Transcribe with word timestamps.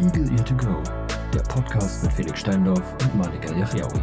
Eagle 0.00 0.30
Ear 0.30 0.44
to 0.44 0.54
Go, 0.54 0.80
der 1.34 1.40
Podcast 1.40 2.04
mit 2.04 2.12
Felix 2.12 2.38
Steindorf 2.38 2.82
und 3.02 3.16
Malika 3.16 3.52
Yachiaoui. 3.52 4.00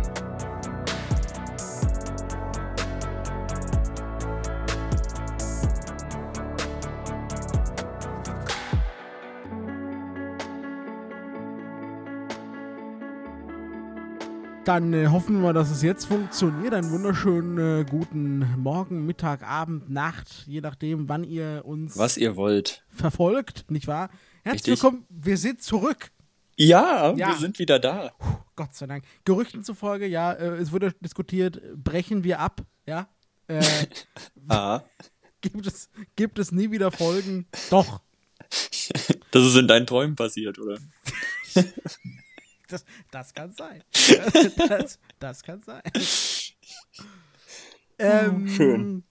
Dann 14.66 14.94
äh, 14.94 15.08
hoffen 15.08 15.42
wir, 15.44 15.54
dass 15.54 15.70
es 15.70 15.82
jetzt 15.82 16.06
funktioniert. 16.06 16.74
Einen 16.74 16.92
wunderschönen 16.92 17.58
äh, 17.58 17.86
guten 17.90 18.46
Morgen, 18.58 19.06
Mittag, 19.06 19.44
Abend, 19.48 19.90
Nacht, 19.90 20.44
je 20.48 20.60
nachdem, 20.60 21.08
wann 21.08 21.24
ihr 21.24 21.62
uns 21.64 21.98
Was 21.98 22.18
ihr 22.18 22.36
wollt. 22.36 22.84
verfolgt, 22.90 23.66
nicht 23.70 23.88
wahr? 23.88 24.10
Herzlich 24.46 24.74
Richtig. 24.74 24.84
willkommen, 24.84 25.06
wir 25.10 25.38
sind 25.38 25.64
zurück. 25.64 26.12
Ja, 26.56 27.12
Ja. 27.16 27.30
wir 27.30 27.36
sind 27.38 27.58
wieder 27.58 27.80
da. 27.80 28.10
Puh, 28.20 28.38
Gott 28.56 28.76
sei 28.76 28.86
Dank. 28.86 29.04
Gerüchten 29.24 29.64
zufolge, 29.64 30.06
ja, 30.06 30.34
äh, 30.34 30.58
es 30.58 30.72
wurde 30.72 30.94
diskutiert, 31.02 31.60
brechen 31.76 32.24
wir 32.24 32.40
ab, 32.40 32.62
ja? 32.86 33.10
Äh, 33.48 33.64
Ah, 34.48 34.84
gibt, 35.42 35.66
es, 35.66 35.90
gibt 36.16 36.38
es 36.38 36.52
nie 36.52 36.70
wieder 36.70 36.92
Folgen? 36.92 37.48
Doch. 37.72 38.02
das 39.32 39.44
ist 39.46 39.56
in 39.56 39.68
deinen 39.68 39.88
Träumen 39.88 40.16
passiert, 40.16 40.60
oder? 40.60 40.78
Das, 42.68 42.84
das 43.12 43.32
kann 43.34 43.52
sein. 43.54 43.84
Das, 44.68 45.00
das 45.20 45.44
kann 45.44 45.62
sein. 45.62 45.84
Ähm, 48.00 48.48
schön. 48.50 49.04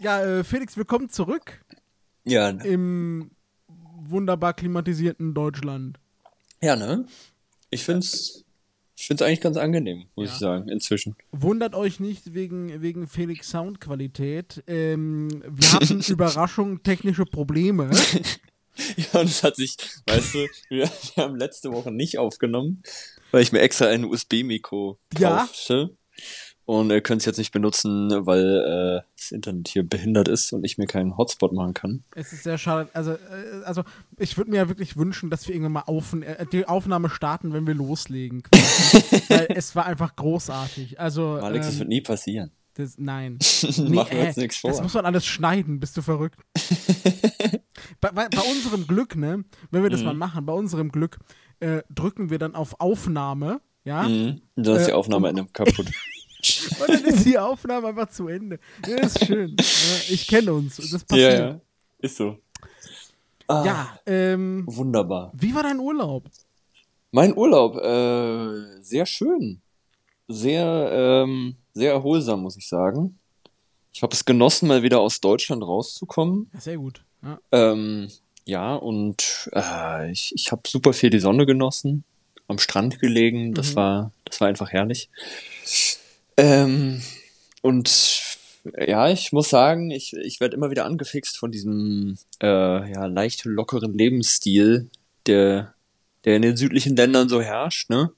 Ja, 0.00 0.22
äh, 0.24 0.42
Felix, 0.42 0.76
willkommen 0.78 1.10
zurück 1.10 1.62
Ja, 2.24 2.50
ne? 2.52 2.64
im 2.66 3.30
wunderbar 3.96 4.54
klimatisierten 4.54 5.34
Deutschland. 5.34 5.98
ja, 6.60 6.76
ne? 6.76 7.06
Ich 7.70 7.82
find's, 7.84 8.44
ich 8.96 9.06
find's 9.08 9.20
eigentlich 9.22 9.40
ganz 9.40 9.56
angenehm, 9.56 10.04
muss 10.14 10.28
Ja. 10.28 10.32
ich 10.34 10.38
sagen, 10.38 10.68
inzwischen. 10.68 11.16
Wundert 11.32 11.74
euch 11.74 11.98
nicht 11.98 12.34
wegen, 12.34 12.80
wegen 12.82 13.08
Felix 13.08 13.50
Soundqualität. 13.50 14.62
Ähm, 14.68 15.42
wir 15.48 15.72
hatten 15.72 16.00
Überraschung, 16.08 16.82
technische 16.82 17.24
Probleme. 17.24 17.90
Ja, 18.96 19.20
und 19.20 19.26
es 19.26 19.44
hat 19.44 19.54
sich, 19.54 19.76
weißt 20.08 20.34
du, 20.34 20.38
wir, 20.68 20.90
wir 21.14 21.24
haben 21.24 21.36
letzte 21.36 21.70
Woche 21.70 21.92
nicht 21.92 22.18
aufgenommen, 22.18 22.82
weil 23.30 23.40
ich 23.42 23.52
mir 23.52 23.60
extra 23.60 23.86
ein 23.86 24.04
USB-Mikro 24.04 24.98
Ja. 25.16 25.36
kaufte. 25.46 25.96
Und 26.66 26.90
ihr 26.90 27.02
könnt 27.02 27.20
es 27.20 27.26
jetzt 27.26 27.36
nicht 27.36 27.52
benutzen, 27.52 28.08
weil 28.26 29.02
äh, 29.04 29.06
das 29.18 29.32
Internet 29.32 29.68
hier 29.68 29.82
behindert 29.86 30.28
ist 30.28 30.50
und 30.52 30.64
ich 30.64 30.78
mir 30.78 30.86
keinen 30.86 31.16
Hotspot 31.18 31.52
machen 31.52 31.74
kann. 31.74 32.04
Es 32.14 32.32
ist 32.32 32.44
sehr 32.44 32.56
schade. 32.56 32.88
Also, 32.94 33.12
äh, 33.12 33.62
also 33.64 33.82
ich 34.18 34.38
würde 34.38 34.50
mir 34.50 34.56
ja 34.56 34.68
wirklich 34.68 34.96
wünschen, 34.96 35.28
dass 35.28 35.46
wir 35.46 35.54
irgendwann 35.54 35.72
mal 35.72 35.82
auf, 35.82 36.14
äh, 36.14 36.46
die 36.50 36.66
Aufnahme 36.66 37.10
starten, 37.10 37.52
wenn 37.52 37.66
wir 37.66 37.74
loslegen. 37.74 38.42
Weil 39.28 39.48
es 39.54 39.76
war 39.76 39.84
einfach 39.84 40.16
großartig. 40.16 40.98
Also, 40.98 41.32
Alex, 41.34 41.66
das 41.66 41.74
ähm, 41.74 41.80
wird 41.80 41.88
nie 41.90 42.00
passieren. 42.00 42.50
das, 42.74 42.96
nein. 42.96 43.38
Machen 43.78 44.10
wir 44.12 44.22
äh, 44.22 44.26
uns 44.28 44.36
nichts 44.38 44.62
Das 44.62 44.76
vor. 44.76 44.82
muss 44.84 44.94
man 44.94 45.04
alles 45.04 45.26
schneiden, 45.26 45.80
bist 45.80 45.96
du 45.98 46.02
verrückt. 46.02 46.40
bei, 48.00 48.10
bei, 48.10 48.28
bei 48.28 48.40
unserem 48.50 48.86
Glück, 48.86 49.16
ne, 49.16 49.44
wenn 49.70 49.82
wir 49.82 49.90
das 49.90 50.00
Mhm. 50.00 50.06
mal 50.06 50.14
machen, 50.14 50.46
bei 50.46 50.52
unserem 50.54 50.90
Glück 50.90 51.18
äh, 51.60 51.82
drücken 51.90 52.30
wir 52.30 52.38
dann 52.38 52.54
auf 52.54 52.80
Aufnahme, 52.80 53.60
ja, 53.84 54.04
Mhm. 54.08 54.40
Dann 54.56 54.76
ist 54.76 54.86
die 54.86 54.92
Äh, 54.92 54.94
Aufnahme 54.94 55.28
in 55.28 55.38
einem 55.38 55.52
kaputt. 55.52 55.90
und 56.80 56.88
dann 56.88 57.04
ist 57.04 57.24
die 57.24 57.38
Aufnahme 57.38 57.88
einfach 57.88 58.10
zu 58.10 58.28
Ende. 58.28 58.58
Ja, 58.86 58.96
ist 58.96 59.24
schön. 59.24 59.56
ja, 59.58 59.64
ich 60.10 60.26
kenne 60.26 60.52
uns, 60.54 60.76
das 60.76 60.90
ja, 60.92 60.98
passiert. 60.98 61.38
ja. 61.38 61.60
Ist 61.98 62.16
so. 62.16 62.38
Ah, 63.46 63.62
Ja, 63.64 63.98
ähm, 64.06 64.64
Wunderbar. 64.66 65.32
wie 65.34 65.54
war 65.54 65.62
dein 65.62 65.78
Urlaub? 65.78 66.24
Mein 67.10 67.36
Urlaub, 67.36 67.76
äh, 67.76 68.82
sehr 68.82 69.06
schön. 69.06 69.60
Sehr, 70.28 70.90
ähm, 71.24 71.56
sehr 71.74 71.92
erholsam, 71.92 72.40
muss 72.42 72.56
ich 72.56 72.66
sagen. 72.68 73.18
Ich 73.92 74.02
habe 74.02 74.14
es 74.14 74.24
genossen, 74.24 74.66
mal 74.68 74.82
wieder 74.82 75.00
aus 75.00 75.20
Deutschland 75.20 75.62
rauszukommen. 75.62 76.50
Ja, 76.54 76.60
sehr 76.60 76.76
gut. 76.78 77.04
Ja. 77.22 77.38
Ähm, 77.52 78.08
ja, 78.46 78.74
und 78.74 79.48
äh, 79.52 80.10
ich, 80.10 80.32
ich 80.34 80.50
habe 80.50 80.62
super 80.66 80.92
viel 80.92 81.10
die 81.10 81.20
Sonne 81.20 81.46
genossen, 81.46 82.04
am 82.48 82.58
Strand 82.58 82.98
gelegen. 83.00 83.54
Das 83.54 83.72
Mhm. 83.72 83.76
war, 83.76 84.10
das 84.24 84.40
war 84.40 84.48
einfach 84.48 84.70
herrlich. 84.72 85.08
Ähm, 86.36 87.02
und 87.62 88.38
ja, 88.78 89.08
ich 89.08 89.32
muss 89.32 89.50
sagen, 89.50 89.90
ich, 89.90 90.14
ich 90.14 90.40
werde 90.40 90.56
immer 90.56 90.70
wieder 90.70 90.84
angefixt 90.86 91.36
von 91.36 91.50
diesem 91.50 92.18
äh, 92.42 92.90
ja, 92.90 93.06
leicht 93.06 93.44
lockeren 93.44 93.92
Lebensstil, 93.92 94.90
der, 95.26 95.74
der 96.24 96.36
in 96.36 96.42
den 96.42 96.56
südlichen 96.56 96.96
Ländern 96.96 97.28
so 97.28 97.42
herrscht, 97.42 97.90
ne? 97.90 98.12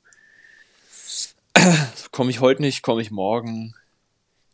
Komme 2.11 2.31
ich 2.31 2.41
heute 2.41 2.63
nicht, 2.63 2.83
komme 2.83 3.03
ich 3.03 3.11
morgen. 3.11 3.75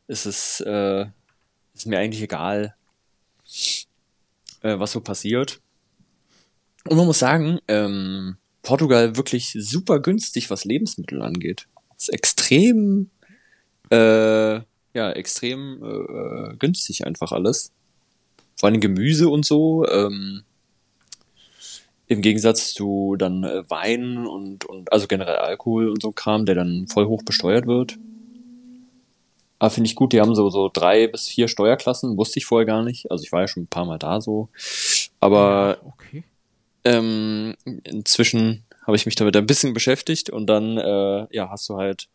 Ist 0.08 0.26
es 0.26 0.60
äh, 0.60 1.06
ist 1.74 1.86
mir 1.86 1.98
eigentlich 1.98 2.22
egal 2.22 2.74
äh, 4.62 4.78
was 4.78 4.92
so 4.92 5.00
passiert. 5.00 5.60
Und 6.88 6.96
man 6.96 7.06
muss 7.06 7.18
sagen, 7.18 7.58
ähm, 7.68 8.36
Portugal 8.62 9.16
wirklich 9.16 9.56
super 9.58 10.00
günstig, 10.00 10.50
was 10.50 10.64
Lebensmittel 10.64 11.22
angeht. 11.22 11.66
Ist 11.96 12.12
extrem, 12.12 13.10
äh, 13.92 14.62
ja, 14.94 15.10
extrem 15.12 15.82
äh, 15.82 16.56
günstig 16.56 17.06
einfach 17.06 17.32
alles. 17.32 17.72
Vor 18.56 18.68
allem 18.68 18.80
Gemüse 18.80 19.28
und 19.28 19.44
so. 19.44 19.86
Ähm, 19.88 20.42
Im 22.06 22.22
Gegensatz 22.22 22.72
zu 22.74 23.16
dann 23.18 23.44
äh, 23.44 23.68
Wein 23.68 24.26
und, 24.26 24.64
und 24.64 24.92
also 24.92 25.06
generell 25.06 25.36
Alkohol 25.36 25.88
und 25.88 26.02
so 26.02 26.12
Kram, 26.12 26.46
der 26.46 26.54
dann 26.54 26.86
voll 26.88 27.06
hoch 27.06 27.22
besteuert 27.22 27.66
wird. 27.66 27.98
Aber 29.58 29.70
finde 29.70 29.88
ich 29.88 29.94
gut, 29.94 30.12
die 30.12 30.20
haben 30.20 30.34
so, 30.34 30.50
so 30.50 30.70
drei 30.72 31.06
bis 31.06 31.28
vier 31.28 31.46
Steuerklassen, 31.46 32.16
wusste 32.16 32.38
ich 32.38 32.46
vorher 32.46 32.66
gar 32.66 32.82
nicht. 32.82 33.10
Also 33.10 33.24
ich 33.24 33.30
war 33.30 33.42
ja 33.42 33.48
schon 33.48 33.64
ein 33.64 33.68
paar 33.68 33.84
Mal 33.84 33.98
da 33.98 34.20
so. 34.20 34.48
Aber 35.20 35.78
okay. 35.84 36.24
ähm, 36.84 37.54
inzwischen 37.84 38.64
habe 38.84 38.96
ich 38.96 39.06
mich 39.06 39.14
damit 39.14 39.36
ein 39.36 39.46
bisschen 39.46 39.72
beschäftigt 39.72 40.30
und 40.30 40.46
dann, 40.46 40.78
äh, 40.78 41.26
ja, 41.30 41.50
hast 41.50 41.68
du 41.68 41.76
halt, 41.76 42.08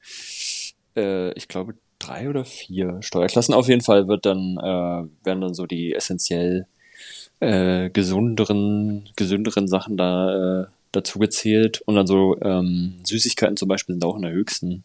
äh, 0.97 1.31
ich 1.33 1.47
glaube, 1.47 1.75
drei 1.99 2.29
oder 2.29 2.45
vier 2.45 2.97
Steuerklassen. 3.01 3.53
Auf 3.53 3.67
jeden 3.67 3.81
Fall 3.81 4.07
wird 4.07 4.25
dann, 4.25 4.57
äh, 4.57 5.25
werden 5.25 5.41
dann 5.41 5.53
so 5.53 5.65
die 5.65 5.93
essentiell 5.93 6.67
äh, 7.39 7.89
gesunderen, 7.89 9.09
gesünderen 9.15 9.67
Sachen 9.67 9.97
da 9.97 10.63
äh, 10.63 10.65
dazu 10.91 11.19
gezählt. 11.19 11.81
Und 11.85 11.95
dann 11.95 12.07
so 12.07 12.39
ähm, 12.41 12.95
Süßigkeiten 13.03 13.57
zum 13.57 13.67
Beispiel 13.67 13.95
sind 13.95 14.05
auch 14.05 14.15
in 14.15 14.23
der 14.23 14.31
höchsten 14.31 14.83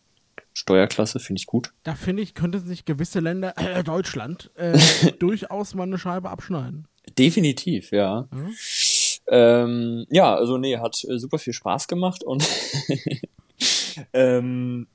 Steuerklasse, 0.54 1.18
finde 1.18 1.40
ich 1.40 1.46
gut. 1.46 1.72
Da 1.82 1.94
finde 1.94 2.22
ich, 2.22 2.34
könnten 2.34 2.60
sich 2.66 2.84
gewisse 2.84 3.20
Länder, 3.20 3.54
äh, 3.56 3.82
Deutschland, 3.82 4.50
äh, 4.54 4.78
durchaus 5.18 5.74
mal 5.74 5.84
eine 5.84 5.98
Scheibe 5.98 6.30
abschneiden. 6.30 6.86
Definitiv, 7.18 7.90
ja. 7.90 8.28
Mhm. 8.30 8.54
Ähm, 9.28 10.06
ja, 10.10 10.34
also 10.34 10.58
nee, 10.58 10.78
hat 10.78 11.04
äh, 11.04 11.18
super 11.18 11.38
viel 11.38 11.52
Spaß 11.52 11.88
gemacht 11.88 12.22
und 12.22 12.46
ähm, 14.12 14.86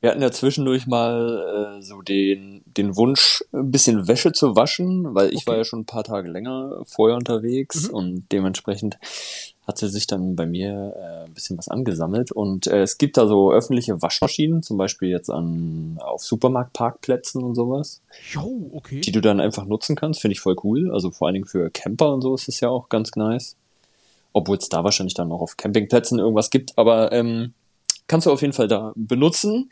wir 0.00 0.10
hatten 0.10 0.22
ja 0.22 0.30
zwischendurch 0.30 0.86
mal 0.86 1.76
äh, 1.78 1.82
so 1.82 2.00
den, 2.02 2.62
den 2.64 2.96
Wunsch, 2.96 3.44
ein 3.52 3.70
bisschen 3.70 4.08
Wäsche 4.08 4.32
zu 4.32 4.56
waschen, 4.56 5.14
weil 5.14 5.28
ich 5.30 5.38
Okay. 5.42 5.46
war 5.48 5.56
ja 5.58 5.64
schon 5.64 5.80
ein 5.80 5.86
paar 5.86 6.04
Tage 6.04 6.28
länger 6.30 6.82
vorher 6.86 7.16
unterwegs 7.16 7.88
Mhm. 7.88 7.94
und 7.94 8.24
dementsprechend 8.32 8.98
hatte 9.66 9.88
sich 9.88 10.06
dann 10.06 10.34
bei 10.36 10.46
mir 10.46 10.94
äh, 10.96 11.24
ein 11.26 11.34
bisschen 11.34 11.56
was 11.58 11.68
angesammelt 11.68 12.32
und 12.32 12.66
äh, 12.66 12.82
es 12.82 12.98
gibt 12.98 13.16
da 13.16 13.26
so 13.28 13.52
öffentliche 13.52 14.02
Waschmaschinen, 14.02 14.62
zum 14.62 14.78
Beispiel 14.78 15.10
jetzt 15.10 15.30
an 15.30 15.98
auf 16.00 16.24
Supermarktparkplätzen 16.24 17.42
und 17.42 17.54
sowas 17.54 18.00
Jo, 18.32 18.70
okay. 18.72 19.00
die 19.00 19.12
du 19.12 19.20
dann 19.20 19.38
einfach 19.40 19.66
nutzen 19.66 19.96
kannst, 19.96 20.20
finde 20.22 20.32
ich 20.32 20.40
voll 20.40 20.56
cool. 20.64 20.90
Also 20.92 21.10
vor 21.10 21.26
allen 21.28 21.34
Dingen 21.34 21.46
für 21.46 21.70
Camper 21.70 22.12
und 22.14 22.22
so 22.22 22.34
ist 22.34 22.48
es 22.48 22.60
ja 22.60 22.68
auch 22.68 22.88
ganz 22.88 23.14
nice. 23.16 23.56
Obwohl 24.32 24.56
es 24.56 24.68
da 24.68 24.82
wahrscheinlich 24.84 25.14
dann 25.14 25.30
auch 25.32 25.40
auf 25.40 25.56
Campingplätzen 25.56 26.18
irgendwas 26.18 26.50
gibt, 26.50 26.76
aber 26.78 27.12
ähm, 27.12 27.52
kannst 28.06 28.26
du 28.26 28.32
auf 28.32 28.42
jeden 28.42 28.52
Fall 28.52 28.68
da 28.68 28.92
benutzen. 28.96 29.70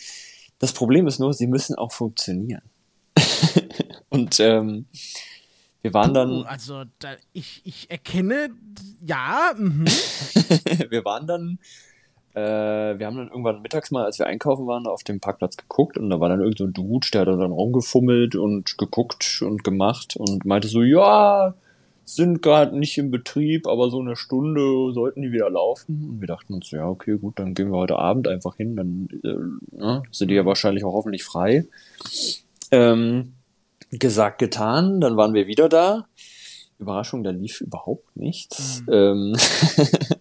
Das 0.59 0.73
Problem 0.73 1.07
ist 1.07 1.19
nur, 1.19 1.33
sie 1.33 1.47
müssen 1.47 1.77
auch 1.77 1.93
funktionieren. 1.93 2.63
und 4.09 4.41
ähm, 4.41 4.87
wir 5.83 5.95
waren 5.95 6.13
dann, 6.13 6.45
also, 6.45 6.85
da, 6.99 7.15
ich, 7.33 7.63
ich 7.65 7.91
erkenne, 7.91 8.51
ja, 9.07 9.53
mhm. 9.57 9.85
wir 10.91 11.05
waren 11.05 11.27
dann, 11.27 11.59
äh, 12.35 12.99
wir 12.99 13.07
haben 13.07 13.17
dann 13.17 13.29
irgendwann 13.29 13.63
mittags 13.63 13.91
mal, 13.91 14.05
als 14.05 14.19
wir 14.19 14.27
einkaufen 14.27 14.67
waren, 14.67 14.87
auf 14.87 15.05
dem 15.05 15.21
Parkplatz 15.21 15.57
geguckt 15.57 15.97
und 15.97 16.11
da 16.11 16.19
war 16.19 16.29
dann 16.29 16.41
irgend 16.41 16.59
so 16.59 16.65
ein 16.65 16.73
Dude, 16.73 17.09
der 17.13 17.23
hat 17.23 17.29
dann 17.29 17.53
rumgefummelt 17.53 18.35
und 18.35 18.77
geguckt 18.77 19.43
und 19.43 19.63
gemacht 19.63 20.17
und 20.17 20.45
meinte 20.45 20.69
so, 20.69 20.83
ja, 20.83 21.55
sind 22.15 22.43
gerade 22.43 22.77
nicht 22.77 22.97
im 22.99 23.11
Betrieb, 23.11 23.67
aber 23.67 23.91
so 23.91 24.01
eine 24.01 24.17
Stunde 24.17 24.93
sollten 24.93 25.23
die 25.23 25.33
wieder 25.33 25.51
laufen. 25.51 26.09
Und 26.09 26.21
wir 26.21 26.27
dachten 26.27 26.55
uns, 26.55 26.71
ja, 26.71 26.89
okay, 26.89 27.19
gut, 27.19 27.39
dann 27.39 27.55
gehen 27.55 27.71
wir 27.71 27.79
heute 27.79 27.99
Abend 27.99 28.29
einfach 28.29 28.57
hin, 28.57 28.77
dann 28.77 29.09
äh, 29.23 29.77
ne, 29.77 30.03
sind 30.11 30.29
die 30.29 30.35
ja 30.35 30.47
wahrscheinlich 30.47 30.85
auch 30.85 30.95
hoffentlich 30.95 31.25
frei. 31.25 31.67
Ähm, 32.71 33.35
gesagt, 33.91 34.39
getan, 34.39 35.01
dann 35.01 35.17
waren 35.17 35.35
wir 35.35 35.47
wieder 35.47 35.69
da. 35.69 36.07
Überraschung, 36.79 37.25
da 37.25 37.31
lief 37.31 37.61
überhaupt 37.61 38.17
nichts. 38.17 38.83
Ähm, 38.91 39.37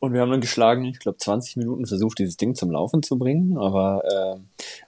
Und 0.00 0.14
wir 0.14 0.22
haben 0.22 0.30
dann 0.30 0.40
geschlagen, 0.40 0.86
ich 0.86 0.98
glaube, 0.98 1.18
20 1.18 1.58
Minuten 1.58 1.84
versucht, 1.84 2.18
dieses 2.18 2.38
Ding 2.38 2.54
zum 2.54 2.70
Laufen 2.70 3.02
zu 3.02 3.18
bringen. 3.18 3.58
Aber 3.58 4.02
äh, 4.04 4.40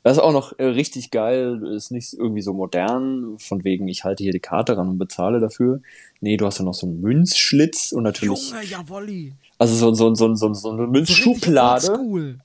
das 0.03 0.17
ist 0.17 0.23
auch 0.23 0.33
noch 0.33 0.59
äh, 0.59 0.65
richtig 0.65 1.11
geil. 1.11 1.63
Ist 1.77 1.91
nicht 1.91 2.15
irgendwie 2.15 2.41
so 2.41 2.55
modern, 2.55 3.37
von 3.39 3.63
wegen, 3.63 3.89
ich 3.89 4.05
halte 4.05 4.23
hier 4.23 4.33
die 4.33 4.41
Karte 4.41 4.79
ran 4.79 4.89
und 4.89 4.99
bezahle 4.99 5.39
dafür. 5.39 5.83
Nee, 6.21 6.39
du 6.39 6.47
hast 6.47 6.59
ja 6.59 6.65
noch 6.65 6.73
so 6.73 6.87
einen 6.87 7.03
Münzschlitz 7.03 7.93
und 7.93 8.05
natürlich. 8.05 8.53
Junge, 8.53 8.65
jawolli. 8.65 9.35
Also 9.59 9.75
so, 9.75 9.93
so, 9.95 10.15
so, 10.15 10.35
so, 10.35 10.55
so 10.55 10.71
eine 10.71 10.87
Münzschublade. 10.87 11.99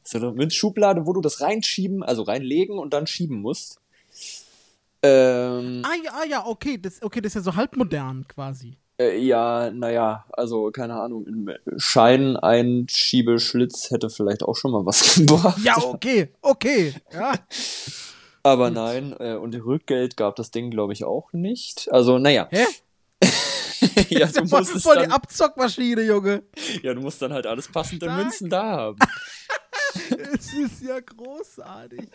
So 0.03 0.17
eine 0.17 0.33
Münzschublade, 0.33 1.07
wo 1.07 1.13
du 1.13 1.21
das 1.21 1.39
reinschieben, 1.39 2.03
also 2.03 2.23
reinlegen 2.23 2.77
und 2.79 2.93
dann 2.93 3.07
schieben 3.07 3.41
musst. 3.41 3.79
Ähm, 5.01 5.83
Ah 5.85 5.95
ja, 6.03 6.11
ah, 6.11 6.25
ja, 6.25 6.45
okay, 6.45 6.77
das, 6.77 7.01
okay, 7.01 7.21
das 7.21 7.29
ist 7.29 7.35
ja 7.35 7.41
so 7.41 7.55
halbmodern 7.55 8.27
quasi. 8.27 8.75
Äh, 8.99 9.19
ja, 9.19 9.69
naja, 9.71 10.25
also 10.31 10.71
keine 10.71 10.99
Ahnung, 10.99 11.27
ein 11.27 11.55
Schein-Einschiebeschlitz 11.77 13.91
hätte 13.91 14.09
vielleicht 14.09 14.41
auch 14.43 14.55
schon 14.55 14.71
mal 14.71 14.83
was 14.85 15.15
gebracht. 15.15 15.59
Ja, 15.63 15.77
okay, 15.77 16.29
okay. 16.41 16.95
Ja. 17.13 17.33
Aber 18.43 18.69
nein, 18.71 19.15
äh, 19.19 19.35
und 19.35 19.53
Rückgeld 19.55 20.15
gab 20.15 20.37
das 20.37 20.51
Ding, 20.51 20.71
glaube 20.71 20.93
ich, 20.93 21.03
auch 21.03 21.33
nicht. 21.33 21.91
Also, 21.91 22.17
naja. 22.17 22.47
Hä? 22.49 22.65
ja, 24.09 24.27
du 24.27 24.47
voll, 24.47 24.61
musst 24.61 24.83
voll 24.83 24.95
die 24.95 25.01
dann, 25.01 25.11
Abzockmaschine, 25.11 26.03
Junge. 26.03 26.43
ja, 26.81 26.93
du 26.93 27.01
musst 27.01 27.21
dann 27.21 27.33
halt 27.33 27.45
alles 27.45 27.69
passende 27.69 28.05
Stark. 28.05 28.23
Münzen 28.23 28.49
da 28.49 28.63
haben. 28.63 28.99
Es 30.33 30.53
ist 30.53 30.81
ja 30.81 31.01
großartig. 31.01 32.07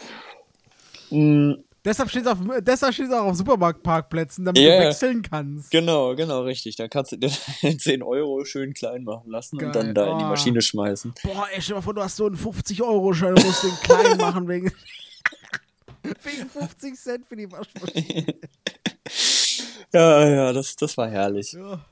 Deshalb 1.85 2.11
steht 2.11 2.23
es 2.23 2.29
auf, 2.29 2.39
deshalb 2.61 2.95
steht's 2.95 3.13
auch 3.13 3.25
auf 3.25 3.37
Supermarktparkplätzen, 3.37 4.45
damit 4.45 4.63
Ja, 4.63 4.79
du 4.81 4.87
wechseln 4.89 5.23
kannst. 5.23 5.71
genau, 5.73 6.15
genau, 6.15 6.43
richtig. 6.43 6.77
Dann 6.77 6.89
kannst 6.89 7.11
du 7.13 7.17
dir 7.17 7.29
10 7.79 8.03
Euro 8.05 8.45
schön 8.45 8.73
klein 8.73 9.03
machen 9.03 9.31
lassen 9.31 9.59
Geil. 9.59 9.67
und 9.69 9.75
dann 9.77 9.95
da 9.95 10.13
in 10.13 10.19
die 10.19 10.25
Oh. 10.25 10.29
Maschine 10.29 10.63
schmeißen. 10.63 11.13
Boah, 11.25 11.49
ey, 11.53 11.61
stell 11.61 11.75
mal 11.75 11.83
vor, 11.83 11.95
du 11.95 12.03
hast 12.03 12.17
so 12.17 12.27
einen 12.27 12.37
50-Euro-Schein 12.37 13.35
und 13.35 13.45
musst 13.45 13.65
den 13.65 13.75
klein 13.83 14.17
machen 14.17 14.47
wegen, 14.49 14.71
wegen 16.23 16.49
50 16.51 16.95
Cent 16.95 17.27
für 17.27 17.37
die 17.37 17.51
Waschmaschine. 17.51 18.27
Ja, 19.93 20.27
ja, 20.27 20.53
das, 20.55 20.75
das 20.77 20.97
war 20.97 21.11
herrlich. 21.11 21.53
Ja. 21.53 21.85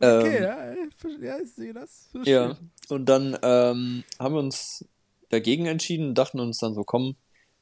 Okay, 0.00 0.36
Ähm, 0.36 0.42
ja, 0.42 0.72
ich 0.74 1.22
ja, 1.22 1.38
ich 1.42 1.52
sehe 1.54 1.72
das. 1.72 2.08
Ja, 2.24 2.58
und 2.90 3.06
dann 3.06 3.38
ähm, 3.42 4.04
haben 4.18 4.34
wir 4.34 4.40
uns 4.40 4.84
dagegen 5.30 5.64
entschieden 5.64 6.08
und 6.08 6.14
dachten 6.18 6.40
uns 6.40 6.58
dann 6.58 6.74
so, 6.74 6.84
komm, 6.84 7.16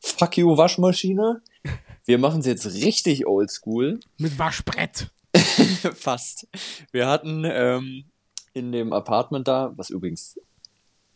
fuck 0.06 0.36
you, 0.36 0.56
Waschmaschine. 0.56 1.42
Wir 2.04 2.18
machen 2.18 2.40
es 2.40 2.46
jetzt 2.46 2.66
richtig 2.66 3.26
oldschool. 3.26 3.98
Mit 4.18 4.38
Waschbrett. 4.38 5.10
Fast. 5.94 6.46
Wir 6.92 7.08
hatten 7.08 7.44
ähm, 7.44 8.04
in 8.54 8.72
dem 8.72 8.92
Apartment 8.92 9.48
da, 9.48 9.72
was 9.76 9.90
übrigens 9.90 10.38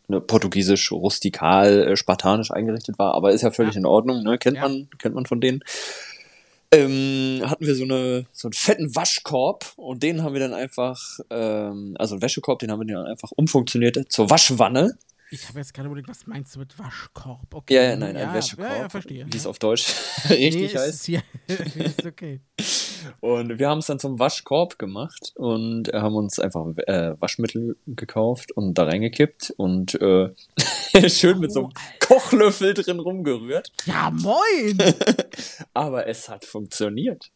ne, 0.07 0.19
portugiesisch, 0.19 0.91
rustikal, 0.91 1.87
äh, 1.87 1.95
spartanisch 1.95 2.51
eingerichtet 2.51 2.99
war, 2.99 3.13
aber 3.15 3.31
ist 3.31 3.41
ja 3.41 3.51
völlig 3.51 3.75
Ja. 3.75 3.79
in 3.79 3.85
Ordnung, 3.85 4.23
ne? 4.23 4.37
Kennt 4.37 4.57
Ja. 4.57 4.63
man, 4.67 4.89
kennt 4.99 5.15
man 5.15 5.25
von 5.25 5.39
denen. 5.41 5.61
Ähm, 6.73 7.41
hatten 7.45 7.65
wir 7.65 7.75
so 7.75 7.83
eine 7.83 8.25
so 8.31 8.47
einen 8.47 8.53
fetten 8.53 8.95
Waschkorb 8.95 9.73
und 9.75 10.03
den 10.03 10.23
haben 10.23 10.33
wir 10.33 10.39
dann 10.39 10.53
einfach, 10.53 11.19
ähm, 11.29 11.95
also 11.99 12.15
einen 12.15 12.21
Wäschekorb, 12.21 12.59
den 12.59 12.71
haben 12.71 12.79
wir 12.87 12.93
dann 12.95 13.05
einfach 13.07 13.31
umfunktioniert 13.35 14.09
zur 14.11 14.29
Waschwanne. 14.29 14.97
Ich 15.33 15.47
habe 15.47 15.59
jetzt 15.59 15.73
gerade 15.73 15.87
überlegt, 15.87 16.09
was 16.09 16.27
meinst 16.27 16.53
du 16.55 16.59
mit 16.59 16.77
Waschkorb? 16.77 17.53
Okay. 17.53 17.73
Ja, 17.73 17.83
ja, 17.83 17.95
nein, 17.95 18.17
ein 18.17 18.21
ja, 18.27 18.33
Wäschekorb, 18.33 18.69
Ja, 18.69 18.77
ja, 18.79 18.89
verstehe. 18.89 19.25
wie 19.29 19.37
es 19.37 19.45
auf 19.47 19.59
Deutsch 19.59 19.85
Nee, 20.29 20.35
richtig 20.35 20.73
es 20.75 20.81
heißt. 20.81 20.89
Ist, 20.89 21.07
ja, 21.07 21.21
ist 21.85 22.05
okay. 22.05 22.41
Und 23.21 23.57
wir 23.57 23.69
haben 23.69 23.79
es 23.79 23.85
dann 23.85 23.97
zum 23.97 24.19
Waschkorb 24.19 24.77
gemacht 24.77 25.31
und 25.35 25.87
äh, 25.93 26.01
haben 26.01 26.15
uns 26.15 26.37
einfach 26.37 26.65
äh, 26.85 27.15
Waschmittel 27.21 27.77
gekauft 27.87 28.51
und 28.51 28.73
da 28.73 28.83
reingekippt 28.83 29.53
und 29.55 29.95
äh, 30.01 30.29
schön 31.09 31.39
mit 31.39 31.53
so 31.53 31.61
einem 31.61 31.71
Kochlöffel 32.01 32.73
drin 32.73 32.99
rumgerührt. 32.99 33.71
Ja, 33.85 34.11
moin! 34.11 34.77
Aber 35.73 36.07
es 36.07 36.27
hat 36.27 36.43
funktioniert. 36.43 37.31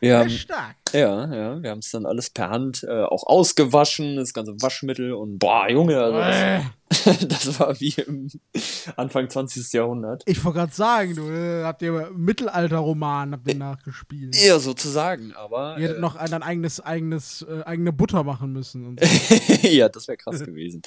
Wir 0.00 0.18
haben, 0.18 0.28
stark. 0.30 0.76
ja, 0.92 1.32
ja, 1.34 1.62
wir 1.62 1.70
haben 1.70 1.78
es 1.78 1.90
dann 1.90 2.04
alles 2.04 2.28
per 2.28 2.50
Hand 2.50 2.84
äh, 2.86 3.04
auch 3.04 3.26
ausgewaschen, 3.26 4.16
das 4.16 4.34
ganze 4.34 4.52
Waschmittel 4.60 5.14
und 5.14 5.38
boah, 5.38 5.66
Junge, 5.70 5.98
also 5.98 6.18
Äh, 6.18 6.56
das, 6.58 6.64
das 7.28 7.58
war 7.60 7.78
wie 7.80 7.94
im 8.06 8.28
Anfang 8.96 9.28
20. 9.28 9.72
Jahrhundert. 9.72 10.22
Ich 10.26 10.44
wollte 10.44 10.60
gerade 10.60 10.72
sagen, 10.72 11.14
du 11.14 11.30
äh, 11.30 11.64
habt 11.64 11.82
ihr 11.82 12.10
Mittelalter-Roman 12.14 13.32
habt 13.32 13.48
ihr 13.48 13.56
nachgespielt. 13.56 14.36
Ja, 14.36 14.58
sozusagen, 14.58 15.32
aber 15.34 15.76
Ihr 15.76 15.84
hättet 15.84 15.98
äh, 15.98 16.00
noch 16.00 16.16
ein, 16.16 16.32
ein 16.32 16.42
eigenes, 16.42 16.80
eigenes, 16.80 17.42
äh, 17.42 17.62
eigene 17.64 17.92
Butter 17.92 18.24
machen 18.24 18.52
müssen. 18.52 18.86
Und 18.86 19.00
so. 19.00 19.68
ja, 19.68 19.88
das 19.88 20.08
wäre 20.08 20.16
krass 20.16 20.40
gewesen. 20.44 20.82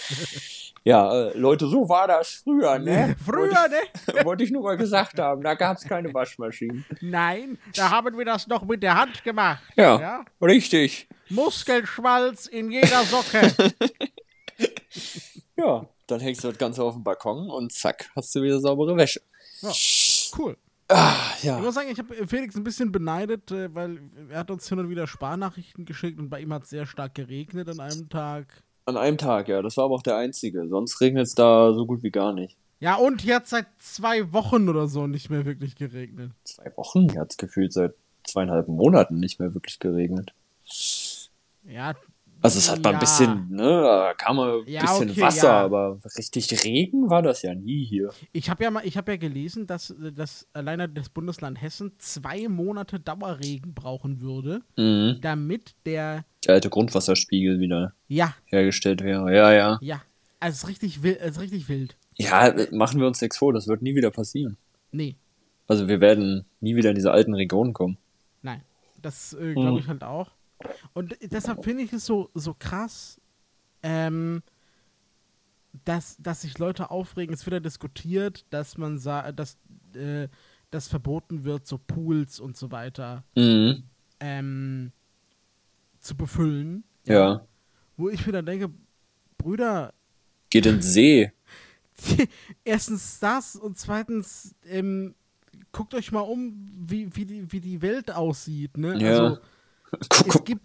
Ja, 0.84 1.30
äh, 1.30 1.38
Leute, 1.38 1.68
so 1.68 1.88
war 1.88 2.08
das 2.08 2.42
früher, 2.44 2.80
ne? 2.80 3.16
Früher, 3.24 3.68
ne? 3.68 3.78
Wollte 4.06 4.20
ich, 4.20 4.26
wollte 4.26 4.44
ich 4.44 4.52
nur 4.52 4.64
mal 4.64 4.78
gesagt 4.78 5.20
haben, 5.20 5.44
da 5.44 5.54
gab 5.54 5.78
es 5.78 5.84
keine 5.84 6.14
Waschmaschinen. 6.14 6.86
Nein, 7.02 7.58
da 7.76 7.92
haben 7.92 8.18
wir 8.18 8.26
das 8.26 8.48
noch 8.48 8.66
mit 8.66 8.82
der 8.82 8.96
Hand 8.96 9.24
gemacht. 9.24 9.64
Ja, 9.76 10.00
ja? 10.00 10.26
richtig. 10.42 11.08
Muskelschmalz 11.30 12.48
in 12.48 12.72
jeder 12.72 13.04
Socke. 13.04 13.54
Ja, 15.58 15.88
dann 16.08 16.20
hängst 16.20 16.44
du 16.44 16.48
das 16.50 16.58
Ganze 16.58 16.84
auf 16.84 16.94
dem 16.94 17.04
Balkon 17.04 17.50
und 17.50 17.72
zack, 17.72 18.10
hast 18.16 18.34
du 18.36 18.42
wieder 18.42 18.60
saubere 18.60 18.96
Wäsche. 18.98 19.22
Ja, 19.62 19.72
cool. 20.38 20.58
Ah, 20.90 21.16
Ich 21.38 21.44
ja. 21.44 21.60
muss 21.60 21.76
sagen, 21.76 21.90
ich 21.92 22.00
habe 22.00 22.28
Felix 22.28 22.56
ein 22.56 22.64
bisschen 22.64 22.92
beneidet, 22.92 23.52
äh, 23.52 23.74
weil 23.76 24.00
er 24.30 24.40
hat 24.40 24.52
uns 24.52 24.70
hin 24.70 24.80
und 24.80 24.90
wieder 24.90 25.06
Sparnachrichten 25.06 25.84
geschickt 25.86 26.18
und 26.18 26.30
bei 26.30 26.40
ihm 26.40 26.54
hat 26.54 26.64
es 26.64 26.70
sehr 26.70 26.86
stark 26.86 27.14
geregnet 27.16 27.68
an 27.70 27.80
einem 27.82 28.08
Tag. 28.08 28.64
An 28.86 28.96
einem 28.96 29.18
Tag, 29.18 29.50
ja. 29.50 29.62
Das 29.62 29.76
war 29.76 29.84
aber 29.86 29.96
auch 29.96 30.02
der 30.02 30.16
einzige. 30.16 30.68
Sonst 30.70 31.02
regnet 31.02 31.28
es 31.28 31.36
da 31.36 31.74
so 31.74 31.86
gut 31.86 32.04
wie 32.04 32.12
gar 32.12 32.32
nicht. 32.32 32.56
Ja, 32.80 32.96
und 32.96 33.22
hier 33.22 33.36
hat 33.36 33.48
seit 33.48 33.68
zwei 33.80 34.32
Wochen 34.32 34.70
oder 34.70 34.88
so 34.88 35.08
nicht 35.08 35.30
mehr 35.30 35.46
wirklich 35.46 35.76
geregnet. 35.76 36.32
Zwei 36.46 36.72
Wochen 36.78 37.20
hat 37.20 37.32
es 37.32 37.38
gefühlt 37.38 37.74
seit 37.74 37.94
zweieinhalb 38.26 38.68
Monaten 38.70 39.20
nicht 39.20 39.40
mehr 39.40 39.54
wirklich 39.54 39.80
geregnet. 39.80 40.32
Ja. 41.68 41.96
Also 42.48 42.60
es 42.60 42.72
hat 42.72 42.84
mal 42.84 42.92
ja. 42.92 42.96
ein 42.98 43.00
bisschen, 43.00 43.50
ne, 43.50 44.14
kam 44.18 44.36
mal 44.38 44.60
ein 44.62 44.68
Ja, 44.68 44.82
bisschen 44.82 45.10
okay, 45.12 45.22
Wasser, 45.22 45.48
ja. 45.48 45.64
aber 45.66 45.98
richtig 46.18 46.64
Regen 46.64 47.10
war 47.10 47.22
das 47.22 47.42
ja 47.42 47.54
nie 47.54 47.86
hier. 47.86 48.12
Ich 48.32 48.50
habe 48.50 48.64
ja 48.64 48.72
mal, 48.72 48.86
ich 48.86 48.98
habe 48.98 49.12
ja 49.12 49.18
gelesen, 49.18 49.68
dass, 49.68 49.94
dass 50.16 50.48
alleine 50.54 50.88
das 50.90 51.10
Bundesland 51.10 51.62
Hessen 51.62 51.92
zwei 51.98 52.48
Monate 52.48 53.00
Dauerregen 53.00 53.74
brauchen 53.74 54.22
würde, 54.22 54.62
Mhm. 54.78 55.18
damit 55.22 55.76
der, 55.86 56.26
Der 56.46 56.56
alte 56.56 56.70
Grundwasserspiegel 56.70 57.60
wieder 57.60 57.94
hergestellt 58.46 59.04
wäre. 59.04 59.34
Ja, 59.36 59.52
ja. 59.54 59.78
ja, 59.82 60.02
also 60.40 60.56
es 60.56 60.64
ist 60.64 60.70
richtig 60.70 61.04
wild, 61.04 61.20
es 61.22 61.32
ist 61.32 61.42
richtig 61.42 61.68
wild. 61.70 61.98
Ja, 62.16 62.54
machen 62.72 63.00
wir 63.00 63.08
uns 63.08 63.22
nichts 63.22 63.38
vor, 63.38 63.54
das 63.54 63.68
wird 63.68 63.82
nie 63.82 63.96
wieder 63.96 64.10
passieren. 64.12 64.58
Nee, 64.92 65.16
Also 65.68 65.88
wir 65.88 66.00
werden 66.02 66.46
nie 66.62 66.76
wieder 66.76 66.90
in 66.90 66.96
diese 66.96 67.12
alten 67.12 67.34
Regionen 67.34 67.74
kommen. 67.74 67.98
nein, 68.42 68.62
das 69.02 69.34
äh, 69.34 69.54
glaube 69.54 69.72
Mhm. 69.74 69.78
ich 69.80 69.88
halt 69.88 70.04
auch. 70.04 70.32
Und 70.94 71.16
deshalb 71.22 71.64
finde 71.64 71.84
ich 71.84 71.94
es 71.94 72.06
so, 72.06 72.30
so 72.34 72.56
krass, 72.58 73.20
ähm, 73.84 74.42
dass, 75.86 76.18
dass 76.18 76.42
sich 76.42 76.58
Leute 76.58 76.90
aufregen. 76.90 77.34
Es 77.34 77.46
wird 77.46 77.54
ja 77.54 77.60
diskutiert, 77.60 78.46
dass 78.50 78.78
man 78.78 79.00
dass 79.00 79.58
äh, 79.94 80.28
das 80.72 80.88
verboten 80.88 81.44
wird, 81.46 81.68
so 81.68 81.78
Pools 81.78 82.40
und 82.40 82.58
so 82.58 82.72
weiter 82.72 83.24
Mhm. 83.36 83.84
ähm, 84.20 84.92
zu 86.00 86.16
befüllen. 86.18 86.84
Ja. 87.06 87.46
Wo 87.96 88.10
ich 88.10 88.26
mir 88.26 88.34
dann 88.34 88.46
denke, 88.46 88.70
Brüder, 89.38 89.94
Geht 90.50 90.66
in 90.66 90.76
den 90.76 90.82
See. 90.82 91.32
erstens 92.64 93.20
das 93.20 93.56
und 93.56 93.78
zweitens, 93.78 94.56
ähm, 94.66 95.16
guckt 95.72 95.94
euch 95.94 96.12
mal 96.12 96.22
um, 96.22 96.54
wie, 96.88 97.14
wie, 97.16 97.26
die, 97.26 97.52
wie 97.52 97.60
die 97.60 97.82
Welt 97.82 98.12
aussieht. 98.12 98.78
Ne? 98.78 98.98
Ja. 99.00 99.10
Also, 99.10 99.42
es, 100.26 100.44
gibt, 100.44 100.62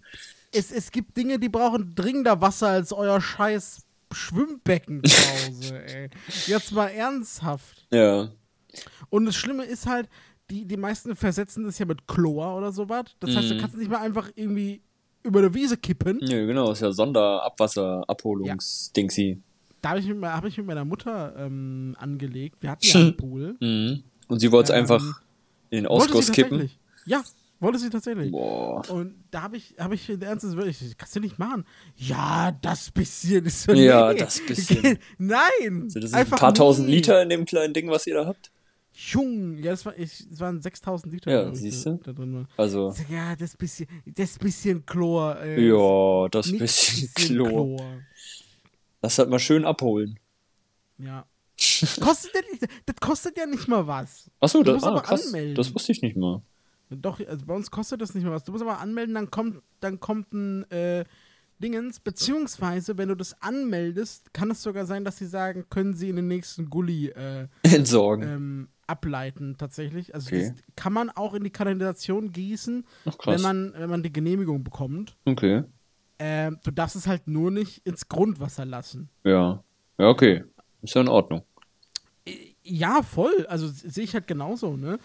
es, 0.53 0.71
es 0.73 0.91
gibt 0.91 1.17
Dinge, 1.17 1.39
die 1.39 1.49
brauchen 1.49 1.95
dringender 1.95 2.41
Wasser 2.41 2.69
als 2.69 2.93
euer 2.93 3.21
scheiß 3.21 3.83
Schwimmbecken 4.13 5.03
zu 5.05 5.17
Hause. 5.17 5.83
ey. 5.87 6.11
Jetzt 6.47 6.73
mal 6.73 6.89
ernsthaft. 6.89 7.87
Ja. 7.91 8.29
Und 9.11 9.25
das 9.27 9.37
Schlimme 9.37 9.65
ist 9.65 9.87
halt, 9.87 10.09
die, 10.51 10.65
die 10.67 10.77
meisten 10.77 11.17
versetzen 11.17 11.65
das 11.65 11.79
ja 11.79 11.87
mit 11.87 12.07
Chlor 12.07 12.57
oder 12.59 12.73
sowas. 12.73 13.05
Das 13.21 13.35
heißt, 13.35 13.51
du 13.51 13.55
Mhm. 13.55 13.59
kannst 13.61 13.77
nicht 13.77 13.91
mal 13.91 13.99
einfach 14.01 14.31
irgendwie 14.35 14.83
über 15.23 15.39
eine 15.39 15.55
Wiese 15.55 15.77
kippen. 15.79 16.19
Ja, 16.21 16.45
genau, 16.45 16.73
ist 16.73 16.81
ja 16.81 16.93
Sonderabwasserabholungsdingsi. 18.13 19.41
Da 19.81 19.91
habe 19.91 20.01
ich, 20.01 20.07
mit 20.07 20.23
hab 20.25 20.45
ich 20.45 20.57
mit 20.59 20.67
meiner 20.67 20.85
Mutter 20.85 21.35
ähm, 21.39 21.97
angelegt. 21.99 22.57
Wir 22.61 22.71
hatten 22.71 22.87
ja 22.87 22.95
einen 23.01 23.17
Pool. 23.17 23.57
Mhm. 23.61 24.03
Und 24.29 24.39
sie 24.41 24.51
wollte 24.53 24.73
es 24.73 24.77
Ähm, 24.79 24.83
einfach 24.83 25.23
in 25.71 25.79
den 25.79 25.87
Ausguss 25.87 26.31
kippen. 26.31 26.71
Ja, 27.07 27.23
wollte 27.63 27.79
sie 27.79 27.91
tatsächlich. 27.91 28.31
Boah. 28.33 28.83
Und 28.91 29.15
da 29.31 29.43
habe 29.43 29.57
ich, 29.57 29.75
habe 29.79 29.95
ich 29.95 30.09
Ernstes 30.09 30.57
wirklich, 30.57 30.79
das 30.81 30.97
kannst 30.97 31.17
du 31.17 31.21
nicht 31.21 31.39
machen. 31.39 31.65
Ja, 31.97 32.53
das 32.61 32.91
bisschen 32.91 33.47
ist 33.47 33.63
so 33.63 33.73
Ja, 33.73 34.13
das 34.13 34.41
bisschen. 34.45 34.99
Nein! 35.19 35.89
So, 35.89 36.01
das 36.01 36.11
sind 36.11 36.19
einfach 36.19 36.37
ein 36.39 36.41
paar 36.41 36.55
tausend 36.55 36.89
nie. 36.89 36.97
Liter 36.97 37.23
in 37.23 37.29
dem 37.29 37.45
kleinen 37.45 37.73
Ding, 37.73 37.89
was 37.89 38.07
ihr 38.07 38.15
da 38.15 38.27
habt. 38.27 38.51
Jung, 38.95 39.57
ja, 39.59 39.71
das, 39.71 39.87
war, 39.87 39.99
ich, 39.99 40.29
das 40.29 40.41
waren 40.41 40.61
6000 40.61 41.15
Liter. 41.15 41.31
Ja, 41.31 41.55
siehst 41.55 41.87
da- 41.87 41.91
du? 41.93 42.01
Da 42.03 42.13
drin 42.13 42.35
war. 42.35 42.49
Also, 42.59 42.95
Ja, 43.09 43.35
das 43.37 43.57
bisschen, 43.57 43.89
das 44.05 44.39
bisschen 44.39 44.85
Chlor. 44.85 45.41
Äh, 45.41 45.67
ja, 45.67 46.29
das 46.29 46.49
nicht 46.49 46.59
bisschen 46.61 47.09
Chlor. 47.15 47.81
Lass 49.01 49.17
das 49.17 49.29
mal 49.29 49.39
schön 49.39 49.65
abholen. 49.65 50.19
Ja. 50.99 51.27
kostet 52.01 52.35
ja 52.35 52.41
nicht, 52.51 52.67
das 52.87 52.97
kostet 53.01 53.37
ja 53.37 53.47
nicht 53.47 53.69
mal 53.69 53.87
was. 53.87 54.31
Achso, 54.41 54.63
das, 54.63 54.83
ah, 54.83 55.01
krass, 55.01 55.27
anmelden. 55.27 55.55
das 55.55 55.75
wusste 55.75 55.93
ich 55.93 56.03
nicht 56.03 56.17
mal. 56.17 56.43
Doch, 56.97 57.21
also 57.27 57.47
bei 57.47 57.55
uns 57.55 57.71
kostet 57.71 58.01
das 58.01 58.15
nicht 58.15 58.25
mal 58.25 58.33
was. 58.33 58.45
Du 58.45 58.53
musst 58.53 58.63
aber 58.63 58.79
anmelden, 58.79 59.15
dann 59.15 59.31
kommt, 59.31 59.63
dann 59.81 60.01
kommt 60.01 60.33
ein 60.33 60.71
äh, 60.71 61.05
Dingens, 61.59 62.01
beziehungsweise, 62.01 62.99
wenn 62.99 63.09
du 63.09 63.15
das 63.15 63.41
anmeldest, 63.41 64.35
kann 64.35 64.51
es 64.51 64.63
sogar 64.63 64.85
sein, 64.87 65.05
dass 65.05 65.19
sie 65.19 65.27
sagen, 65.27 65.67
können 65.71 65.95
sie 65.95 66.09
in 66.09 66.17
den 66.17 66.27
nächsten 66.29 66.69
Gully 66.71 67.09
äh, 67.09 67.47
Entsorgen. 67.63 68.23
ähm, 68.29 68.69
ableiten, 68.87 69.57
tatsächlich. 69.59 70.15
Also 70.15 70.27
Okay. 70.29 70.51
das 70.55 70.65
kann 70.77 70.93
man 70.93 71.09
auch 71.11 71.35
in 71.35 71.45
die 71.45 71.51
Kanalisation 71.51 72.33
gießen, 72.33 72.85
Ach, 73.07 73.17
wenn 73.27 73.41
man, 73.41 73.73
wenn 73.77 73.89
man 73.91 74.03
die 74.03 74.13
Genehmigung 74.13 74.65
bekommt. 74.65 75.17
okay. 75.25 75.63
Ähm, 76.19 76.59
du 76.63 76.71
darfst 76.71 76.95
es 76.95 77.07
halt 77.09 77.27
nur 77.27 77.51
nicht 77.51 77.85
ins 77.87 78.09
Grundwasser 78.09 78.65
lassen. 78.65 79.09
Ja. 79.25 79.65
Ja, 79.99 80.09
okay. 80.09 80.45
Ist 80.83 80.95
ja 80.95 81.01
in 81.01 81.09
Ordnung. 81.09 81.43
Ja, 82.63 83.03
voll. 83.03 83.47
Also 83.49 83.67
sehe 83.69 84.05
ich 84.05 84.15
halt 84.15 84.29
genauso, 84.29 84.77
ne? 84.77 84.99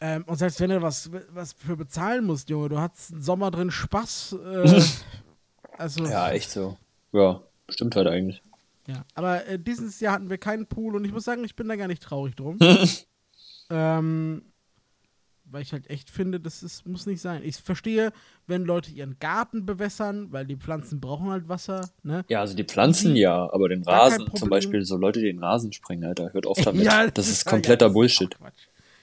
Ähm, 0.00 0.24
und 0.26 0.36
selbst 0.36 0.60
wenn 0.60 0.70
du 0.70 0.80
was, 0.80 1.10
was 1.30 1.52
für 1.52 1.76
bezahlen 1.76 2.24
musst, 2.24 2.48
Junge, 2.50 2.68
du 2.68 2.78
hast 2.78 3.12
einen 3.12 3.22
Sommer 3.22 3.50
drin 3.50 3.70
Spaß. 3.70 4.36
Äh, 4.44 4.82
also, 5.78 6.04
Ja, 6.06 6.30
echt 6.30 6.50
so. 6.50 6.76
Ja, 7.12 7.42
stimmt 7.68 7.96
halt 7.96 8.06
eigentlich. 8.06 8.42
ja. 8.86 9.04
Aber 9.14 9.46
äh, 9.46 9.58
dieses 9.58 9.98
Jahr 10.00 10.14
hatten 10.14 10.30
wir 10.30 10.38
keinen 10.38 10.66
Pool 10.66 10.94
und 10.94 11.04
ich 11.04 11.12
muss 11.12 11.24
sagen, 11.24 11.44
ich 11.44 11.56
bin 11.56 11.68
da 11.68 11.76
gar 11.76 11.88
nicht 11.88 12.02
traurig 12.02 12.36
drum. 12.36 12.58
ähm, 13.70 14.42
weil 15.50 15.62
ich 15.62 15.72
halt 15.72 15.88
echt 15.90 16.10
finde, 16.10 16.40
das 16.40 16.62
ist, 16.62 16.86
muss 16.86 17.06
nicht 17.06 17.20
sein. 17.20 17.42
Ich 17.42 17.56
verstehe, 17.56 18.12
wenn 18.46 18.64
Leute 18.64 18.90
ihren 18.90 19.18
Garten 19.18 19.66
bewässern, 19.66 20.30
weil 20.30 20.46
die 20.46 20.56
Pflanzen 20.56 21.00
brauchen 21.00 21.30
halt 21.30 21.48
Wasser, 21.48 21.88
ne? 22.02 22.24
Ja, 22.28 22.40
also 22.40 22.54
die 22.54 22.64
Pflanzen 22.64 23.16
ja, 23.16 23.50
aber 23.52 23.68
den 23.68 23.82
Rasen, 23.82 24.30
zum. 24.34 24.48
Beispiel 24.50 24.84
so 24.84 24.96
Leute, 24.96 25.20
die 25.20 25.26
den 25.26 25.42
Rasen 25.42 25.72
sprengen, 25.72 26.04
Alter, 26.04 26.32
hört 26.32 26.46
auf 26.46 26.58
damit. 26.64 26.82
Ja, 26.82 27.10
das 27.10 27.28
ist 27.28 27.46
ja, 27.46 27.50
kompletter 27.50 27.86
das 27.86 27.94
Bullshit. 27.94 28.34
Ist. 28.34 28.40
Ja, 28.40 28.50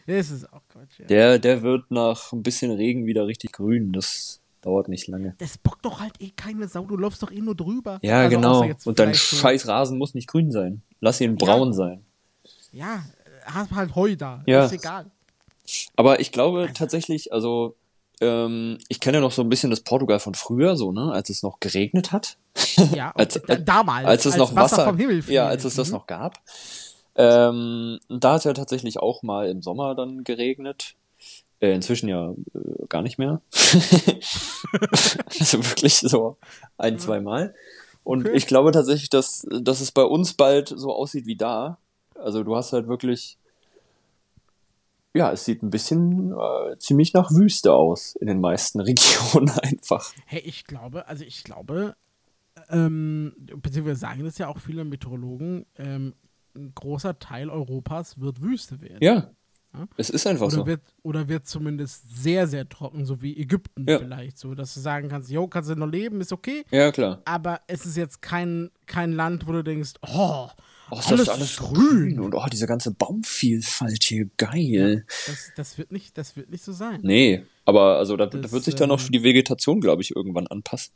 das 0.07 0.29
ist 0.31 0.51
auch 0.53 0.61
Quatsch, 0.69 0.99
ja. 0.99 1.05
Der, 1.07 1.39
der 1.39 1.61
wird 1.63 1.89
nach 1.91 2.31
ein 2.31 2.43
bisschen 2.43 2.71
Regen 2.71 3.05
wieder 3.05 3.27
richtig 3.27 3.51
grün. 3.53 3.91
Das 3.93 4.39
dauert 4.61 4.87
nicht 4.89 5.07
lange. 5.07 5.35
Das 5.37 5.57
bockt 5.57 5.85
doch 5.85 5.99
halt 5.99 6.13
eh 6.19 6.31
keine 6.31 6.67
Sau, 6.67 6.85
du 6.85 6.97
läufst 6.97 7.21
doch 7.23 7.31
eh 7.31 7.41
nur 7.41 7.55
drüber. 7.55 7.99
Ja, 8.01 8.21
Also 8.21 8.35
genau. 8.35 8.65
Und 8.85 8.99
dein 8.99 9.13
scheiß 9.13 9.67
Rasen 9.67 9.97
muss 9.97 10.13
nicht 10.13 10.27
grün 10.27 10.51
sein. 10.51 10.81
Lass 11.01 11.21
ihn 11.21 11.35
braun 11.37 11.73
sein. 11.73 12.03
Ja, 12.71 13.03
hast 13.45 13.71
halt 13.71 13.95
Heu 13.95 14.15
da. 14.15 14.43
Ja. 14.47 14.65
Ist 14.65 14.71
egal. 14.73 15.11
Aber 15.95 16.19
ich 16.19 16.31
glaube 16.31 16.69
tatsächlich, 16.73 17.31
also 17.33 17.75
ähm, 18.21 18.77
ich 18.87 18.99
kenne 18.99 19.17
ja 19.17 19.21
noch 19.21 19.31
so 19.31 19.41
ein 19.41 19.49
bisschen 19.49 19.69
das 19.71 19.81
Portugal 19.81 20.19
von 20.19 20.35
früher, 20.35 20.75
so, 20.77 20.91
ne, 20.91 21.11
als 21.11 21.29
es 21.29 21.43
noch 21.43 21.59
geregnet 21.59 22.11
hat. 22.11 22.37
Ja, 22.93 23.11
Als- 23.15 23.41
da, 23.45 23.55
damals. 23.55 24.05
als 24.07 24.25
es 24.25 24.37
noch 24.37 24.55
Wasser, 24.55 24.85
vom 24.85 24.97
Himmel 24.97 25.21
fiel. 25.21 25.33
ja, 25.35 25.47
als 25.47 25.63
es 25.65 25.75
das 25.75 25.89
Mhm. 25.89 25.93
noch 25.95 26.07
gab. 26.07 26.39
Ähm, 27.15 27.99
da 28.09 28.33
hat 28.33 28.39
es 28.39 28.43
ja 28.43 28.53
tatsächlich 28.53 28.99
auch 28.99 29.23
mal 29.23 29.47
im 29.49 29.61
Sommer 29.61 29.95
dann 29.95 30.23
geregnet. 30.23 30.95
Äh, 31.61 31.73
inzwischen 31.73 32.09
ja 32.09 32.31
äh, 32.31 32.85
gar 32.89 33.01
nicht 33.01 33.17
mehr. 33.17 33.41
also 35.39 35.65
wirklich 35.65 35.99
so 35.99 36.37
ein, 36.77 36.99
zwei 36.99 37.21
Mal. 37.21 37.55
Und 38.03 38.27
Okay. 38.27 38.35
ich 38.35 38.45
glaube 38.47 38.71
tatsächlich, 38.71 39.09
dass, 39.09 39.47
dass 39.49 39.81
es 39.81 39.91
bei 39.91 40.03
uns 40.03 40.33
bald 40.33 40.69
so 40.69 40.93
aussieht 40.93 41.25
wie 41.25 41.37
da. 41.37 41.77
Also 42.15 42.43
du 42.43 42.55
hast 42.55 42.73
halt 42.73 42.87
wirklich, 42.87 43.37
ja, 45.13 45.31
es 45.31 45.45
sieht 45.45 45.63
ein 45.63 45.69
bisschen 45.69 46.33
äh, 46.33 46.77
ziemlich 46.77 47.13
nach 47.13 47.31
Wüste 47.31 47.73
aus 47.73 48.15
in 48.17 48.27
den 48.27 48.41
meisten 48.41 48.79
Regionen 48.81 49.49
einfach. 49.49 50.13
Hey, 50.25 50.41
ich 50.41 50.65
glaube, 50.65 51.07
also 51.07 51.23
ich 51.23 51.43
glaube, 51.43 51.95
ähm, 52.69 53.33
beziehungsweise 53.55 53.99
sagen 53.99 54.23
das 54.23 54.37
ja 54.37 54.49
auch 54.49 54.59
viele 54.59 54.83
Meteorologen, 54.83 55.65
ähm, 55.77 56.13
ein 56.55 56.73
großer 56.75 57.19
Teil 57.19 57.49
Europas 57.49 58.19
wird 58.19 58.41
Wüste 58.41 58.79
werden. 58.81 58.97
Ja, 59.01 59.31
Ja. 59.73 59.87
es 59.97 60.09
ist 60.09 60.25
einfach 60.27 60.47
Oder, 60.47 60.55
so. 60.55 60.65
wird, 60.67 60.81
oder 61.03 61.27
wird 61.27 61.47
zumindest 61.47 62.23
sehr, 62.23 62.47
sehr 62.47 62.67
trocken, 62.69 63.05
so 63.05 63.21
wie 63.21 63.37
Ägypten 63.37 63.85
Ja. 63.89 63.99
vielleicht. 63.99 64.37
So, 64.37 64.55
dass 64.55 64.73
du 64.73 64.79
sagen 64.79 65.09
kannst, 65.09 65.29
jo, 65.29 65.47
kannst 65.47 65.69
du 65.69 65.75
noch 65.75 65.89
leben, 65.91 66.21
ist 66.21 66.31
okay. 66.31 66.63
Ja, 66.71 66.91
klar. 66.91 67.21
Aber 67.25 67.59
es 67.67 67.85
ist 67.85 67.97
jetzt 67.97 68.21
kein, 68.21 68.71
kein 68.85 69.11
Land, 69.11 69.47
wo 69.47 69.51
du 69.51 69.63
denkst, 69.63 69.93
oh, 70.01 70.47
Oh, 70.91 70.99
ist 70.99 71.07
alles, 71.07 71.25
das 71.25 71.35
alles 71.35 71.57
grün. 71.57 72.19
Und 72.19 72.35
oh, 72.35 72.45
diese 72.51 72.67
ganze 72.67 72.91
Baumvielfalt 72.91 74.03
hier, 74.03 74.29
geil. 74.37 75.03
Das, 75.25 75.51
das, 75.55 75.77
wird 75.79 75.91
nicht, 75.91 76.15
das 76.15 76.35
wird 76.37 76.51
nicht 76.51 76.63
so 76.63 76.73
sein. 76.73 76.99
Nee, 77.01 77.43
aber 77.65 77.97
also 77.97 78.15
da, 78.15 78.27
da 78.27 78.37
Das, 78.37 78.51
wird 78.51 78.63
sich 78.63 78.75
dann 78.75 78.89
noch 78.89 79.01
ähm, 79.03 79.11
die 79.11 79.23
Vegetation, 79.23 79.81
glaube 79.81 80.03
ich, 80.03 80.15
irgendwann 80.15 80.45
anpassen. 80.45 80.93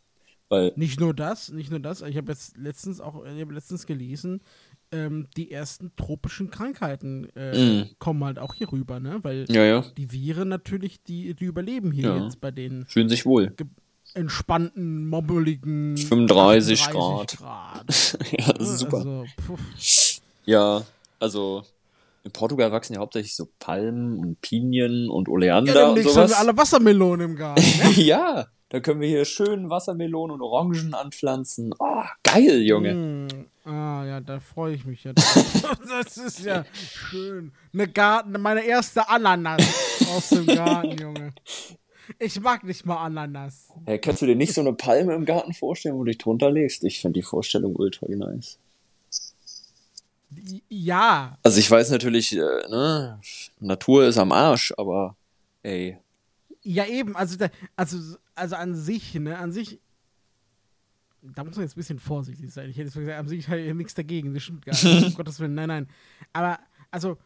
Weil, 0.47 0.73
Nicht 0.75 0.99
nur 0.99 1.15
das, 1.15 1.49
nicht 1.49 1.71
nur 1.71 1.79
das. 1.79 2.01
Ich 2.01 2.17
habe 2.17 2.31
jetzt 2.31 2.55
letztens 2.57 3.01
auch, 3.01 3.25
ich 3.25 3.41
habe 3.41 3.53
letztens 3.53 3.87
gelesen, 3.87 4.41
ähm, 4.91 5.27
die 5.37 5.51
ersten 5.51 5.91
tropischen 5.95 6.49
Krankheiten 6.49 7.27
äh, 7.35 7.81
Mm. 7.83 7.89
kommen 7.99 8.23
halt 8.23 8.39
auch 8.39 8.53
hier 8.55 8.71
rüber, 8.71 8.99
ne? 8.99 9.19
Weil 9.21 9.45
ja, 9.49 9.63
ja, 9.63 9.85
die 9.97 10.11
Viren 10.11 10.49
natürlich, 10.49 11.03
die, 11.03 11.33
die 11.35 11.45
überleben 11.45 11.91
hier 11.91 12.15
Ja. 12.15 12.23
jetzt 12.23 12.41
bei 12.41 12.51
den 12.51 12.85
fühlen 12.87 13.09
sich 13.09 13.25
wohl. 13.25 13.53
entspannten, 14.15 15.07
mobbeligen 15.07 15.95
35 15.97 16.81
38 16.81 17.37
Grad. 17.37 17.37
Grad. 17.37 18.17
ja, 18.37 18.65
super. 18.65 18.97
Also. 18.97 19.25
Ja, 20.45 20.81
also 21.19 21.63
in 22.23 22.31
Portugal 22.31 22.71
wachsen 22.71 22.93
ja 22.95 22.99
hauptsächlich 22.99 23.35
so 23.35 23.47
Palmen 23.59 24.17
und 24.17 24.41
Pinien 24.41 25.09
und 25.09 25.27
ja, 25.27 25.33
Oleander 25.33 25.89
und 25.89 25.95
demnächst 25.95 26.17
haben 26.17 26.27
sowas. 26.27 26.31
wir 26.31 26.39
alle 26.39 26.57
Wassermelonen 26.57 27.29
im 27.31 27.35
Garten. 27.35 27.61
Ne? 27.61 27.91
ja, 28.03 28.47
da 28.69 28.79
können 28.79 28.99
wir 29.01 29.07
hier 29.07 29.25
schön 29.25 29.69
Wassermelonen 29.69 30.35
und 30.35 30.41
Orangen 30.41 30.93
anpflanzen. 30.93 31.73
Oh, 31.79 32.03
geil, 32.23 32.61
Junge. 32.61 32.91
Hm, 32.91 33.38
Ah, 33.65 34.03
ja, 34.05 34.21
da 34.21 34.39
freue 34.39 34.75
ich 34.75 34.85
mich 34.85 35.03
ja. 35.03 35.13
drauf. 35.13 35.77
das 35.87 36.17
ist 36.17 36.43
ja 36.45 36.65
schön. 36.73 37.51
Eine 37.73 37.87
Garten, 37.87 38.31
meine 38.41 38.63
erste 38.63 39.07
Ananas 39.07 39.61
aus 40.15 40.29
dem 40.29 40.47
Garten, 40.47 40.97
Junge. 40.97 41.33
Ich 42.17 42.39
mag 42.39 42.63
nicht 42.63 42.85
mal 42.85 42.97
Ananas. 42.97 43.67
Hey, 43.85 43.99
kannst 43.99 44.21
du 44.21 44.25
dir 44.25 44.35
nicht 44.35 44.53
so 44.53 44.61
eine 44.61 44.73
Palme 44.73 45.13
im 45.13 45.25
Garten 45.25 45.53
vorstellen, 45.53 45.95
wo 45.95 46.03
du 46.03 46.11
dich 46.11 46.17
drunter 46.17 46.49
legst? 46.51 46.83
Ich 46.83 47.01
finde 47.01 47.19
die 47.19 47.23
Vorstellung 47.23 47.75
ultra 47.75 48.07
nice. 48.09 48.57
Ja, 50.69 51.37
Also 51.43 51.59
ich 51.59 51.69
weiß 51.69 51.89
natürlich, 51.91 52.35
äh, 52.35 52.39
ne, 52.69 53.19
Natur 53.59 54.05
ist 54.05 54.17
am 54.17 54.31
Arsch, 54.31 54.73
aber 54.77 55.15
ey, 55.63 55.97
ja 56.61 56.85
eben, 56.85 57.15
also, 57.15 57.37
da, 57.37 57.49
also, 57.75 58.17
also 58.35 58.55
an 58.55 58.75
sich, 58.75 59.15
ne, 59.15 59.37
an 59.37 59.51
sich, 59.51 59.79
da 61.21 61.43
muss 61.43 61.55
man 61.55 61.65
jetzt 61.65 61.75
ein 61.75 61.79
bisschen 61.79 61.99
vorsichtig 61.99 62.51
sein. 62.51 62.69
Ich 62.69 62.77
hätte 62.77 62.85
jetzt 62.85 62.95
gesagt, 62.95 63.19
an 63.19 63.27
sich 63.27 63.47
habe 63.47 63.59
ich 63.61 63.73
nichts 63.73 63.93
dagegen, 63.93 64.33
das 64.33 64.43
stimmt 64.43 64.65
gar 64.65 64.73
nicht, 64.73 65.05
um 65.07 65.13
Gottes 65.15 65.39
Willen, 65.39 65.55
nein, 65.55 65.67
nein. 65.67 65.87
Aber, 66.33 66.59
also, 66.91 67.17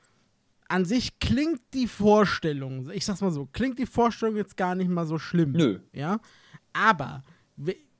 an 0.67 0.85
sich 0.85 1.19
klingt 1.19 1.61
die 1.73 1.87
Vorstellung, 1.87 2.89
ich 2.91 3.05
sag's 3.05 3.21
mal 3.21 3.31
so, 3.31 3.47
klingt 3.51 3.77
die 3.79 3.85
Vorstellung 3.85 4.35
jetzt 4.35 4.57
gar 4.57 4.75
nicht 4.75 4.89
mal 4.89 5.05
so 5.05 5.19
schlimm. 5.19 5.51
Nö. 5.51 5.79
Ja, 5.93 6.19
aber 6.73 7.23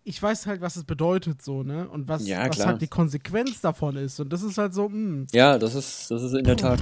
ich 0.04 0.22
weiß 0.22 0.48
halt, 0.48 0.62
was 0.62 0.76
es 0.76 0.84
bedeutet 0.84 1.42
so, 1.42 1.64
ne? 1.64 1.88
Und 1.88 2.08
was, 2.08 2.28
Ja, 2.28 2.48
was 2.50 2.66
halt 2.66 2.82
die 2.82 2.88
Konsequenz 2.88 3.62
davon 3.62 3.96
ist. 3.96 4.20
Und 4.20 4.32
das 4.34 4.44
ist 4.44 4.58
halt 4.58 4.74
so, 4.74 4.90
mh, 4.90 5.28
ja, 5.32 5.58
das 5.58 5.76
ist, 5.76 6.12
das 6.12 6.24
ist 6.24 6.34
in 6.34 6.44
der 6.44 6.58
Tat. 6.58 6.82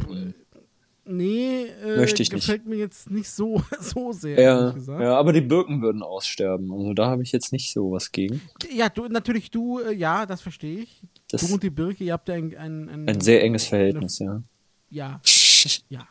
Nee, 1.11 1.65
äh, 1.65 1.97
Möchte 1.97 2.23
ich 2.23 2.31
nicht. 2.31 2.41
gefällt 2.41 2.65
mir 2.65 2.75
jetzt 2.77 3.09
nicht 3.11 3.29
so, 3.29 3.61
so 3.79 4.11
sehr, 4.11 4.39
Ja, 4.41 4.75
ja, 4.99 5.15
aber 5.17 5.33
die 5.33 5.41
Birken 5.41 5.81
würden 5.81 6.01
aussterben. 6.03 6.71
Also 6.71 6.93
da 6.93 7.07
habe 7.07 7.23
ich 7.23 7.31
jetzt 7.31 7.51
nicht 7.51 7.71
so 7.73 7.91
was 7.91 8.11
gegen. 8.11 8.41
Ja, 8.73 8.89
du, 8.89 9.07
natürlich 9.07 9.51
du, 9.51 9.79
äh, 9.79 9.93
ja, 9.93 10.25
das 10.25 10.41
verstehe 10.41 10.79
ich. 10.79 11.01
Das 11.29 11.45
du 11.47 11.53
und 11.53 11.63
die 11.63 11.69
Birke, 11.69 12.03
ihr 12.03 12.13
habt 12.13 12.27
ja 12.29 12.35
ein, 12.35 12.55
ein, 12.57 12.89
ein, 12.89 13.09
ein 13.09 13.21
sehr 13.21 13.43
enges 13.43 13.67
Verhältnis, 13.67 14.19
ja. 14.19 14.41
Ja, 14.89 15.21
ja. 15.89 16.07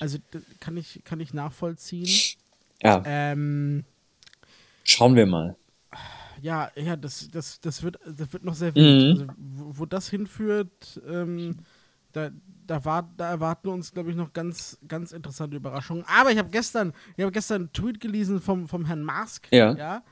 Also 0.00 0.18
kann 0.60 0.76
ich, 0.76 1.00
kann 1.04 1.20
ich 1.20 1.32
nachvollziehen. 1.34 2.08
Ja, 2.82 3.02
Ähm, 3.06 3.84
schauen 4.84 5.14
wir 5.16 5.26
mal. 5.26 5.56
ja, 6.42 6.70
ja, 6.76 6.96
das, 6.96 7.28
das, 7.30 7.60
das, 7.60 7.82
wird, 7.82 7.98
das 8.06 8.32
wird 8.32 8.44
noch 8.44 8.54
sehr 8.54 8.70
Mhm. 8.70 8.74
wild. 8.76 9.20
Also, 9.20 9.26
wo, 9.36 9.78
wo 9.80 9.86
das 9.86 10.08
hinführt, 10.08 11.00
ähm, 11.08 11.56
da, 12.12 12.30
da, 12.66 12.84
war, 12.84 13.10
da 13.16 13.30
erwarten 13.30 13.68
uns, 13.68 13.92
glaube 13.92 14.10
ich, 14.10 14.16
noch 14.16 14.32
ganz, 14.32 14.78
ganz 14.86 15.12
interessante 15.12 15.56
Überraschungen. 15.56 16.04
Aber 16.06 16.30
ich 16.30 16.38
habe 16.38 16.50
gestern, 16.50 16.92
ich 17.16 17.22
habe 17.22 17.32
gestern 17.32 17.62
einen 17.62 17.72
Tweet 17.72 18.00
gelesen 18.00 18.40
vom, 18.40 18.68
vom 18.68 18.84
Herrn 18.86 19.02
Mask. 19.02 19.48
Ja. 19.50 19.74
ja 19.74 20.02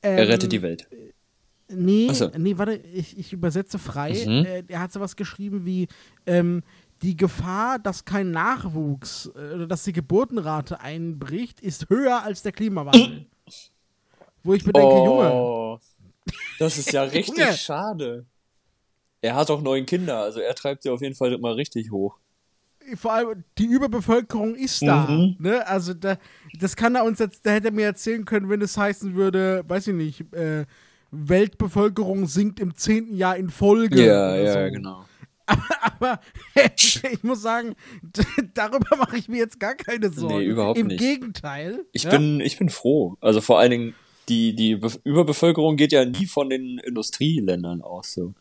Er 0.00 0.18
Ähm, 0.18 0.26
rettet 0.28 0.52
die 0.52 0.62
Welt. 0.62 0.88
Nee, 1.68 2.12
so. 2.12 2.30
nee, 2.36 2.56
warte, 2.58 2.74
ich, 2.74 3.18
ich 3.18 3.32
übersetze 3.32 3.78
frei. 3.78 4.12
Mhm. 4.12 4.44
Äh, 4.44 4.64
er 4.68 4.80
hat 4.80 4.92
sowas 4.92 5.16
geschrieben 5.16 5.64
wie 5.64 5.88
ähm, 6.26 6.62
die 7.02 7.16
Gefahr, 7.16 7.78
dass 7.78 8.04
kein 8.04 8.30
Nachwuchs 8.30 9.30
äh, 9.34 9.54
oder 9.54 9.66
dass 9.66 9.84
die 9.84 9.92
Geburtenrate 9.92 10.80
einbricht, 10.80 11.60
ist 11.60 11.88
höher 11.88 12.22
als 12.22 12.42
der 12.42 12.52
Klimawandel. 12.52 13.26
Wo 14.44 14.54
ich 14.54 14.66
mir 14.66 14.72
denke, 14.72 14.96
Junge, 14.96 15.32
Oh, 15.32 15.78
das 16.58 16.78
ist 16.78 16.92
ja 16.92 17.02
richtig 17.04 17.56
schade. 17.56 18.26
Er 19.22 19.36
hat 19.36 19.50
auch 19.50 19.62
neun 19.62 19.86
Kinder, 19.86 20.18
also 20.18 20.40
er 20.40 20.54
treibt 20.54 20.82
sie 20.82 20.90
auf 20.90 21.00
jeden 21.00 21.14
Fall 21.14 21.32
immer 21.32 21.56
richtig 21.56 21.90
hoch. 21.90 22.18
vor 22.96 23.12
allem 23.12 23.44
die 23.56 23.66
Überbevölkerung 23.66 24.56
ist 24.56 24.82
da. 24.82 25.06
Mhm. 25.06 25.36
Ne? 25.38 25.66
Also 25.66 25.94
da, 25.94 26.18
das 26.58 26.76
kann 26.76 26.96
er 26.96 27.04
uns 27.04 27.20
jetzt, 27.20 27.46
da 27.46 27.52
hätte 27.52 27.68
er 27.68 27.72
mir 27.72 27.86
erzählen 27.86 28.24
können, 28.24 28.50
wenn 28.50 28.60
es 28.60 28.76
heißen 28.76 29.14
würde, 29.14 29.62
weiß 29.66 29.86
ich 29.86 29.94
nicht, 29.94 30.34
äh, 30.34 30.66
Weltbevölkerung 31.12 32.26
sinkt 32.26 32.58
im 32.58 32.74
zehnten 32.74 33.14
Jahr 33.14 33.36
in 33.36 33.50
Folge. 33.50 34.04
Ja, 34.04 34.34
ja, 34.34 34.66
so. 34.66 34.72
genau. 34.72 35.04
Aber 35.82 36.20
ich 36.74 37.22
muss 37.22 37.42
sagen, 37.42 37.76
darüber 38.54 38.96
mache 38.96 39.16
ich 39.16 39.28
mir 39.28 39.38
jetzt 39.38 39.60
gar 39.60 39.74
keine 39.74 40.10
Sorgen. 40.10 40.38
Nee, 40.38 40.44
überhaupt 40.44 40.78
Im 40.78 40.88
nicht. 40.88 40.98
Gegenteil. 40.98 41.84
Ich 41.92 42.04
ja? 42.04 42.10
bin, 42.10 42.40
ich 42.40 42.58
bin 42.58 42.70
froh. 42.70 43.16
Also 43.20 43.40
vor 43.40 43.58
allen 43.58 43.70
Dingen, 43.70 43.94
die, 44.28 44.54
die 44.54 44.76
Be 44.76 44.90
Überbevölkerung 45.04 45.76
geht 45.76 45.92
ja 45.92 46.04
nie 46.04 46.26
von 46.26 46.50
den 46.50 46.78
Industrieländern 46.78 47.82
aus. 47.82 48.14
So. 48.14 48.34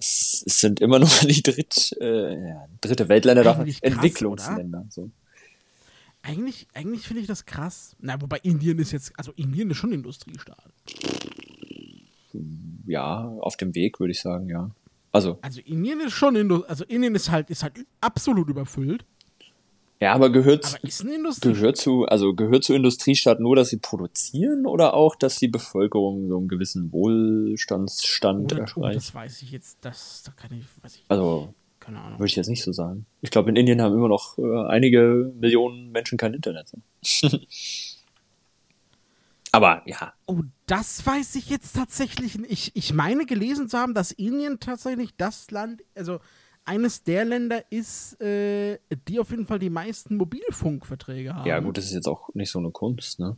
Es, 0.00 0.42
es 0.46 0.60
sind 0.60 0.80
immer 0.80 0.98
nur 0.98 1.08
die 1.22 1.42
Dritt, 1.42 1.96
äh, 2.00 2.48
ja, 2.48 2.66
dritte 2.80 3.08
Weltländer, 3.08 3.42
krass, 3.42 3.78
Entwicklungsländer. 3.82 4.86
So. 4.88 5.10
Eigentlich, 6.22 6.66
eigentlich 6.74 7.06
finde 7.06 7.20
ich 7.22 7.26
das 7.26 7.46
krass. 7.46 7.96
Na, 8.00 8.20
wobei 8.20 8.38
Indien 8.38 8.78
ist 8.78 8.92
jetzt, 8.92 9.12
also 9.16 9.32
Indien 9.36 9.70
ist 9.70 9.76
schon 9.76 9.92
Industriestaat. 9.92 10.72
Ja, 12.86 13.28
auf 13.40 13.56
dem 13.56 13.74
Weg, 13.74 14.00
würde 14.00 14.12
ich 14.12 14.20
sagen, 14.20 14.48
ja. 14.48 14.70
Also, 15.12 15.38
Also 15.42 15.60
Indien 15.60 16.00
ist 16.00 16.12
schon 16.12 16.36
Indu 16.36 16.62
also 16.62 16.84
Indien 16.84 17.14
ist 17.14 17.30
halt, 17.30 17.50
ist 17.50 17.62
halt 17.62 17.84
absolut 18.00 18.48
überfüllt. 18.48 19.04
Ja, 20.00 20.12
aber 20.14 20.30
gehört, 20.30 20.64
Aber 20.66 20.84
ist 20.84 21.02
eine 21.02 21.14
Industrie. 21.16 21.52
gehört 21.52 21.76
zu, 21.76 22.04
also 22.06 22.34
gehört 22.34 22.64
zu 22.64 22.74
Industriestaat 22.74 23.38
nur, 23.40 23.54
dass 23.56 23.68
sie 23.68 23.76
produzieren 23.78 24.66
oder 24.66 24.94
auch, 24.94 25.14
dass 25.14 25.36
die 25.36 25.48
Bevölkerung 25.48 26.28
so 26.28 26.38
einen 26.38 26.48
gewissen 26.48 26.90
Wohlstandsstand 26.92 28.52
Oder, 28.52 28.62
erreicht? 28.62 28.96
das 28.96 29.14
weiß 29.14 29.42
ich 29.42 29.50
jetzt, 29.52 29.78
das 29.82 30.22
da 30.24 30.32
kann 30.32 30.56
ich, 30.58 30.64
weiß 30.82 30.96
ich, 30.96 31.04
Also, 31.08 31.52
keine 31.80 32.00
Ahnung. 32.00 32.18
würde 32.18 32.26
ich 32.28 32.36
jetzt 32.36 32.48
nicht 32.48 32.62
so 32.62 32.72
sagen. 32.72 33.06
Ich 33.20 33.30
glaube, 33.30 33.50
in 33.50 33.56
Indien 33.56 33.80
haben 33.82 33.94
immer 33.94 34.08
noch 34.08 34.38
äh, 34.38 34.66
einige 34.68 35.32
Millionen 35.38 35.92
Menschen 35.92 36.18
kein 36.18 36.34
Internet. 36.34 36.72
aber 39.52 39.82
ja, 39.86 40.12
Oh, 40.26 40.42
das 40.66 41.04
weiß 41.04 41.34
ich 41.36 41.50
jetzt 41.50 41.74
tatsächlich 41.74 42.38
nicht. 42.38 42.50
Ich, 42.52 42.76
ich 42.76 42.92
meine 42.94 43.26
gelesen 43.26 43.68
zu 43.68 43.76
haben, 43.78 43.94
dass 43.94 44.12
Indien 44.12 44.60
tatsächlich 44.60 45.10
das 45.16 45.50
Land, 45.50 45.82
also 45.94 46.20
eines 46.64 47.02
der 47.02 47.24
Länder 47.24 47.64
ist, 47.70 48.20
äh, 48.20 48.78
die 49.08 49.18
auf 49.18 49.30
jeden 49.30 49.46
Fall 49.46 49.58
die 49.58 49.70
meisten 49.70 50.16
Mobilfunkverträge 50.16 51.34
haben. 51.34 51.48
ja 51.48 51.58
gut, 51.60 51.76
das 51.78 51.86
ist 51.86 51.94
jetzt 51.94 52.08
auch 52.08 52.28
nicht 52.34 52.50
so 52.50 52.58
eine 52.58 52.70
Kunst, 52.70 53.18
ne? 53.18 53.36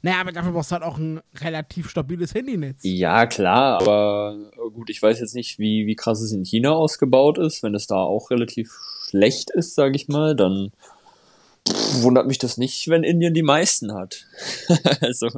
Naja, 0.00 0.20
aber 0.20 0.30
dafür 0.30 0.52
brauchst 0.52 0.70
du 0.70 0.74
halt 0.74 0.84
auch 0.84 0.96
ein 0.96 1.20
relativ 1.40 1.90
stabiles 1.90 2.32
Handynetz. 2.32 2.80
Ja, 2.82 3.26
klar, 3.26 3.80
aber 3.80 4.52
äh, 4.52 4.70
gut, 4.70 4.90
ich 4.90 5.02
weiß 5.02 5.18
jetzt 5.18 5.34
nicht, 5.34 5.58
wie, 5.58 5.86
wie 5.88 5.96
krass 5.96 6.20
es 6.20 6.30
in 6.30 6.44
China 6.44 6.70
ausgebaut 6.70 7.36
ist. 7.38 7.64
Wenn 7.64 7.74
es 7.74 7.88
da 7.88 7.96
auch 7.96 8.30
relativ 8.30 8.72
schlecht 9.08 9.50
ist, 9.50 9.74
sage 9.74 9.96
ich 9.96 10.06
mal, 10.06 10.36
dann 10.36 10.70
wundert 12.00 12.28
mich 12.28 12.38
das 12.38 12.58
nicht, 12.58 12.88
wenn 12.88 13.02
Indien 13.02 13.34
die 13.34 13.42
meisten 13.42 13.92
hat. 13.92 14.24
also, 15.00 15.30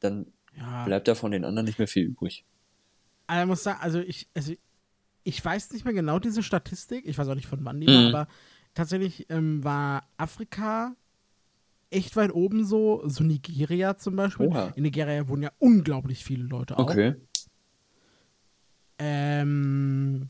dann 0.00 0.26
Ja. 0.58 0.84
bleibt 0.84 1.08
da 1.08 1.14
von 1.14 1.30
den 1.32 1.46
anderen 1.46 1.64
nicht 1.64 1.78
mehr 1.78 1.88
viel 1.88 2.04
übrig. 2.04 2.44
Also, 3.28 3.42
ich 3.42 3.48
muss 3.48 3.62
sagen, 3.62 3.78
also 3.80 4.00
ich, 4.00 4.28
also 4.34 4.52
ich 5.24 5.44
weiß 5.44 5.72
nicht 5.72 5.84
mehr 5.84 5.94
genau 5.94 6.18
diese 6.18 6.42
Statistik, 6.42 7.06
ich 7.06 7.18
weiß 7.18 7.28
auch 7.28 7.34
nicht 7.34 7.46
von 7.46 7.64
wann 7.64 7.80
die 7.80 7.88
Mhm. 7.88 7.92
war, 7.92 8.06
aber 8.08 8.28
tatsächlich 8.74 9.26
ähm, 9.30 9.62
war 9.64 10.04
Afrika 10.16 10.94
echt 11.90 12.16
weit 12.16 12.32
oben 12.32 12.64
so, 12.64 13.02
so 13.06 13.24
Nigeria 13.24 13.96
zum 13.96 14.16
Beispiel. 14.16 14.46
Oha. 14.46 14.72
In 14.76 14.84
Nigeria 14.84 15.26
wohnen 15.28 15.42
ja 15.42 15.50
unglaublich 15.58 16.24
viele 16.24 16.44
Leute 16.44 16.78
auch. 16.78 16.84
Okay. 16.84 17.14
Ähm, 18.98 20.28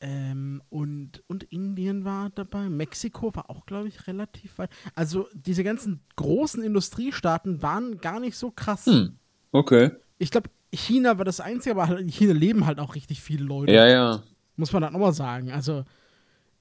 ähm, 0.00 0.62
und, 0.70 1.22
und 1.26 1.42
Indien 1.44 2.04
war 2.04 2.30
dabei. 2.30 2.68
Mexiko 2.68 3.34
war 3.34 3.50
auch, 3.50 3.66
glaube 3.66 3.88
ich, 3.88 4.06
relativ 4.06 4.58
weit. 4.58 4.70
Also 4.94 5.28
diese 5.34 5.64
ganzen 5.64 6.00
großen 6.16 6.62
Industriestaaten 6.62 7.60
waren 7.62 7.98
gar 7.98 8.20
nicht 8.20 8.36
so 8.36 8.50
krass. 8.50 8.86
Hm. 8.86 9.16
Okay. 9.50 9.90
Ich 10.18 10.30
glaube, 10.30 10.50
China 10.72 11.16
war 11.18 11.24
das 11.24 11.40
Einzige, 11.40 11.72
aber 11.74 11.88
halt 11.88 12.00
in 12.00 12.08
China 12.08 12.32
leben 12.32 12.66
halt 12.66 12.78
auch 12.78 12.94
richtig 12.94 13.20
viele 13.22 13.44
Leute. 13.44 13.72
Ja, 13.72 13.86
ja, 13.88 14.22
Muss 14.56 14.72
man 14.72 14.82
dann 14.82 14.92
nochmal 14.92 15.12
sagen. 15.14 15.50
Also, 15.50 15.84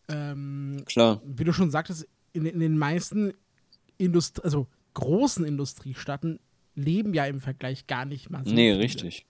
ähm, 0.07 0.83
klar. 0.85 1.21
wie 1.25 1.43
du 1.43 1.51
schon 1.51 1.71
sagtest, 1.71 2.07
in, 2.33 2.45
in 2.45 2.59
den 2.59 2.77
meisten 2.77 3.33
Indust 3.97 4.43
also 4.43 4.67
großen 4.93 5.43
Industriestaaten 5.45 6.39
leben 6.75 7.13
ja 7.13 7.25
im 7.25 7.41
Vergleich 7.41 7.87
gar 7.87 8.05
nicht 8.05 8.29
mal 8.29 8.43
so 8.45 8.51
Nee, 8.53 8.71
viele. 8.71 8.83
richtig. 8.83 9.25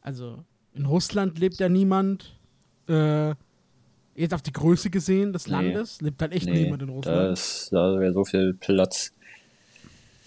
Also 0.00 0.44
in 0.74 0.86
Russland 0.86 1.38
lebt 1.38 1.56
ja 1.60 1.68
niemand. 1.68 2.38
Äh, 2.88 3.34
jetzt 4.16 4.34
auf 4.34 4.42
die 4.42 4.52
Größe 4.52 4.90
gesehen 4.90 5.32
des 5.32 5.46
Nee. 5.46 5.52
Landes 5.52 6.00
lebt 6.00 6.20
halt 6.20 6.32
echt 6.32 6.46
Nee, 6.46 6.64
niemand 6.64 6.82
in 6.82 6.88
da, 6.88 6.94
Russland. 6.94 7.32
ist, 7.38 7.68
da 7.72 7.98
wäre 7.98 8.12
so 8.12 8.24
viel 8.24 8.54
Platz. 8.54 9.12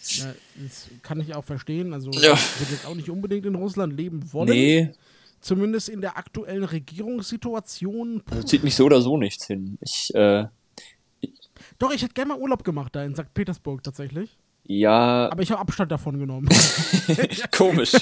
Ja, 0.04 0.34
das 0.56 0.88
kann 1.04 1.20
ich 1.20 1.34
auch 1.36 1.44
verstehen. 1.44 1.94
Also 1.94 2.12
Ja. 2.12 2.34
ich 2.34 2.60
würde 2.60 2.74
jetzt 2.74 2.86
auch 2.86 2.96
nicht 2.96 3.10
unbedingt 3.10 3.46
in 3.46 3.56
Russland 3.56 3.94
leben 3.98 4.32
wollen. 4.34 4.50
Nee, 4.50 4.92
Zumindest 5.40 5.90
in 5.90 6.02
der 6.02 6.18
aktuellen 6.18 6.64
Regierungssituation. 6.64 8.24
also 8.32 8.44
zieht 8.44 8.64
mich 8.64 8.76
so 8.76 8.86
oder 8.86 9.02
so 9.02 9.18
nichts 9.18 9.46
hin. 9.46 9.78
Ich, 9.82 10.14
äh, 10.16 10.46
Doch, 11.80 11.94
ich 11.94 12.02
hätte 12.02 12.14
gerne 12.16 12.30
mal 12.34 12.40
Urlaub 12.40 12.64
gemacht 12.64 12.96
da 12.96 13.04
in 13.04 13.16
St. 13.16 13.34
Petersburg 13.36 13.84
tatsächlich. 13.84 14.36
ja, 14.64 15.30
Aber 15.32 15.44
ich 15.44 15.52
habe 15.52 15.62
Abstand 15.62 15.92
davon 15.92 16.18
genommen. 16.18 16.50
komisch. 17.52 17.94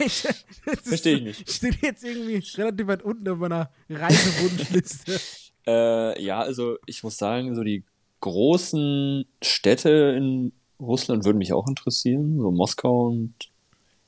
ich, 0.00 0.22
Versteh 0.82 1.14
ich 1.14 1.22
nicht. 1.22 1.50
Steht 1.52 1.80
jetzt 1.82 2.02
irgendwie 2.04 2.42
relativ 2.60 2.86
weit 2.88 3.02
unten 3.02 3.28
auf 3.28 3.38
meiner 3.38 3.70
Reisewunschliste. 3.88 5.20
Äh, 5.66 6.22
ja, 6.22 6.40
also 6.40 6.78
ich 6.86 7.02
muss 7.02 7.18
sagen, 7.18 7.54
so 7.54 7.62
die 7.62 7.84
großen 8.20 9.26
Städte 9.42 10.14
in 10.16 10.52
Russland 10.80 11.24
würden 11.24 11.38
mich 11.38 11.52
auch 11.52 11.66
interessieren, 11.68 12.38
so 12.38 12.50
Moskau 12.50 13.06
und 13.08 13.34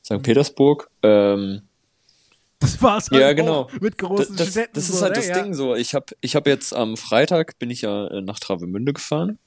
St. 0.04 0.22
Petersburg. 0.22 0.90
Ähm, 1.02 1.62
Das 2.60 2.80
war's 2.82 3.08
Ja, 3.10 3.20
halt 3.26 3.38
genau. 3.38 3.68
mit 3.80 3.94
das, 4.00 4.08
großen 4.08 4.36
das, 4.36 4.50
Städten. 4.50 4.72
das 4.74 4.86
so, 4.88 4.94
ist 4.94 5.02
halt 5.02 5.12
ne? 5.12 5.16
das 5.16 5.28
ja. 5.28 5.42
Ding 5.42 5.54
so. 5.54 5.74
Ich 5.74 5.94
habe 5.94 6.06
ich 6.20 6.36
hab 6.36 6.46
jetzt 6.46 6.74
am 6.74 6.96
Freitag 6.96 7.58
bin 7.58 7.70
ich 7.70 7.82
ja 7.82 8.06
äh, 8.08 8.20
nach 8.20 8.38
Travemünde 8.38 8.92
gefahren 8.92 9.38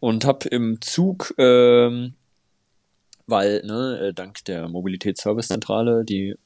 und 0.00 0.24
habe 0.24 0.48
im 0.48 0.80
Zug, 0.80 1.34
ähm, 1.38 2.14
weil 3.26 3.62
ne, 3.66 4.08
äh, 4.08 4.12
dank 4.14 4.44
der 4.46 4.68
Mobilitätsservicezentrale, 4.68 6.04
die 6.04 6.36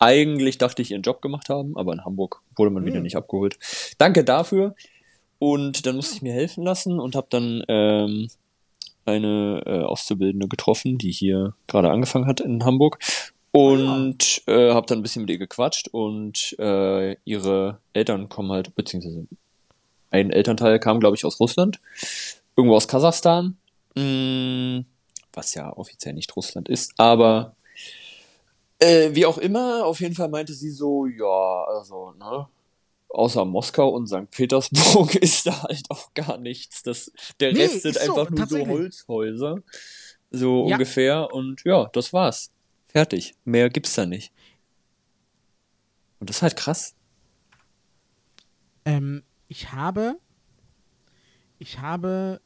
eigentlich 0.00 0.58
dachte 0.58 0.82
ich 0.82 0.90
ihren 0.90 1.02
Job 1.02 1.22
gemacht 1.22 1.48
haben, 1.48 1.76
aber 1.76 1.92
in 1.92 2.04
Hamburg 2.04 2.42
wurde 2.56 2.70
man 2.72 2.84
wieder 2.84 2.96
Hm. 2.96 3.04
nicht 3.04 3.16
abgeholt. 3.16 3.56
Danke 3.98 4.24
dafür. 4.24 4.74
Und 5.38 5.86
dann 5.86 5.96
musste 5.96 6.16
ich 6.16 6.22
mir 6.22 6.32
helfen 6.32 6.64
lassen 6.64 6.98
und 6.98 7.14
habe 7.14 7.26
dann 7.30 7.62
ähm, 7.68 8.28
eine 9.06 9.62
äh, 9.66 9.82
Auszubildende 9.82 10.48
getroffen, 10.48 10.98
die 10.98 11.12
hier 11.12 11.54
gerade 11.66 11.90
angefangen 11.90 12.26
hat 12.26 12.40
in 12.40 12.64
Hamburg. 12.64 12.98
Und 13.52 14.42
äh, 14.46 14.72
habe 14.72 14.86
dann 14.86 14.98
ein 14.98 15.02
bisschen 15.02 15.22
mit 15.22 15.30
ihr 15.30 15.38
gequatscht 15.38 15.86
und 15.88 16.56
äh, 16.58 17.14
ihre 17.24 17.78
Eltern 17.92 18.28
kommen 18.28 18.50
halt, 18.50 18.74
beziehungsweise 18.74 19.28
ein 20.10 20.30
Elternteil 20.30 20.80
kam, 20.80 20.98
glaube 20.98 21.16
ich, 21.16 21.24
aus 21.24 21.38
Russland, 21.38 21.80
irgendwo 22.56 22.76
aus 22.76 22.88
Kasachstan, 22.88 23.56
mm, 23.94 24.80
was 25.32 25.54
ja 25.54 25.72
offiziell 25.76 26.14
nicht 26.14 26.34
Russland 26.34 26.68
ist, 26.68 26.94
aber 26.96 27.54
äh, 28.80 29.14
wie 29.14 29.26
auch 29.26 29.38
immer, 29.38 29.84
auf 29.84 30.00
jeden 30.00 30.14
Fall 30.14 30.28
meinte 30.28 30.52
sie 30.52 30.70
so, 30.70 31.06
ja, 31.06 31.64
also, 31.68 32.12
ne, 32.18 32.46
außer 33.14 33.44
Moskau 33.44 33.88
und 33.90 34.06
St. 34.08 34.30
Petersburg 34.30 35.14
ist 35.22 35.46
da 35.46 35.62
halt 35.62 35.90
auch 35.90 36.12
gar 36.14 36.36
nichts. 36.38 36.82
Das, 36.82 37.12
der 37.40 37.52
Nee, 37.52 37.62
Rest 37.62 37.82
sind 37.82 37.96
ist 37.96 38.04
so, 38.04 38.14
einfach 38.16 38.30
nur 38.30 38.46
so. 38.46 38.66
Holzhäuser, 38.66 39.58
so 40.30 40.68
Ja. 40.68 40.76
ungefähr, 40.76 41.32
und 41.32 41.62
ja, 41.64 41.88
das 41.92 42.12
war's. 42.12 42.50
Fertig. 42.88 43.34
Mehr 43.44 43.70
gibt's 43.70 43.94
da 43.94 44.06
nicht. 44.06 44.32
Und 46.20 46.30
das 46.30 46.36
ist 46.36 46.42
halt 46.42 46.56
krass. 46.56 46.94
Ähm, 48.84 49.22
ich 49.48 49.72
habe, 49.72 50.16
ich 51.58 51.80
habe, 51.80 52.40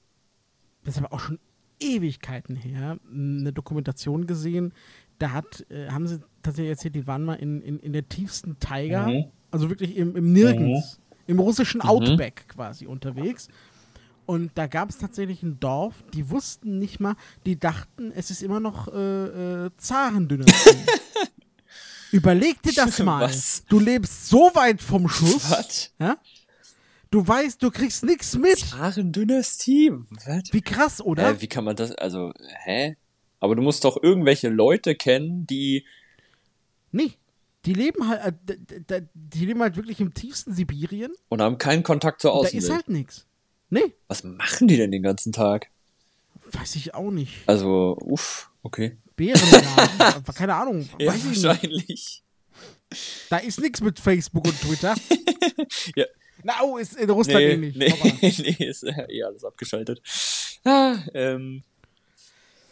das 0.85 0.95
ist 0.97 1.03
aber 1.03 1.13
auch 1.13 1.21
schon 1.21 1.39
Ewigkeiten 1.81 2.57
her, 2.57 2.99
eine 3.11 3.53
Dokumentation 3.53 4.27
gesehen. 4.27 4.73
Da 5.19 5.31
hat, 5.33 5.65
äh, 5.71 5.89
haben 5.91 6.07
sie 6.07 6.21
tatsächlich 6.43 6.71
erzählt, 6.71 6.95
die 6.95 7.07
waren 7.07 7.25
mal 7.25 7.35
in, 7.35 7.61
in, 7.63 7.79
in 7.81 7.93
der 7.93 8.09
tiefsten 8.09 8.59
Taiga, 8.59 9.09
Mhm. 9.09 9.31
Also 9.51 9.71
wirklich 9.71 9.97
im, 9.97 10.17
im 10.17 10.33
Nirgends, 10.33 11.01
im 11.27 11.39
russischen 11.39 11.81
Outback 11.81 12.49
quasi 12.49 12.87
unterwegs. 12.87 13.49
Und 14.27 14.51
da 14.57 14.67
gab 14.67 14.91
es 14.91 14.99
tatsächlich 14.99 15.43
ein 15.43 15.59
Dorf, 15.59 16.05
die 16.13 16.29
wussten 16.29 16.79
nicht 16.79 17.01
mal, 17.01 17.17
die 17.47 17.59
dachten, 17.59 18.13
es 18.15 18.31
ist 18.31 18.43
immer 18.43 18.61
noch 18.61 18.89
äh, 18.89 19.65
äh, 19.67 19.71
Zarendynastie. 19.79 20.77
Überleg 22.13 22.61
dir 22.63 22.73
das 22.75 22.99
mal. 23.03 23.23
Was? 23.23 23.65
Du 23.69 23.79
lebst 23.79 24.29
so 24.29 24.51
weit 24.55 24.83
vom 24.83 25.09
Schuss. 25.09 25.51
Was? 25.51 25.95
Ja? 25.99 26.19
Du 27.11 27.27
weißt, 27.27 27.63
du 27.63 27.71
kriegst 27.71 28.05
nichts 28.05 28.37
mit. 28.37 28.59
Zaren-Dynastie? 28.59 29.93
Was? 30.27 30.53
Wie 30.53 30.61
krass, 30.61 31.01
oder? 31.01 31.31
Äh, 31.31 31.41
wie 31.41 31.47
kann 31.47 31.65
man 31.65 31.75
das, 31.75 31.93
also, 31.93 32.33
hä? 32.65 32.97
Aber 33.41 33.57
du 33.57 33.63
musst 33.63 33.85
doch 33.85 34.03
irgendwelche 34.03 34.51
Leute 34.51 34.95
kennen, 34.95 35.47
die, 35.47 35.87
nee. 36.93 37.13
Die 37.69 37.75
leben 37.75 38.09
halt, 38.09 38.23
äh, 38.91 39.03
die 39.13 39.45
leben 39.45 39.61
halt 39.61 39.77
wirklich 39.77 40.01
im 40.01 40.15
tiefsten 40.15 40.55
Sibirien. 40.55 41.13
und 41.29 41.43
haben 41.43 41.59
keinen 41.59 41.83
Kontakt 41.83 42.23
zur 42.23 42.31
Da 42.31 42.37
Außenwelt. 42.39 42.65
ist 42.65 42.71
halt 42.71 42.89
nichts. 42.89 43.27
Nee, 43.69 43.93
Was 44.07 44.25
machen 44.25 44.67
die 44.69 44.79
denn 44.79 44.91
den 44.91 45.03
ganzen 45.03 45.33
Tag? 45.33 45.69
weiß 46.51 46.77
ich 46.77 46.95
auch 46.95 47.11
nicht. 47.11 47.47
Also, 47.47 47.99
uff. 48.01 48.51
okay. 48.63 48.97
Bärenjagen. 49.17 50.25
Keine 50.35 50.55
Ahnung. 50.55 50.89
Ja, 50.99 51.13
nicht. 51.13 51.43
wahrscheinlich. 51.45 52.23
Da 53.29 53.37
ist 53.37 53.61
nichts 53.61 53.83
mit 53.83 54.01
Facebook 54.01 54.47
und 54.47 54.59
Twitter. 54.61 54.95
Ja. 55.97 56.07
Na, 56.45 56.55
oh, 56.63 56.79
ist 56.79 56.97
in 56.97 57.11
Russland 57.11 57.41
Nee, 57.41 57.53
ähnlich. 57.53 57.77
nee, 57.77 57.91
Hoppala. 57.91 58.15
nee, 58.23 58.65
ist 58.65 58.85
eh 58.85 59.23
alles 59.25 59.45
abgeschaltet. 59.45 60.01
Ah, 60.65 60.97
ähm, 61.13 61.63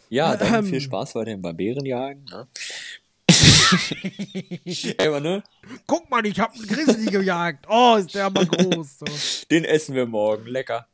ja, 0.09 0.35
dann 0.37 0.63
Ähm. 0.63 0.65
viel 0.71 0.79
Spaß 0.81 1.13
weiterhin 1.15 1.41
beim 1.41 1.55
Bärenjagen. 1.57 2.23
Ne? 2.31 2.47
Aber, 4.99 5.19
ne? 5.19 5.43
Guck 5.85 6.09
mal, 6.09 6.25
ich 6.25 6.39
hab 6.39 6.53
einen 6.53 6.67
Grizzly 6.67 7.05
gejagt. 7.11 7.65
Oh, 7.69 7.95
ist 7.99 8.13
der 8.15 8.25
aber 8.25 8.45
groß. 8.45 8.99
So. 8.99 9.05
Den 9.51 9.63
essen 9.65 9.95
wir 9.95 10.05
morgen. 10.05 10.47
Lecker. 10.47 10.87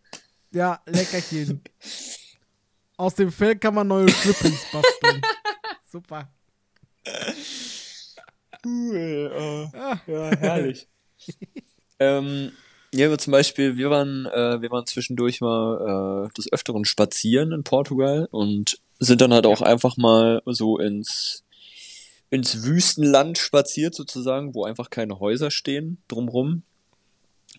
Ja, 0.51 0.81
Leckerchen. 0.86 1.62
Aus 2.97 3.15
dem 3.15 3.31
Fell 3.31 3.55
kann 3.57 3.73
man 3.75 3.88
neue 3.88 4.09
Schlüppis 4.09 4.65
basteln. 4.71 5.21
Super. 5.91 6.29
Cool. 8.65 9.31
äh, 9.73 9.77
Ah. 9.77 9.99
ja, 10.07 10.31
herrlich. 10.38 10.88
ähm, 11.99 12.51
ja, 12.93 13.07
aber 13.07 13.17
zum 13.17 13.31
Beispiel, 13.31 13.77
wir 13.77 13.89
waren, 13.89 14.25
äh, 14.27 14.62
wir 14.62 14.69
waren 14.71 14.86
zwischendurch 14.86 15.41
mal 15.41 16.27
äh, 16.29 16.33
des 16.33 16.51
Öfteren 16.51 16.86
spazieren 16.86 17.51
in 17.51 17.63
Portugal 17.63 18.27
und 18.31 18.79
sind 18.99 19.21
dann 19.21 19.33
halt 19.33 19.45
auch 19.45 19.62
einfach 19.62 19.97
mal 19.97 20.41
so 20.45 20.77
ins, 20.77 21.43
ins 22.33 22.63
Wüstenland 22.63 23.37
spaziert 23.37 23.93
sozusagen, 23.93 24.55
wo 24.55 24.63
einfach 24.65 24.89
keine 24.89 25.19
Häuser 25.19 25.51
stehen 25.51 25.99
drumrum. 26.07 26.63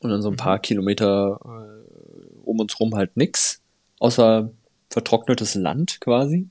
Und 0.01 0.11
dann 0.11 0.21
so 0.21 0.31
ein 0.31 0.37
paar 0.37 0.59
Kilometer 0.59 1.39
äh, 1.45 2.41
um 2.45 2.59
uns 2.59 2.79
rum 2.81 2.95
halt 2.97 3.17
nix, 3.17 3.63
außer 4.01 4.51
vertrocknetes 4.91 5.55
Land 5.55 6.01
quasi. 6.01 6.49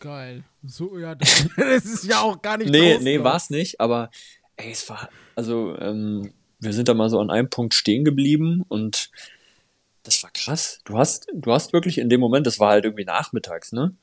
Geil. 0.00 0.42
So, 0.64 0.98
ja, 0.98 1.14
das, 1.14 1.46
das 1.56 1.84
ist 1.84 2.04
ja 2.04 2.20
auch 2.20 2.40
gar 2.40 2.56
nicht 2.56 2.70
Nee, 2.70 2.92
draußen, 2.92 3.04
nee, 3.04 3.18
oder? 3.18 3.24
war's 3.24 3.50
nicht, 3.50 3.78
aber 3.78 4.10
ey, 4.56 4.72
es 4.72 4.88
war, 4.88 5.10
also, 5.36 5.76
ähm, 5.78 6.32
wir 6.58 6.72
sind 6.72 6.88
da 6.88 6.94
mal 6.94 7.10
so 7.10 7.20
an 7.20 7.30
einem 7.30 7.50
Punkt 7.50 7.74
stehen 7.74 8.04
geblieben 8.04 8.64
und 8.68 9.10
das 10.02 10.22
war 10.22 10.30
krass. 10.32 10.80
Du 10.84 10.96
hast, 10.96 11.26
du 11.34 11.52
hast 11.52 11.74
wirklich 11.74 11.98
in 11.98 12.08
dem 12.08 12.20
Moment, 12.20 12.46
das 12.46 12.58
war 12.58 12.70
halt 12.70 12.84
irgendwie 12.84 13.04
nachmittags, 13.04 13.72
ne? 13.72 13.94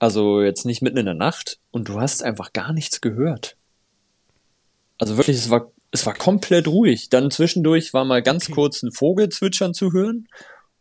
Also 0.00 0.42
jetzt 0.42 0.64
nicht 0.64 0.82
mitten 0.82 0.96
in 0.96 1.04
der 1.04 1.14
Nacht 1.14 1.60
und 1.70 1.88
du 1.88 2.00
hast 2.00 2.22
einfach 2.24 2.52
gar 2.52 2.72
nichts 2.72 3.00
gehört. 3.00 3.56
Also 4.98 5.16
wirklich, 5.16 5.36
es 5.36 5.50
war, 5.50 5.70
es 5.92 6.04
war 6.06 6.14
komplett 6.14 6.66
ruhig. 6.66 7.10
Dann 7.10 7.30
zwischendurch 7.30 7.94
war 7.94 8.04
mal 8.04 8.22
ganz 8.22 8.44
Okay. 8.46 8.52
kurz 8.54 8.82
ein 8.82 8.90
Vogel 8.92 9.28
zwitschern 9.28 9.74
zu 9.74 9.92
hören 9.92 10.26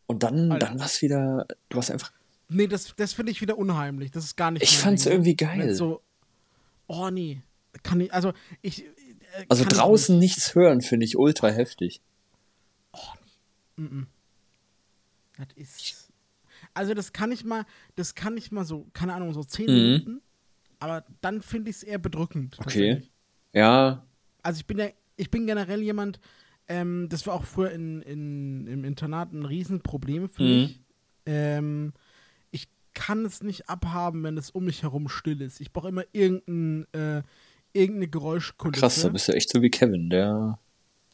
und 0.07 0.23
dann, 0.23 0.51
Alter. 0.53 0.67
dann 0.67 0.79
war's 0.79 1.01
wieder, 1.01 1.45
du 1.69 1.77
hast 1.77 1.91
einfach 1.91 2.11
Nee, 2.51 2.65
das, 2.65 2.95
das 2.95 3.13
finde 3.13 3.31
ich 3.31 3.41
wieder 3.41 3.59
unheimlich. 3.59 4.09
Das 4.09 4.23
ist 4.23 4.35
gar 4.35 4.49
nicht 4.49 4.63
Ich 4.63 4.77
fand's 4.79 5.03
Ding, 5.03 5.11
ne? 5.11 5.15
irgendwie 5.17 5.35
geil. 5.35 5.75
So, 5.75 6.01
oh 6.87 7.09
nee. 7.11 7.43
Kann 7.83 8.01
ich, 8.01 8.11
also 8.11 8.33
ich. 8.63 8.85
äh, 8.85 9.45
Also 9.49 9.65
draußen 9.65 10.17
nicht. 10.17 10.37
nichts 10.37 10.55
hören, 10.55 10.81
finde 10.81 11.05
ich 11.05 11.15
ultra 11.17 11.49
heftig. 11.49 12.01
Das 15.37 15.47
ist. 15.55 15.98
Also 16.79 16.93
das 16.93 17.11
kann 17.11 17.31
ich 17.33 17.43
mal, 17.43 17.65
das 17.97 18.15
kann 18.15 18.37
ich 18.37 18.51
mal 18.53 18.63
so, 18.63 18.87
keine 18.93 19.13
Ahnung, 19.13 19.33
so 19.33 19.43
zehn 19.43 19.67
Mhm. 19.67 19.83
Minuten. 19.83 20.21
Aber 20.79 21.03
dann 21.19 21.41
finde 21.41 21.69
ich 21.69 21.75
es 21.77 21.83
eher 21.83 21.99
bedrückend. 21.99 22.55
Okay. 22.57 23.03
Ja, 23.53 24.05
Also 24.43 24.59
ich 24.61 24.65
bin 24.65 24.77
ja, 24.77 24.87
ich 25.17 25.29
bin 25.29 25.45
generell 25.45 25.81
jemand, 25.81 26.21
ähm, 26.69 27.07
das 27.09 27.27
war 27.27 27.33
auch 27.33 27.43
früher 27.43 27.71
in, 27.71 28.01
in, 28.03 28.65
im 28.67 28.85
Internat 28.85 29.33
ein 29.33 29.43
Riesenproblem 29.43 30.29
für 30.29 30.43
Mhm. 30.43 30.61
mich. 30.61 30.79
Ähm, 31.25 31.91
ich 32.51 32.69
kann 32.93 33.25
es 33.25 33.43
nicht 33.43 33.67
abhaben, 33.69 34.23
wenn 34.23 34.37
es 34.37 34.49
um 34.51 34.63
mich 34.63 34.83
herum 34.83 35.09
still 35.09 35.41
ist. 35.41 35.59
Ich 35.59 35.73
brauche 35.73 35.89
immer 35.89 36.05
irgendein, 36.13 36.85
äh, 36.93 37.23
irgendeine 37.73 38.07
Geräuschkulisse. 38.07 38.79
krass, 38.79 39.01
da 39.01 39.09
bist 39.09 39.27
du 39.27 39.33
echt 39.33 39.49
so 39.51 39.61
wie 39.61 39.69
Kevin, 39.69 40.09
der, 40.09 40.57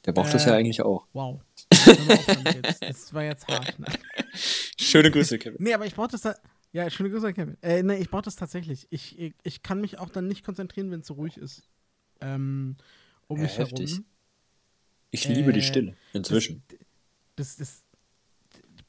der 0.06 0.12
braucht 0.14 0.34
das 0.34 0.46
Äh. 0.46 0.50
ja 0.50 0.56
eigentlich 0.56 0.82
auch. 0.82 1.08
Wow. 1.14 1.42
Das 1.70 3.14
war 3.14 3.24
jetzt 3.24 3.48
hart. 3.48 3.78
Ne? 3.80 3.86
Schöne 4.80 5.12
Grüße, 5.12 5.38
Kevin. 5.40 5.58
Nee, 5.62 5.74
aber 5.74 5.86
ich 5.86 5.96
brauche 5.96 6.10
das 6.10 6.22
da. 6.22 6.36
Ja, 6.72 6.90
schöne 6.90 7.10
Grüße, 7.10 7.34
Kevin. 7.34 7.58
Äh, 7.62 7.84
nee, 7.84 7.96
ich 7.98 8.10
brauche 8.10 8.24
das 8.24 8.36
tatsächlich. 8.36 8.86
Ich, 8.90 9.18
ich, 9.18 9.34
ich 9.44 9.64
kann 9.64 9.80
mich 9.80 9.98
auch 9.98 10.10
dann 10.10 10.28
nicht 10.28 10.44
konzentrieren, 10.44 10.92
wenn 10.92 11.00
es 11.00 11.08
so 11.08 11.14
ruhig 11.14 11.38
ist. 11.38 11.70
Ähm, 12.20 12.76
um 13.28 13.38
Ja, 13.38 13.44
mich 13.44 13.58
heftig. 13.58 13.92
herum. 13.92 14.06
Ich 15.12 15.28
liebe 15.30 15.54
die 15.54 15.60
Äh, 15.60 15.64
Stille, 15.64 15.96
inzwischen. 16.12 16.64
Das, 17.38 17.56
das, 17.56 17.85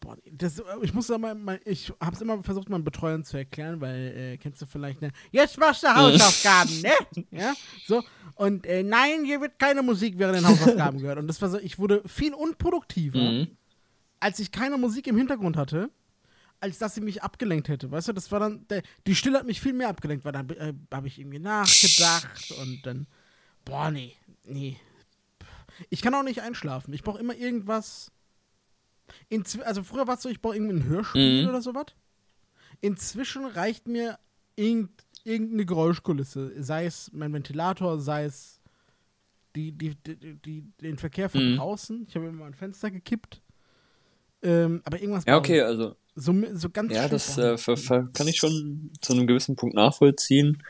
boah, 0.00 0.16
das, 0.30 0.62
ich 0.82 0.92
muss 0.94 1.08
mal, 1.08 1.34
mal 1.34 1.60
ich 1.64 1.92
habe 2.00 2.14
es 2.14 2.20
immer 2.22 2.42
versucht, 2.42 2.68
meinen 2.68 2.84
Betreuern 2.84 3.24
zu 3.24 3.36
erklären, 3.36 3.80
weil, 3.80 4.16
äh, 4.16 4.36
kennst 4.38 4.60
du 4.62 4.66
vielleicht, 4.66 5.00
ne? 5.00 5.10
Jetzt 5.32 5.58
machst 5.58 5.82
du 5.82 5.88
Hausaufgaben, 5.94 6.80
ne? 6.82 7.24
Ja, 7.30 7.54
so. 7.86 8.02
Und 8.34 8.66
äh, 8.66 8.82
nein, 8.82 9.24
hier 9.24 9.40
wird 9.40 9.58
keine 9.58 9.82
Musik 9.82 10.18
während 10.18 10.36
den 10.38 10.46
Hausaufgaben 10.46 10.98
gehört. 10.98 11.18
Und 11.18 11.26
das 11.26 11.40
war 11.40 11.48
so, 11.48 11.58
ich 11.58 11.78
wurde 11.78 12.02
viel 12.06 12.34
unproduktiver, 12.34 13.18
Mhm. 13.18 13.48
als 14.20 14.38
ich 14.38 14.52
keine 14.52 14.76
Musik 14.78 15.06
im 15.06 15.16
Hintergrund 15.16 15.56
hatte, 15.56 15.90
als 16.60 16.78
dass 16.78 16.94
sie 16.94 17.00
mich 17.00 17.22
abgelenkt 17.22 17.68
hätte. 17.68 17.90
Weißt 17.90 18.08
du, 18.08 18.12
das 18.12 18.30
war 18.32 18.40
dann, 18.40 18.66
der, 18.68 18.82
die 19.06 19.14
Stille 19.14 19.38
hat 19.38 19.46
mich 19.46 19.60
viel 19.60 19.72
mehr 19.72 19.88
abgelenkt, 19.88 20.24
weil 20.24 20.32
dann 20.32 20.48
äh, 20.50 20.72
habe 20.92 21.06
ich 21.06 21.18
irgendwie 21.18 21.38
nachgedacht 21.38 22.50
und 22.60 22.80
dann, 22.84 23.06
boah, 23.64 23.90
nee, 23.90 24.14
nee. 24.44 24.78
Ich 25.90 26.00
kann 26.00 26.14
auch 26.14 26.22
nicht 26.22 26.40
einschlafen. 26.40 26.94
Ich 26.94 27.02
brauche 27.02 27.18
immer 27.20 27.34
irgendwas. 27.36 28.10
Inzw 29.28 29.62
also 29.62 29.82
früher 29.82 30.06
war 30.06 30.14
es 30.16 30.22
so, 30.22 30.28
ich 30.28 30.40
brauche 30.40 30.56
irgendwie 30.56 30.76
ein 30.76 30.84
Hörspiel 30.86 31.42
Mhm. 31.42 31.48
oder 31.48 31.62
sowas. 31.62 31.86
Inzwischen 32.80 33.46
reicht 33.46 33.88
mir 33.88 34.18
irgend, 34.56 34.90
irgendeine 35.24 35.64
Geräuschkulisse. 35.66 36.52
Sei 36.62 36.86
es 36.86 37.10
mein 37.12 37.32
Ventilator, 37.32 37.98
sei 38.00 38.24
es 38.24 38.60
die, 39.54 39.72
die, 39.72 39.94
die, 39.96 40.34
die, 40.34 40.62
den 40.80 40.98
Verkehr 40.98 41.28
von 41.30 41.52
Mhm. 41.52 41.56
draußen. 41.56 42.06
Ich 42.08 42.14
habe 42.16 42.26
immer 42.26 42.44
mein 42.44 42.54
Fenster 42.54 42.90
gekippt. 42.90 43.40
Ähm, 44.42 44.82
aber 44.84 45.00
irgendwas. 45.00 45.24
Ja, 45.24 45.36
okay, 45.38 45.62
also, 45.62 45.96
So, 46.14 46.34
so 46.52 46.70
ganz 46.70 46.92
ja, 46.92 47.08
das 47.08 47.36
äh, 47.38 47.56
kann 48.12 48.28
ich 48.28 48.36
schon 48.36 48.90
zu 49.00 49.12
einem 49.14 49.26
gewissen 49.26 49.56
Punkt 49.56 49.74
nachvollziehen. 49.74 50.62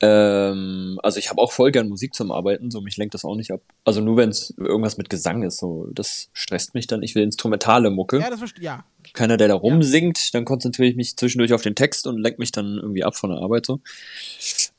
Ähm, 0.00 1.00
also 1.02 1.18
ich 1.18 1.28
habe 1.30 1.40
auch 1.40 1.50
voll 1.52 1.72
gern 1.72 1.88
Musik 1.88 2.14
zum 2.14 2.30
Arbeiten, 2.30 2.70
so 2.70 2.80
mich 2.80 2.96
lenkt 2.96 3.14
das 3.14 3.24
auch 3.24 3.34
nicht 3.34 3.50
ab. 3.50 3.60
Also 3.84 4.00
nur 4.00 4.16
wenn 4.16 4.28
es 4.30 4.54
irgendwas 4.56 4.96
mit 4.96 5.10
Gesang 5.10 5.42
ist, 5.42 5.58
so 5.58 5.88
das 5.92 6.28
stresst 6.32 6.74
mich 6.74 6.86
dann. 6.86 7.02
Ich 7.02 7.14
will 7.16 7.22
instrumentale 7.24 7.90
Mucke. 7.90 8.18
Ja, 8.20 8.30
das 8.30 8.38
verstehe 8.38 8.64
Ja. 8.64 8.84
Keiner, 9.12 9.36
der 9.36 9.48
da 9.48 9.54
rumsingt, 9.54 10.34
dann 10.34 10.44
konzentriere 10.44 10.88
ich 10.88 10.96
mich 10.96 11.16
zwischendurch 11.16 11.52
auf 11.52 11.62
den 11.62 11.74
Text 11.74 12.06
und 12.06 12.18
lenk 12.18 12.38
mich 12.38 12.52
dann 12.52 12.76
irgendwie 12.76 13.02
ab 13.04 13.16
von 13.16 13.30
der 13.30 13.40
Arbeit 13.40 13.66
so. 13.66 13.80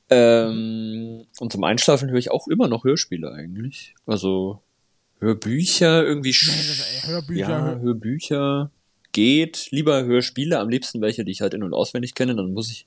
Ähm, 0.09 1.25
und 1.39 1.51
zum 1.51 1.63
Einschlafen 1.63 2.09
höre 2.09 2.17
ich 2.17 2.31
auch 2.31 2.47
immer 2.47 2.67
noch 2.67 2.83
Hörspiele 2.83 3.31
eigentlich. 3.31 3.93
Also 4.05 4.61
Hörbücher 5.19 6.03
irgendwie. 6.05 6.31
sch- 6.31 6.49
ey, 6.49 7.07
Hörbücher, 7.09 7.39
Ja, 7.49 7.65
Hör- 7.65 7.79
Hörbücher 7.81 8.71
geht. 9.11 9.67
Lieber 9.71 10.03
Hörspiele, 10.05 10.59
am 10.59 10.69
liebsten 10.69 11.01
welche, 11.01 11.25
die 11.25 11.31
ich 11.31 11.41
halt 11.41 11.53
in- 11.53 11.63
und 11.63 11.73
auswendig 11.73 12.15
kenne. 12.15 12.35
Dann 12.35 12.53
muss 12.53 12.71
ich, 12.71 12.85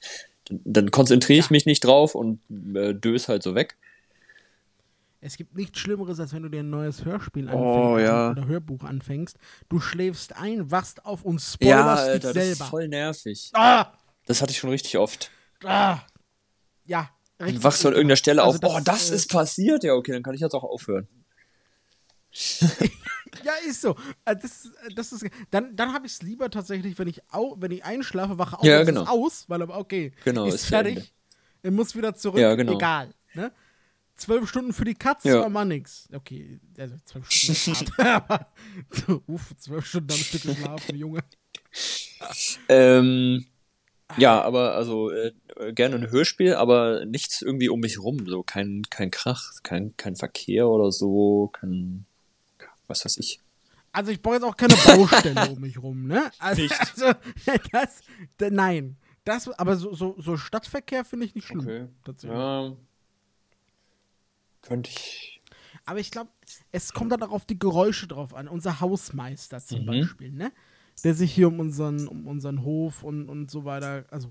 dann, 0.48 0.90
konzentriere 0.90 1.38
ich 1.38 1.46
Ja. 1.46 1.52
mich 1.52 1.66
nicht 1.66 1.80
drauf 1.84 2.14
und 2.14 2.40
äh, 2.74 2.94
dös 2.94 3.28
halt 3.28 3.42
so 3.42 3.54
weg. 3.54 3.76
Es 5.24 5.36
gibt 5.36 5.54
nichts 5.56 5.78
Schlimmeres, 5.78 6.18
als 6.18 6.32
wenn 6.32 6.42
du 6.42 6.48
dir 6.48 6.60
ein 6.60 6.70
neues 6.70 7.04
Hörspiel 7.04 7.48
Oh, 7.48 7.94
anfängst 7.94 8.08
ja. 8.08 8.30
oder 8.32 8.46
Hörbuch 8.46 8.82
anfängst. 8.82 9.36
Du 9.68 9.78
schläfst 9.78 10.34
ein, 10.36 10.70
wachst 10.72 11.06
auf 11.06 11.24
und 11.24 11.38
spoilerst 11.40 12.08
dich 12.14 12.20
das 12.22 12.36
ist 12.36 12.44
selber. 12.58 12.64
voll 12.70 12.88
nervig. 12.88 13.50
Ah, 13.54 13.92
Das 14.26 14.42
hatte 14.42 14.50
ich 14.50 14.58
schon 14.58 14.70
richtig 14.70 14.98
oft. 14.98 15.30
ah. 15.64 16.00
Ja, 16.84 17.08
Du 17.38 17.44
richtig. 17.44 17.62
wachst 17.62 17.82
von 17.82 17.92
irgendeiner 17.92 18.16
Stelle 18.16 18.42
Also 18.42 18.58
auf, 18.66 18.74
oh, 18.76 18.80
das 18.84 19.10
äh, 19.10 19.14
ist 19.14 19.30
passiert. 19.30 19.84
Ja, 19.84 19.94
okay, 19.94 20.10
dann 20.12 20.24
kann 20.24 20.34
ich 20.34 20.40
jetzt 20.40 20.54
auch 20.54 20.64
aufhören. 20.64 21.06
Ja, 23.44 23.52
ist 23.66 23.80
so. 23.80 23.96
Äh, 24.24 24.36
Das, 24.36 24.66
äh, 24.86 24.94
das 24.94 25.12
ist, 25.12 25.24
dann 25.50 25.74
dann 25.74 25.92
habe 25.92 26.06
ich 26.06 26.12
es 26.12 26.22
lieber 26.22 26.50
tatsächlich, 26.50 26.98
wenn 26.98 27.08
ich, 27.08 27.22
au, 27.32 27.56
wenn 27.58 27.70
ich 27.70 27.84
einschlafe, 27.84 28.38
wache 28.38 28.58
auf 28.58 28.64
Ja, 28.64 28.82
genau. 28.82 29.04
aus, 29.04 29.48
weil 29.48 29.62
aber 29.62 29.78
okay, 29.78 30.12
Genau, 30.24 30.46
ist, 30.46 30.56
ist 30.56 30.66
fertig. 30.66 31.12
Er 31.62 31.70
muss 31.70 31.94
wieder 31.96 32.14
zurück, 32.14 32.40
Ja, 32.40 32.54
genau. 32.54 32.72
egal. 32.74 33.14
Ne? 33.34 33.52
Zwölf 34.16 34.48
Stunden 34.48 34.72
für 34.72 34.84
die 34.84 34.94
Katze 34.94 35.28
Ja. 35.28 35.40
war 35.40 35.48
mal 35.48 35.64
nix. 35.64 36.08
Okay, 36.12 36.60
also 36.78 36.96
zwölf 37.04 37.30
Stunden 37.30 37.86
aber 37.96 38.46
uff, 39.26 39.56
zwölf 39.56 39.86
Stunden 39.86 40.12
am 40.12 40.18
Stück 40.18 40.42
geschlafen, 40.42 40.94
Junge. 40.96 41.20
Ähm, 42.68 43.46
ja, 44.18 44.42
aber 44.42 44.74
also 44.74 45.10
äh, 45.10 45.32
gerne 45.72 45.96
ein 45.96 46.10
Hörspiel, 46.10 46.54
aber 46.54 47.04
nichts 47.06 47.40
irgendwie 47.42 47.68
um 47.68 47.80
mich 47.80 47.98
rum. 47.98 48.26
So 48.26 48.42
kein, 48.42 48.82
kein 48.90 49.10
Krach, 49.10 49.62
kein, 49.62 49.96
kein 49.96 50.16
Verkehr 50.16 50.68
oder 50.68 50.92
so, 50.92 51.48
kein 51.52 52.04
was 52.92 53.04
weiß 53.04 53.16
ich. 53.18 53.40
Also 53.90 54.10
ich 54.10 54.22
brauche 54.22 54.34
jetzt 54.36 54.44
auch 54.44 54.56
keine 54.56 54.74
Baustelle 54.74 55.50
um 55.50 55.60
mich 55.60 55.82
rum, 55.82 56.06
ne? 56.06 56.30
Also, 56.38 56.62
Nicht. 56.62 56.80
also 56.80 57.12
das, 57.72 58.00
nein. 58.50 58.96
Das, 59.24 59.48
aber 59.48 59.76
so, 59.76 59.94
so, 59.94 60.14
so 60.18 60.36
Stadtverkehr 60.36 61.04
finde 61.04 61.26
ich 61.26 61.34
nicht 61.34 61.46
schlimm. 61.46 61.60
Okay. 61.60 61.88
Tatsächlich. 62.04 62.38
Ja. 62.38 62.72
Könnte 64.62 64.90
ich. 64.90 65.40
Aber 65.84 65.98
ich 65.98 66.10
glaube, 66.10 66.30
es 66.70 66.92
kommt 66.92 67.12
dann 67.12 67.22
auch 67.22 67.30
auf 67.32 67.44
die 67.44 67.58
Geräusche 67.58 68.06
drauf 68.06 68.34
an. 68.34 68.48
Unser 68.48 68.80
Hausmeister 68.80 69.60
zum 69.60 69.80
Mhm. 69.82 69.86
Beispiel, 69.86 70.30
ne? 70.32 70.52
Der 71.04 71.14
sich 71.14 71.32
hier 71.34 71.48
um 71.48 71.58
unseren, 71.60 72.06
um 72.06 72.26
unseren 72.26 72.62
Hof 72.62 73.02
und, 73.02 73.28
und 73.28 73.50
so 73.50 73.64
weiter, 73.64 74.04
also 74.10 74.30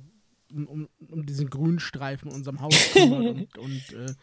um, 0.54 0.67
um, 0.67 0.89
um 1.10 1.26
diesen 1.26 1.50
Grünstreifen 1.50 2.30
in 2.30 2.36
unserem 2.36 2.62
Haus 2.62 2.76
kümmert 2.93 3.26
und, 3.36 3.58
und 3.58 3.93
äh, 3.93 4.13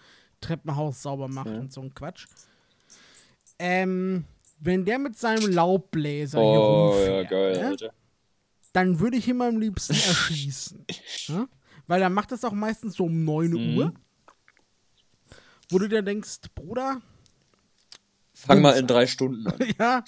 Treppenhaus 0.40 1.03
sauber 1.03 1.29
macht 1.29 1.48
Ja. 1.48 1.59
und 1.59 1.72
so 1.72 1.81
ein 1.83 1.92
Quatsch. 1.94 2.27
Ähm, 3.59 4.25
wenn 4.61 4.85
der 4.85 4.99
mit 4.99 5.16
seinem 5.18 5.51
Laubbläser 5.53 6.38
hier 6.40 6.49
Oh, 6.61 6.92
ja, 6.92 6.94
rumfährt, 6.97 7.29
geil, 7.31 7.71
ne, 7.81 7.90
dann 8.73 9.01
würde 9.01 9.16
ich 9.16 9.27
ihn 9.29 9.40
am 9.40 9.59
liebsten 9.59 9.92
erschießen. 10.09 10.85
ja? 11.29 11.49
Weil 11.87 12.03
er 12.03 12.11
macht 12.11 12.33
das 12.33 12.44
auch 12.44 12.53
meistens 12.53 12.94
so 12.97 13.05
um 13.05 13.25
9 13.25 13.51
Mhm. 13.53 13.77
Uhr. 13.77 13.92
Wo 15.71 15.79
du 15.79 15.88
dir 15.88 16.03
denkst, 16.03 16.38
Bruder, 16.55 17.01
Fang 18.35 18.62
mal 18.62 18.79
in 18.79 18.87
drei 18.87 19.07
Stunden 19.07 19.47
an. 19.49 19.59
ja. 19.79 20.05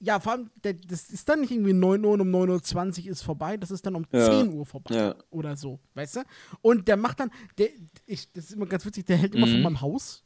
Ja, 0.00 0.20
vor 0.20 0.32
allem, 0.32 0.50
das 0.62 1.10
ist 1.10 1.28
dann 1.28 1.40
nicht 1.40 1.50
irgendwie 1.50 1.72
9 1.72 2.04
Uhr 2.04 2.12
und 2.12 2.20
um 2.20 2.28
9.20 2.32 3.06
Uhr 3.06 3.10
ist 3.10 3.22
vorbei, 3.22 3.56
das 3.56 3.72
ist 3.72 3.84
dann 3.84 3.96
um 3.96 4.06
Ja. 4.12 4.30
10 4.30 4.52
Uhr 4.52 4.64
vorbei. 4.64 4.94
Ja. 4.94 5.14
Oder 5.30 5.56
so, 5.56 5.80
weißt 5.94 6.16
du? 6.16 6.20
Und 6.60 6.86
der 6.86 6.96
macht 6.96 7.18
dann, 7.18 7.30
der, 7.58 7.70
ich, 8.06 8.32
das 8.32 8.44
ist 8.44 8.52
immer 8.52 8.66
ganz 8.66 8.86
witzig, 8.86 9.06
der 9.06 9.16
hält 9.16 9.34
immer 9.34 9.46
Mhm. 9.48 9.52
von 9.52 9.62
meinem 9.62 9.80
Haus 9.80 10.22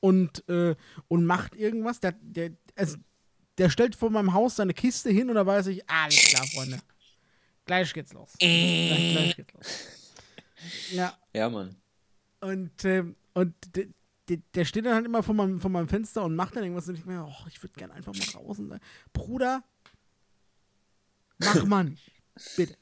und, 0.00 0.48
äh, 0.48 0.74
und 1.08 1.24
macht 1.26 1.54
irgendwas. 1.54 2.00
Der, 2.00 2.12
der, 2.20 2.52
also, 2.74 2.96
der 3.58 3.70
stellt 3.70 3.94
vor 3.96 4.10
meinem 4.10 4.32
Haus 4.34 4.56
seine 4.56 4.74
Kiste 4.74 5.10
hin 5.10 5.28
und 5.28 5.36
da 5.36 5.46
weiß 5.46 5.66
ich, 5.68 5.88
alles 5.88 6.16
klar, 6.16 6.46
Freunde. 6.46 6.78
Gleich 7.64 7.92
geht's 7.92 8.12
los. 8.12 8.32
gleich, 8.38 9.12
gleich 9.12 9.36
geht's 9.36 9.52
los. 9.54 9.66
Ja, 10.92 11.16
Ja, 11.32 11.48
Mann. 11.50 11.76
und, 12.40 12.84
ähm, 12.84 13.16
und 13.34 13.54
der, 13.74 13.86
der, 14.28 14.38
der 14.54 14.64
steht 14.64 14.84
dann 14.86 14.94
halt 14.94 15.06
immer 15.06 15.22
vor 15.22 15.34
meinem, 15.34 15.60
vor 15.60 15.70
meinem 15.70 15.88
Fenster 15.88 16.24
und 16.24 16.34
macht 16.36 16.56
dann 16.56 16.62
irgendwas 16.64 16.88
und 16.88 16.96
ich 16.96 17.04
mir, 17.06 17.24
oh, 17.24 17.46
ich 17.48 17.62
würde 17.62 17.74
gerne 17.74 17.94
einfach 17.94 18.14
mal 18.14 18.40
raus 18.40 18.58
und 18.58 18.68
sagen, 18.68 18.82
Bruder, 19.12 19.62
mach 21.38 21.64
mal 21.64 21.84
nicht. 21.84 22.12
Bitte. 22.56 22.76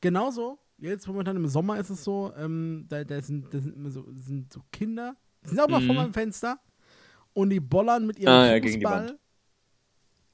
Genauso, 0.00 0.58
jetzt 0.78 1.06
momentan 1.06 1.36
im 1.36 1.48
Sommer 1.48 1.78
ist 1.78 1.90
es 1.90 2.04
so, 2.04 2.32
ähm, 2.36 2.86
da, 2.88 3.04
da, 3.04 3.20
sind, 3.22 3.52
da 3.52 3.60
sind 3.60 3.74
immer 3.76 3.90
so, 3.90 4.06
sind 4.18 4.52
so 4.52 4.62
Kinder, 4.72 5.16
die 5.44 5.48
sind 5.48 5.60
auch 5.60 5.68
mal 5.68 5.80
vor 5.80 5.94
Mhm. 5.94 6.00
meinem 6.00 6.14
Fenster 6.14 6.58
und 7.32 7.50
die 7.50 7.60
bollern 7.60 8.06
mit 8.06 8.18
ihrem 8.18 8.32
Ah, 8.32 8.46
ja, 8.46 8.58
gegen 8.58 8.80
die 8.80 8.86
Fußball 8.86 9.18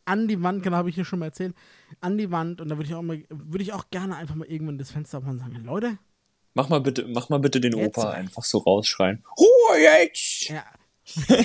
an 0.08 0.28
die 0.28 0.40
Wand, 0.42 0.62
genau, 0.62 0.76
habe 0.76 0.88
ich 0.88 0.94
hier 0.94 1.04
schon 1.04 1.18
mal 1.18 1.26
erzählt, 1.26 1.54
an 2.00 2.16
die 2.16 2.30
Wand 2.30 2.60
und 2.60 2.68
da 2.68 2.76
würde 2.76 2.88
ich 2.88 2.94
auch 2.94 3.02
mal, 3.02 3.24
würde 3.28 3.62
ich 3.64 3.72
auch 3.72 3.90
gerne 3.90 4.14
einfach 4.16 4.36
mal 4.36 4.46
irgendwann 4.46 4.78
das 4.78 4.90
Fenster 4.92 5.18
aufmachen 5.18 5.40
und 5.40 5.52
sagen, 5.52 5.64
Leute, 5.64 5.98
Mach 6.54 6.70
mal 6.70 6.80
bitte, 6.80 7.06
mach 7.08 7.28
mal 7.28 7.38
bitte 7.38 7.60
den 7.60 7.76
Jetzt. 7.76 7.98
Opa 7.98 8.12
einfach 8.12 8.42
so 8.42 8.58
rausschreien. 8.58 9.22
Ruhe 9.38 9.78
jetzt! 9.78 10.48
Ja. 10.48 10.64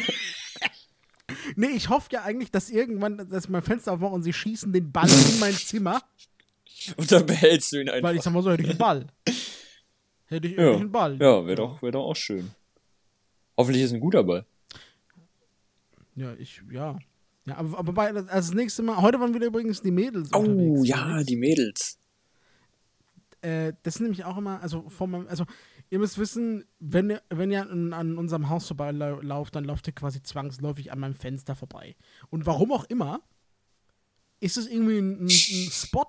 nee, 1.55 1.67
ich 1.75 1.89
hoffe 1.89 2.07
ja 2.11 2.21
eigentlich, 2.23 2.51
dass 2.51 2.69
irgendwann, 2.69 3.17
dass 3.29 3.45
ich 3.45 3.49
mein 3.49 3.61
Fenster 3.61 3.93
aufmache 3.93 4.13
und 4.13 4.23
sie 4.23 4.31
schießen 4.33 4.71
den 4.71 4.91
Ball 4.91 5.09
in 5.09 5.39
mein 5.39 5.53
Zimmer, 5.53 6.01
Und 6.97 7.11
dann 7.11 7.25
behältst 7.27 7.73
du 7.73 7.81
ihn 7.81 7.89
einfach. 7.89 8.09
weil 8.09 8.15
ich 8.15 8.21
sag 8.23 8.33
mal 8.33 8.41
so, 8.41 8.51
hätte 8.51 8.63
ich 8.63 8.69
einen 8.69 8.77
Ball. 8.79 9.05
Hätte 10.25 10.47
ich, 10.47 10.57
ja, 10.57 10.71
einen 10.75 10.91
Ball. 10.91 11.13
ja 11.19 11.45
wäre 11.45 11.55
doch, 11.57 11.81
wär 11.83 11.91
doch 11.91 12.05
auch 12.05 12.15
schön. 12.15 12.49
Hoffentlich 13.57 13.83
ist 13.83 13.93
ein 13.93 13.99
guter 13.99 14.23
Ball. 14.23 14.45
Ja, 16.15 16.33
ich, 16.35 16.61
ja. 16.71 16.99
Ja, 17.45 17.57
aber, 17.57 17.79
aber 17.79 17.93
bei, 17.93 18.13
also 18.13 18.29
das 18.29 18.53
nächste 18.53 18.83
Mal, 18.83 19.01
heute 19.01 19.19
waren 19.19 19.33
wieder 19.33 19.47
übrigens 19.47 19.81
die 19.81 19.91
Mädels. 19.91 20.31
Oh, 20.33 20.83
ja, 20.83 21.23
die 21.23 21.35
Mädels. 21.35 21.97
Äh, 23.41 23.73
das 23.81 23.95
ist 23.95 24.01
nämlich 24.01 24.23
auch 24.23 24.37
immer, 24.37 24.61
also 24.61 24.87
vor 24.89 25.07
meinem, 25.07 25.27
also 25.27 25.45
ihr 25.89 25.97
müsst 25.97 26.19
wissen, 26.19 26.65
wenn 26.79 27.09
ihr, 27.09 27.21
wenn 27.29 27.51
ihr 27.51 27.61
an, 27.61 27.93
an 27.93 28.17
unserem 28.17 28.49
Haus 28.49 28.67
vorbeilauft, 28.67 29.55
dann 29.55 29.65
lauft 29.65 29.87
ihr 29.87 29.93
quasi 29.93 30.21
zwangsläufig 30.21 30.91
an 30.91 30.99
meinem 30.99 31.15
Fenster 31.15 31.55
vorbei. 31.55 31.95
Und 32.29 32.45
warum 32.45 32.71
auch 32.71 32.85
immer, 32.85 33.21
ist 34.39 34.57
es 34.57 34.67
irgendwie 34.67 34.99
ein, 34.99 35.23
ein, 35.23 35.25
ein 35.25 35.29
Spot, 35.71 36.07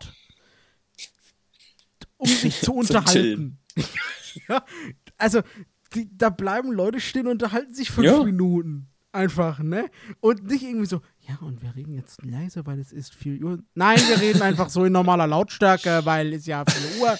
um 2.18 2.28
sich 2.28 2.61
zu 2.61 2.74
unterhalten. 2.74 3.59
ja, 4.48 4.64
also, 5.16 5.40
die, 5.94 6.09
da 6.16 6.31
bleiben 6.31 6.72
Leute 6.72 7.00
stehen 7.00 7.26
und 7.26 7.33
unterhalten 7.42 7.74
sich 7.74 7.90
fünf 7.90 8.07
Ja. 8.07 8.22
Minuten. 8.22 8.88
Einfach, 9.14 9.59
ne? 9.59 9.90
Und 10.20 10.44
nicht 10.44 10.62
irgendwie 10.62 10.87
so, 10.87 11.02
ja, 11.28 11.37
und 11.42 11.61
wir 11.62 11.74
reden 11.76 11.92
jetzt 11.92 12.24
leise, 12.24 12.64
weil 12.64 12.78
es 12.81 12.92
ist 12.92 13.14
4 13.14 13.42
Uhr. 13.44 13.59
Nein, 13.74 13.98
wir 14.09 14.18
reden 14.18 14.40
einfach 14.42 14.70
so 14.70 14.87
in 14.87 14.92
normaler 14.94 15.26
Lautstärke, 15.26 16.00
weil 16.05 16.33
es 16.33 16.46
ja 16.46 16.64
4 16.66 17.02
Uhr. 17.02 17.18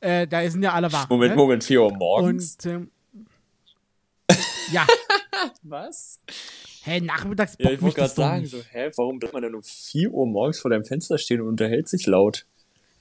Äh, 0.00 0.28
da 0.28 0.48
sind 0.48 0.62
ja 0.62 0.72
alle 0.74 0.92
wach. 0.92 1.08
Moment, 1.10 1.30
ne? 1.32 1.36
Moment, 1.36 1.64
4 1.64 1.82
Uhr 1.82 1.92
morgens. 1.92 2.56
Und, 2.64 2.66
ähm, 2.66 2.90
ja, 4.72 4.86
Was? 5.62 6.20
hey, 6.82 7.00
nachmittags 7.00 7.56
Ja, 7.58 7.70
ich 7.72 7.82
wollte 7.82 7.96
gerade 7.96 8.12
sagen, 8.14 8.42
nicht. 8.42 8.50
so, 8.52 8.58
hä, 8.70 8.90
warum 8.96 9.18
bleibt 9.18 9.34
man 9.34 9.42
denn 9.42 9.54
um 9.56 9.62
4 9.64 10.12
Uhr 10.12 10.26
morgens 10.26 10.60
vor 10.60 10.70
deinem 10.70 10.84
Fenster 10.84 11.18
stehen 11.18 11.40
und 11.40 11.48
unterhält 11.48 11.88
sich 11.88 12.06
laut? 12.06 12.46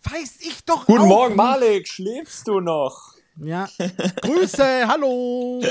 Weiß 0.03 0.39
ich 0.41 0.65
doch 0.65 0.85
Guten 0.87 1.01
auch 1.03 1.07
Morgen, 1.07 1.33
nicht. 1.35 1.37
Malik, 1.37 1.87
schläfst 1.87 2.47
du 2.47 2.59
noch? 2.59 3.13
Ja, 3.37 3.67
Grüße, 4.21 4.87
hallo. 4.87 5.63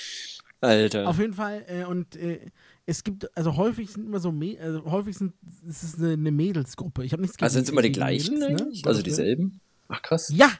Alter. 0.60 1.08
Auf 1.08 1.18
jeden 1.18 1.34
Fall, 1.34 1.64
äh, 1.68 1.84
und 1.84 2.16
äh, 2.16 2.38
es 2.86 3.02
gibt, 3.02 3.34
also 3.36 3.56
häufig 3.56 3.90
sind 3.90 4.06
immer 4.06 4.20
so, 4.20 4.34
also 4.60 4.84
häufig 4.90 5.16
sind, 5.16 5.32
es 5.68 5.82
ist 5.82 5.98
eine, 5.98 6.12
eine 6.12 6.30
Mädelsgruppe. 6.30 7.04
Ich 7.04 7.12
habe 7.12 7.22
nichts 7.22 7.40
also 7.40 7.54
sind 7.54 7.64
es 7.64 7.70
immer 7.70 7.82
die 7.82 7.92
gleichen? 7.92 8.38
Mädels, 8.38 8.82
ne? 8.82 8.88
Also 8.88 9.02
dieselben? 9.02 9.60
Ach 9.88 10.02
krass. 10.02 10.30
Ja! 10.34 10.50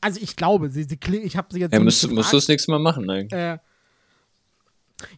Also 0.00 0.20
ich 0.22 0.36
glaube, 0.36 0.70
sie, 0.70 0.84
sie 0.84 0.98
ich 1.22 1.36
habe 1.36 1.48
sie 1.52 1.60
jetzt 1.60 1.72
Ja, 1.72 1.78
so 1.78 1.84
musst, 1.84 2.02
nicht 2.02 2.14
musst 2.14 2.32
du 2.32 2.36
das 2.38 2.48
nächste 2.48 2.70
Mal 2.70 2.78
machen, 2.78 3.08
eigentlich. 3.10 3.38
Äh, 3.38 3.58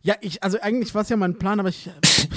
ja, 0.03 0.17
ich, 0.21 0.43
also 0.43 0.59
eigentlich 0.61 0.95
war 0.95 1.03
es 1.03 1.09
ja 1.09 1.17
mein 1.17 1.39
Plan, 1.39 1.61
aber 1.61 1.69
ich, 1.69 1.89
ich 2.03 2.29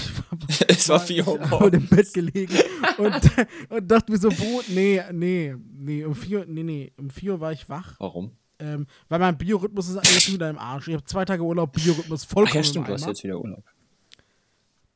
es 0.68 0.90
war 0.90 1.00
4 1.00 1.28
Uhr 1.28 1.40
morgens. 1.48 1.74
im 1.76 1.88
Bett 1.88 2.14
gelegen 2.14 2.56
und, 2.98 3.22
und 3.70 3.88
dachte 3.92 4.12
mir 4.12 4.18
so, 4.18 4.30
Bo, 4.30 4.62
nee, 4.68 5.02
nee, 5.12 5.56
nee, 5.78 6.04
um 6.04 6.16
4 6.16 6.46
nee, 6.48 6.64
nee, 6.64 6.92
um 6.98 7.10
4 7.10 7.34
Uhr 7.34 7.40
war 7.40 7.52
ich 7.52 7.68
wach, 7.70 7.96
Warum? 8.00 8.32
ähm, 8.60 8.86
weil 9.08 9.20
mein 9.20 9.38
Biorhythmus 9.38 9.90
ist 9.90 9.96
jetzt 9.96 10.34
wieder 10.34 10.50
im 10.50 10.58
Arsch. 10.58 10.88
Ich 10.88 10.94
habe 10.94 11.04
zwei 11.06 11.26
Tage 11.26 11.44
Urlaub, 11.44 11.74
Biorhythmus 11.74 12.26
Ach 12.28 12.34
vollkommen 12.34 12.56
ja, 12.58 12.64
stimmt, 12.64 12.88
du 12.88 12.94
hast 12.94 13.06
jetzt 13.06 13.24
wieder 13.24 13.40
Urlaub. 13.40 13.64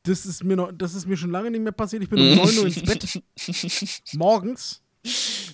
Das 0.06 0.26
ist 0.26 0.44
mir 0.44 0.54
noch, 0.56 0.70
das 0.70 0.94
ist 0.94 1.06
mir 1.06 1.16
schon 1.16 1.30
lange 1.30 1.50
nicht 1.50 1.62
mehr 1.62 1.72
passiert. 1.72 2.02
Ich 2.02 2.10
bin 2.10 2.18
um 2.20 2.36
9 2.36 2.58
Uhr 2.58 2.66
ins 2.66 2.82
Bett. 2.82 3.22
Morgens. 4.12 4.82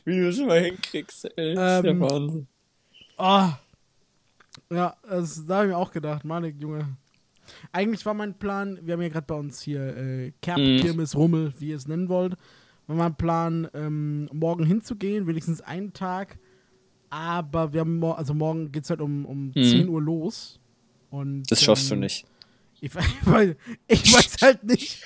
Wie 0.04 0.16
du 0.16 0.28
es 0.28 0.38
immer 0.38 0.56
hinkriegst, 0.56 1.26
ey. 1.36 1.54
Das 1.54 1.76
ist 1.78 1.84
der 1.84 1.92
Ähm, 1.92 2.00
Wahnsinn. 2.00 2.46
Ah. 3.16 3.58
Ja, 4.72 4.96
das, 5.08 5.44
da 5.46 5.56
habe 5.56 5.66
ich 5.66 5.70
mir 5.72 5.76
auch 5.78 5.90
gedacht, 5.90 6.24
Manik, 6.24 6.56
Junge. 6.60 6.96
Eigentlich 7.72 8.06
war 8.06 8.14
mein 8.14 8.38
Plan, 8.38 8.78
wir 8.82 8.94
haben 8.94 9.02
ja 9.02 9.08
gerade 9.08 9.26
bei 9.26 9.34
uns 9.34 9.60
hier 9.60 9.96
äh, 9.96 10.32
Kerb, 10.40 10.58
Mhm. 10.58 10.80
Kirmes, 10.80 11.16
Rummel, 11.16 11.52
wie 11.58 11.70
ihr 11.70 11.76
es 11.76 11.88
nennen 11.88 12.08
wollt, 12.08 12.36
war 12.86 12.96
mein 12.96 13.16
Plan, 13.16 13.68
ähm, 13.74 14.28
morgen 14.32 14.64
hinzugehen, 14.64 15.26
wenigstens 15.26 15.60
einen 15.60 15.92
Tag. 15.92 16.38
Aber 17.08 17.72
wir 17.72 17.80
haben, 17.80 17.98
mor- 17.98 18.18
also 18.18 18.34
morgen 18.34 18.70
geht 18.70 18.84
es 18.84 18.90
halt 18.90 19.00
um, 19.00 19.26
um 19.26 19.52
10 19.52 19.88
Uhr 19.88 20.00
los. 20.00 20.60
Und, 21.10 21.38
Mhm. 21.38 21.42
Das 21.48 21.60
schaffst 21.62 21.90
du 21.90 21.94
ähm, 21.94 22.00
nicht. 22.00 22.24
Ich, 22.80 22.94
we- 22.94 23.56
ich, 23.88 24.12
weiß, 24.14 24.36
halt 24.42 24.62
nicht, 24.62 25.02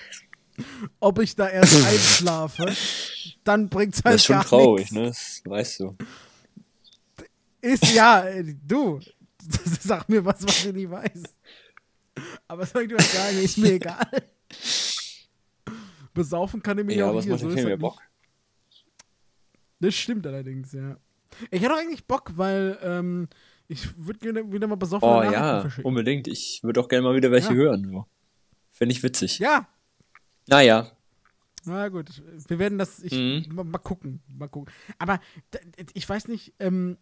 ob 1.01 1.19
ich 1.21 1.35
da 1.35 1.49
erst 1.49 1.77
einschlafe. 1.87 2.71
Dann 3.43 3.71
bringt's 3.71 4.03
halt 4.05 4.17
Das 4.17 4.21
ist 4.21 4.27
schon 4.27 4.37
gar 4.37 4.45
traurig, 4.45 4.93
nichts. 4.93 4.95
ne? 4.95 5.07
Das 5.07 5.43
weißt 5.47 5.81
du. 5.81 5.97
Ist 7.63 7.95
ja, 7.95 8.25
äh, 8.29 8.55
du, 8.67 9.01
sag 9.81 10.09
mir 10.09 10.25
was, 10.25 10.43
was 10.47 10.65
ich 10.65 10.73
nicht 10.73 10.91
weiß. 10.91 11.23
Aber 12.49 12.65
soll 12.67 12.83
ich 12.83 12.89
dir 12.89 12.97
was 12.99 13.13
sagen, 13.13 13.39
ist 13.39 13.59
mir 13.59 13.73
egal. 13.75 14.07
Besaufen 16.13 16.63
kann 16.63 16.79
ich 16.79 16.85
mir 16.85 16.95
Ja, 16.97 17.11
auch 17.11 17.19
es 17.19 17.25
hier, 17.25 17.37
so 17.39 17.49
ist 17.49 17.65
halt 17.65 17.81
Bock. 17.81 17.99
nicht. 17.99 18.85
Das 19.81 19.95
stimmt 19.95 20.27
allerdings, 20.27 20.73
ja. 20.73 20.97
Ich 21.51 21.61
hätte 21.61 21.75
auch 21.75 21.79
eigentlich 21.79 22.07
Bock, 22.07 22.33
weil 22.37 22.79
ähm, 22.83 23.29
ich 23.67 23.89
würde 23.99 24.21
gerne 24.21 24.53
wieder 24.53 24.67
mal 24.69 24.77
besoffen 24.77 25.09
Oh 25.09 25.23
ja, 25.23 25.69
unbedingt. 25.83 26.29
Ich 26.29 26.61
würde 26.63 26.81
auch 26.81 26.89
gerne 26.89 27.03
mal 27.03 27.17
wieder 27.17 27.31
welche 27.33 27.49
Ja. 27.49 27.55
hören. 27.55 27.85
So. 27.91 28.07
Fände 28.71 28.93
ich 28.95 29.03
witzig. 29.03 29.41
Ja, 29.41 29.67
Naja. 30.47 30.91
na 31.65 31.89
gut. 31.89 32.23
Wir 32.49 32.59
werden 32.61 32.79
das, 32.79 33.01
ich, 33.01 33.13
Mhm. 33.13 33.47
mal, 33.55 33.65
mal 33.65 33.79
gucken, 33.79 34.23
mal 34.29 34.49
gucken. 34.49 34.73
Aber 34.99 35.21
ich 35.95 36.09
weiß 36.09 36.29
nicht, 36.29 36.55
ähm, 36.61 36.97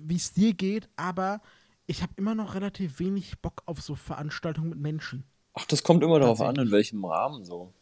wie 0.00 0.16
es 0.16 0.32
dir 0.32 0.54
geht, 0.54 0.88
aber 0.96 1.40
ich 1.86 2.02
habe 2.02 2.12
immer 2.16 2.34
noch 2.34 2.54
relativ 2.54 2.98
wenig 2.98 3.38
Bock 3.40 3.62
auf 3.66 3.80
so 3.80 3.94
Veranstaltungen 3.94 4.70
mit 4.70 4.78
Menschen. 4.78 5.24
Ach, 5.54 5.64
das 5.66 5.82
kommt 5.82 6.02
immer 6.02 6.18
darauf 6.18 6.40
an, 6.40 6.56
in 6.56 6.70
welchem 6.70 7.04
Rahmen 7.04 7.44
so. 7.44 7.72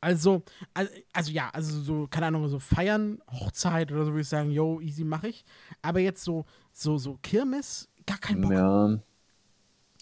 Also, 0.00 0.42
also, 0.74 0.92
also 1.14 1.32
ja, 1.32 1.48
also 1.50 1.80
so, 1.80 2.06
keine 2.08 2.26
Ahnung, 2.26 2.46
so 2.48 2.58
feiern, 2.58 3.22
Hochzeit 3.30 3.90
oder 3.90 4.04
so 4.04 4.10
würde 4.10 4.20
ich 4.20 4.28
sagen, 4.28 4.50
yo, 4.50 4.80
easy 4.80 5.02
mache 5.02 5.28
ich. 5.28 5.44
Aber 5.80 5.98
jetzt 6.00 6.22
so, 6.22 6.44
so, 6.72 6.98
so 6.98 7.18
Kirmes, 7.22 7.88
gar 8.06 8.18
kein 8.18 8.40
Bock, 8.42 8.52
Ja, 8.52 8.98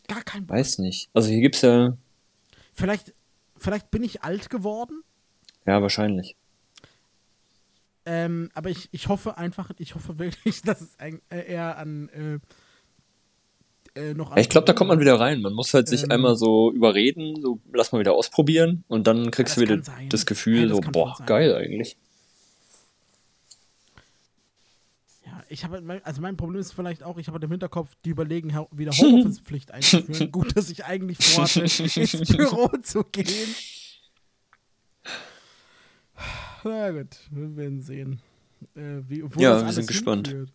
gar 0.09 0.23
kein 0.25 0.45
Bock. 0.47 0.57
weiß 0.57 0.79
nicht. 0.79 1.09
Also 1.15 1.29
hier 1.31 1.41
gibt's 1.41 1.63
ja. 1.63 1.97
Vielleicht, 2.73 3.15
vielleicht 3.57 3.91
bin 3.93 4.03
ich 4.03 4.23
alt 4.25 4.51
geworden, 4.51 5.05
Ja, 5.67 5.81
wahrscheinlich. 5.83 6.37
Ähm, 8.07 8.51
aber 8.55 8.71
ich, 8.71 8.88
ich 8.93 9.09
hoffe 9.09 9.38
einfach, 9.38 9.71
ich 9.79 9.95
hoffe 9.95 10.19
wirklich, 10.19 10.62
dass 10.65 10.81
es 10.81 10.99
ein, 10.99 11.21
äh, 11.31 11.53
eher 11.53 11.79
an, 11.79 12.09
äh, 12.09 12.38
äh, 13.95 14.15
noch 14.15 14.31
Ja, 14.31 14.38
ich 14.38 14.49
glaube, 14.49 14.67
da 14.67 14.73
kommt 14.73 14.88
man 14.88 15.01
wieder 15.01 15.21
rein. 15.21 15.43
Man 15.43 15.53
muss 15.53 15.73
halt 15.75 15.88
sich 15.88 16.05
Ähm. 16.05 16.11
einmal 16.12 16.37
so 16.37 16.73
überreden, 16.73 17.41
so 17.41 17.61
lass 17.73 17.93
mal 17.93 17.99
wieder 18.01 18.15
ausprobieren 18.15 18.85
und 18.88 19.07
dann 19.07 19.31
kriegst 19.31 19.57
das 19.57 19.65
du 19.65 19.71
wieder 19.71 19.83
sein. 19.83 20.09
das 20.09 20.27
Gefühl, 20.27 20.62
Ja, 20.62 20.67
das 20.69 20.77
so, 20.77 20.91
boah, 20.91 21.17
geil 21.27 21.55
eigentlich. 21.55 21.97
Ja, 25.27 25.43
ich 25.49 25.65
habe, 25.65 25.83
halt 25.87 26.05
also 26.07 26.21
mein 26.23 26.37
Problem 26.37 26.61
ist 26.61 26.73
vielleicht 26.73 27.03
auch, 27.03 27.19
ich 27.19 27.27
habe 27.27 27.35
halt 27.37 27.45
im 27.45 27.51
Hinterkopf, 27.51 27.91
die 28.05 28.11
überlegen, 28.11 28.53
wieder 28.73 28.93
Homeoffice-Pflicht 28.93 29.71
einzuführen. 29.73 30.33
Gut, 30.33 30.57
dass 30.57 30.71
ich 30.71 30.85
eigentlich 30.85 31.19
vorhatte, 31.19 31.61
ins 31.61 32.27
Büro 32.37 32.69
zu 32.83 33.05
gehen. 33.05 33.29
Na 36.64 36.90
gut, 36.90 37.16
wir 37.31 37.57
werden 37.57 37.81
sehen. 37.83 38.20
Äh, 38.77 39.01
wie, 39.09 39.25
Ja, 39.38 39.64
wir 39.64 39.72
sind 39.72 39.87
gespannt. 39.88 40.29
hinführt. 40.29 40.53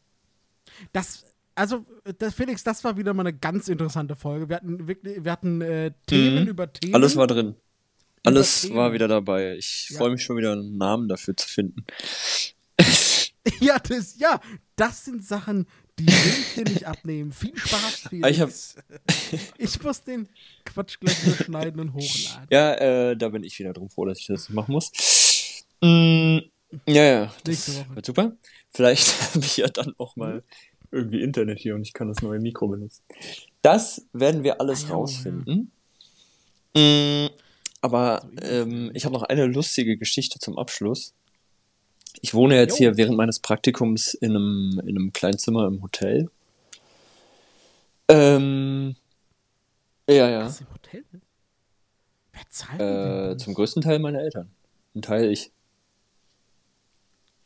Das, 0.93 1.25
also, 1.55 1.85
das, 2.17 2.33
Felix, 2.33 2.63
das 2.63 2.83
war 2.83 2.97
wieder 2.97 3.13
mal 3.13 3.23
eine 3.27 3.37
ganz 3.37 3.67
interessante 3.67 4.15
Folge. 4.15 4.47
Wir 4.49 4.57
hatten 4.57 4.87
wirklich, 4.87 5.23
wir 5.23 5.31
hatten 5.31 5.61
äh, 5.61 5.91
Themen 6.05 6.43
Mhm. 6.43 6.47
über 6.49 6.71
Themen. 6.71 6.95
Alles 6.95 7.15
war 7.15 7.27
drin. 7.27 7.55
Alles 8.23 8.61
Themen. 8.61 8.75
war 8.75 8.93
wieder 8.93 9.07
dabei. 9.07 9.55
Ich 9.57 9.89
Ja. 9.91 9.97
freue 9.97 10.11
mich 10.11 10.23
schon 10.23 10.37
wieder, 10.37 10.53
einen 10.53 10.77
Namen 10.77 11.07
dafür 11.09 11.35
zu 11.35 11.47
finden. 11.47 11.85
Ja, 13.61 13.79
das, 13.79 14.19
ja, 14.19 14.41
das 14.75 15.05
sind 15.05 15.23
Sachen, 15.25 15.67
die 15.97 16.05
will 16.05 16.13
ich 16.13 16.53
dir 16.55 16.63
nicht 16.65 16.85
abnehmen. 16.85 17.31
Viel 17.31 17.57
Spaß, 17.57 17.95
Felix. 18.09 18.25
Ah, 18.25 18.29
ich 18.29 18.41
hab- 18.41 18.49
ich 19.57 19.81
muss 19.81 20.03
den 20.03 20.27
Quatsch 20.65 20.99
gleich 20.99 21.25
nur 21.25 21.35
schneiden 21.37 21.79
und 21.79 21.93
hochladen. 21.93 22.47
Ja, 22.51 22.73
äh, 22.73 23.15
da 23.17 23.29
bin 23.29 23.43
ich 23.45 23.57
wieder 23.57 23.71
drum 23.73 23.89
froh, 23.89 24.03
dass 24.05 24.19
ich 24.19 24.27
das 24.27 24.49
machen 24.49 24.73
muss. 24.73 24.91
Mm, 25.81 26.39
ja, 26.87 27.03
ja, 27.03 27.33
das 27.43 27.85
wird 27.93 28.05
super. 28.05 28.33
Vielleicht 28.69 29.21
habe 29.35 29.45
ich 29.45 29.57
ja 29.57 29.67
dann 29.67 29.93
auch 29.97 30.15
mal 30.15 30.43
irgendwie 30.91 31.21
Internet 31.21 31.59
hier 31.59 31.75
und 31.75 31.81
ich 31.81 31.93
kann 31.93 32.07
das 32.07 32.21
neue 32.21 32.39
Mikro 32.39 32.67
benutzen. 32.67 33.03
Das 33.61 34.05
werden 34.13 34.43
wir 34.43 34.59
alles 34.61 34.85
Ah, 34.85 34.89
ja, 34.89 34.93
rausfinden. 34.95 35.71
Mm, 36.75 37.27
aber 37.81 38.27
ist 38.33 38.51
ähm, 38.51 38.91
ich 38.93 39.05
habe 39.05 39.13
noch 39.13 39.23
eine 39.23 39.45
lustige 39.45 39.97
Geschichte 39.97 40.39
zum 40.39 40.57
Abschluss. 40.57 41.13
Ich 42.21 42.33
wohne 42.33 42.55
jetzt 42.55 42.73
Jo. 42.73 42.77
hier 42.77 42.97
während 42.97 43.17
meines 43.17 43.39
Praktikums 43.39 44.13
in 44.15 44.31
einem, 44.31 44.81
in 44.83 44.97
einem 44.97 45.13
kleinen 45.13 45.37
Zimmer 45.37 45.67
im 45.67 45.81
Hotel. 45.83 46.29
Ähm, 48.07 48.95
ja, 50.09 50.29
ja. 50.29 50.45
Was 50.45 50.61
im 50.61 50.67
Hotel? 50.73 51.03
Wer 52.31 52.41
zahlt 52.49 52.79
Äh, 52.81 53.37
zum 53.37 53.53
größten 53.53 53.81
Teil 53.83 53.99
meine 53.99 54.21
Eltern. 54.21 54.49
Ein 54.95 55.01
Teil 55.01 55.31
ich. 55.31 55.51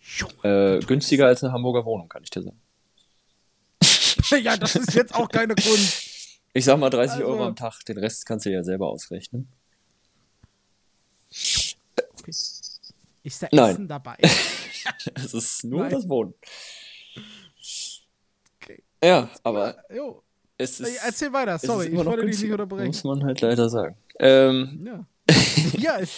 Junge, 0.02 0.78
Äh, 0.80 0.80
günstiger 0.86 1.28
als 1.28 1.44
eine 1.44 1.54
Hamburger 1.54 1.86
Wohnung, 1.86 2.10
kann 2.10 2.24
ich 2.24 2.30
dir 2.30 2.42
sagen. 2.44 2.60
ja, 4.44 4.58
das 4.58 4.76
ist 4.76 4.94
jetzt 4.94 5.14
auch 5.14 5.30
keine 5.30 5.56
Kunst. 5.56 6.08
Ich 6.54 6.66
sag 6.66 6.78
mal 6.80 6.90
30 6.90 7.18
Also- 7.18 7.28
Euro 7.28 7.46
am 7.46 7.56
Tag, 7.56 7.84
den 7.86 7.98
Rest 7.98 8.26
kannst 8.26 8.46
du 8.46 8.50
ja 8.52 8.64
selber 8.64 8.88
ausrechnen. 8.90 9.48
Okay. 12.20 12.32
Ist 13.24 13.44
da 13.44 13.48
Nein. 13.52 13.72
Essen 13.72 13.88
dabei? 13.88 14.18
Es 15.16 15.34
ist 15.34 15.64
nur 15.64 15.82
Nein. 15.84 15.92
das 15.92 16.10
Wohnen. 16.10 16.34
Okay. 18.62 18.84
Ja, 19.04 19.30
aber 19.44 19.76
Jo. 19.94 20.24
es 20.58 20.80
ist. 20.80 21.04
Erzähl 21.04 21.32
weiter, 21.34 21.56
es 21.56 21.62
sorry, 21.62 21.86
ist 21.86 21.88
ich 21.88 21.94
immer 21.94 22.04
noch 22.04 22.12
wollte 22.14 22.26
dich 22.26 22.42
nicht 22.42 22.52
unterbrechen. 22.52 22.88
Muss 22.88 23.04
man 23.04 23.24
halt 23.24 23.42
leider 23.42 23.70
sagen. 23.70 23.96
Ähm, 24.20 24.84
Ja. 24.86 25.06
ja, 25.78 25.96
ist, 25.98 26.12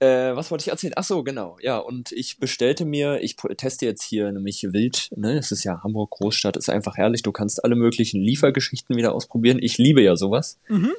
äh, 0.00 0.34
was 0.34 0.50
wollte 0.50 0.62
ich 0.62 0.68
erzählen? 0.68 0.94
Ach 0.96 1.04
so, 1.04 1.22
genau. 1.22 1.56
Ja, 1.60 1.78
und 1.78 2.12
ich 2.12 2.38
bestellte 2.38 2.84
mir, 2.84 3.20
ich 3.22 3.36
teste 3.36 3.86
jetzt 3.86 4.02
hier 4.02 4.30
nämlich 4.32 4.62
wild, 4.72 5.10
ne? 5.16 5.38
Es 5.38 5.52
ist 5.52 5.64
ja 5.64 5.82
Hamburg 5.82 6.10
Großstadt, 6.10 6.56
ist 6.56 6.70
einfach 6.70 6.96
herrlich. 6.96 7.22
Du 7.22 7.32
kannst 7.32 7.64
alle 7.64 7.76
möglichen 7.76 8.20
Liefergeschichten 8.20 8.96
wieder 8.96 9.12
ausprobieren. 9.14 9.58
Ich 9.60 9.78
liebe 9.78 10.02
ja 10.02 10.16
sowas. 10.16 10.58
ja. 10.68 10.94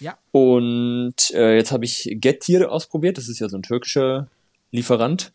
Ja. 0.00 0.16
Und 0.30 1.32
äh, 1.32 1.56
jetzt 1.56 1.72
habe 1.72 1.84
ich 1.84 2.08
Getir 2.20 2.70
ausprobiert. 2.70 3.18
Das 3.18 3.28
ist 3.28 3.40
ja 3.40 3.48
so 3.48 3.56
ein 3.56 3.62
türkischer 3.62 4.28
Lieferant. 4.70 5.32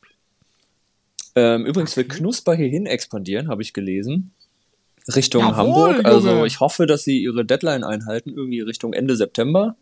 Ähm, 1.35 1.65
übrigens 1.65 1.97
will. 1.97 2.05
Knusper 2.05 2.55
hierhin 2.55 2.85
expandieren, 2.85 3.49
habe 3.49 3.61
ich 3.61 3.73
gelesen. 3.73 4.31
Richtung 5.13 5.41
Jawohl, 5.41 5.55
Hamburg. 5.55 6.05
Also 6.05 6.45
ich 6.45 6.59
hoffe, 6.59 6.85
dass 6.85 7.03
sie 7.03 7.21
ihre 7.21 7.43
Deadline 7.43 7.83
einhalten, 7.83 8.29
irgendwie 8.29 8.61
Richtung 8.61 8.93
Ende 8.93 9.15
September. 9.17 9.75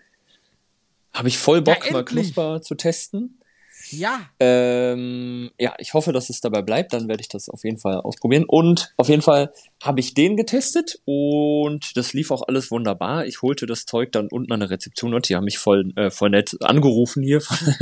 Habe 1.14 1.28
ich 1.28 1.38
voll 1.38 1.62
Bock, 1.62 1.86
Ja, 1.86 1.94
mal. 1.94 2.06
Knusper 2.06 2.62
zu 2.62 2.76
testen. 2.76 3.42
Ja. 3.90 4.30
Ähm, 4.40 5.52
ja, 5.60 5.74
ich 5.80 5.94
hoffe, 5.94 6.14
dass 6.14 6.30
es 6.30 6.42
dabei 6.42 6.62
bleibt. 6.62 6.94
Dann 6.94 7.08
werde 7.08 7.22
ich 7.22 7.28
das 7.28 7.50
auf 7.50 7.64
jeden 7.64 7.78
Fall 7.78 7.96
ausprobieren. 8.02 8.46
Und 8.48 8.94
auf 8.98 9.10
jeden 9.10 9.22
Fall 9.22 9.54
habe 9.82 10.00
ich 10.00 10.14
den 10.14 10.38
getestet 10.38 11.00
und 11.06 11.98
das 11.98 12.14
lief 12.14 12.32
auch 12.32 12.44
alles 12.48 12.72
wunderbar. 12.72 13.26
Ich 13.26 13.42
holte 13.42 13.66
das 13.66 13.86
Zeug 13.86 14.12
dann 14.12 14.28
unten 14.28 14.52
an 14.52 14.60
der 14.60 14.70
Rezeption 14.70 15.14
und 15.14 15.28
die 15.28 15.36
haben 15.36 15.46
mich 15.46 15.58
voll, 15.58 15.92
äh, 15.96 16.10
voll 16.10 16.30
nett 16.30 16.58
angerufen 16.62 17.24
hier. 17.24 17.42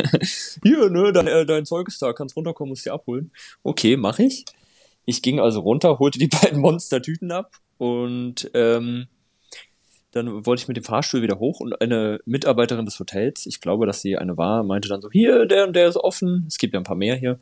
hier, 0.63 0.89
ne, 0.89 1.11
dein, 1.11 1.27
äh, 1.27 1.45
dein 1.45 1.65
Zeug 1.65 1.87
ist 1.87 2.01
da, 2.01 2.13
kannst 2.13 2.35
runterkommen, 2.35 2.69
musst 2.69 2.85
dir 2.85 2.93
abholen. 2.93 3.31
Okay, 3.63 3.97
mache 3.97 4.23
ich. 4.23 4.45
Ich 5.05 5.21
ging 5.21 5.39
also 5.39 5.61
runter, 5.61 5.99
holte 5.99 6.19
die 6.19 6.27
beiden 6.41 6.61
Monstertüten 6.61 7.31
ab 7.31 7.51
und 7.77 8.49
ähm, 8.53 9.07
dann 10.11 10.45
wollte 10.45 10.61
ich 10.61 10.67
mit 10.67 10.77
dem 10.77 10.83
Fahrstuhl 10.83 11.21
wieder 11.21 11.39
hoch 11.39 11.59
und 11.59 11.79
eine 11.81 12.19
Mitarbeiterin 12.25 12.85
des 12.85 12.99
Hotels, 12.99 13.45
ich 13.45 13.61
glaube, 13.61 13.85
dass 13.85 14.01
sie 14.01 14.17
eine 14.17 14.37
war, 14.37 14.63
meinte 14.63 14.89
dann 14.89 15.01
so, 15.01 15.11
hier, 15.11 15.45
der 15.45 15.67
und 15.67 15.75
der 15.75 15.87
ist 15.87 15.97
offen, 15.97 16.45
es 16.47 16.57
gibt 16.57 16.73
ja 16.73 16.79
ein 16.79 16.83
paar 16.83 16.95
mehr 16.95 17.15
hier, 17.15 17.39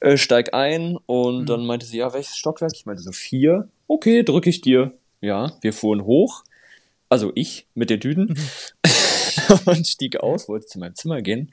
äh, 0.00 0.16
steig 0.18 0.52
ein 0.52 0.98
und 1.06 1.42
Mhm. 1.42 1.46
dann 1.46 1.66
meinte 1.66 1.86
sie, 1.86 1.98
ja, 1.98 2.12
welches 2.12 2.36
Stockwerk? 2.36 2.72
Ich 2.74 2.84
meinte 2.86 3.02
so, 3.02 3.12
vier. 3.12 3.68
Okay, 3.86 4.22
drücke 4.24 4.50
ich 4.50 4.60
dir. 4.60 4.92
Ja, 5.22 5.52
wir 5.62 5.72
fuhren 5.72 6.04
hoch, 6.04 6.44
also 7.08 7.32
ich 7.34 7.66
mit 7.74 7.88
den 7.88 8.00
Tüten 8.00 8.36
und 9.64 9.86
stieg 9.86 10.18
aus, 10.18 10.48
wollte 10.48 10.66
zu 10.66 10.78
meinem 10.78 10.94
Zimmer 10.94 11.22
gehen 11.22 11.50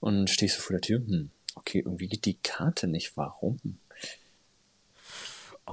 und 0.00 0.28
stehe 0.28 0.50
so 0.50 0.60
vor 0.60 0.74
der 0.74 0.80
Tür, 0.80 0.98
hm, 0.98 1.30
okay, 1.54 1.78
irgendwie 1.84 2.08
geht 2.08 2.24
die 2.24 2.38
Karte 2.42 2.88
nicht, 2.88 3.16
warum? 3.16 3.58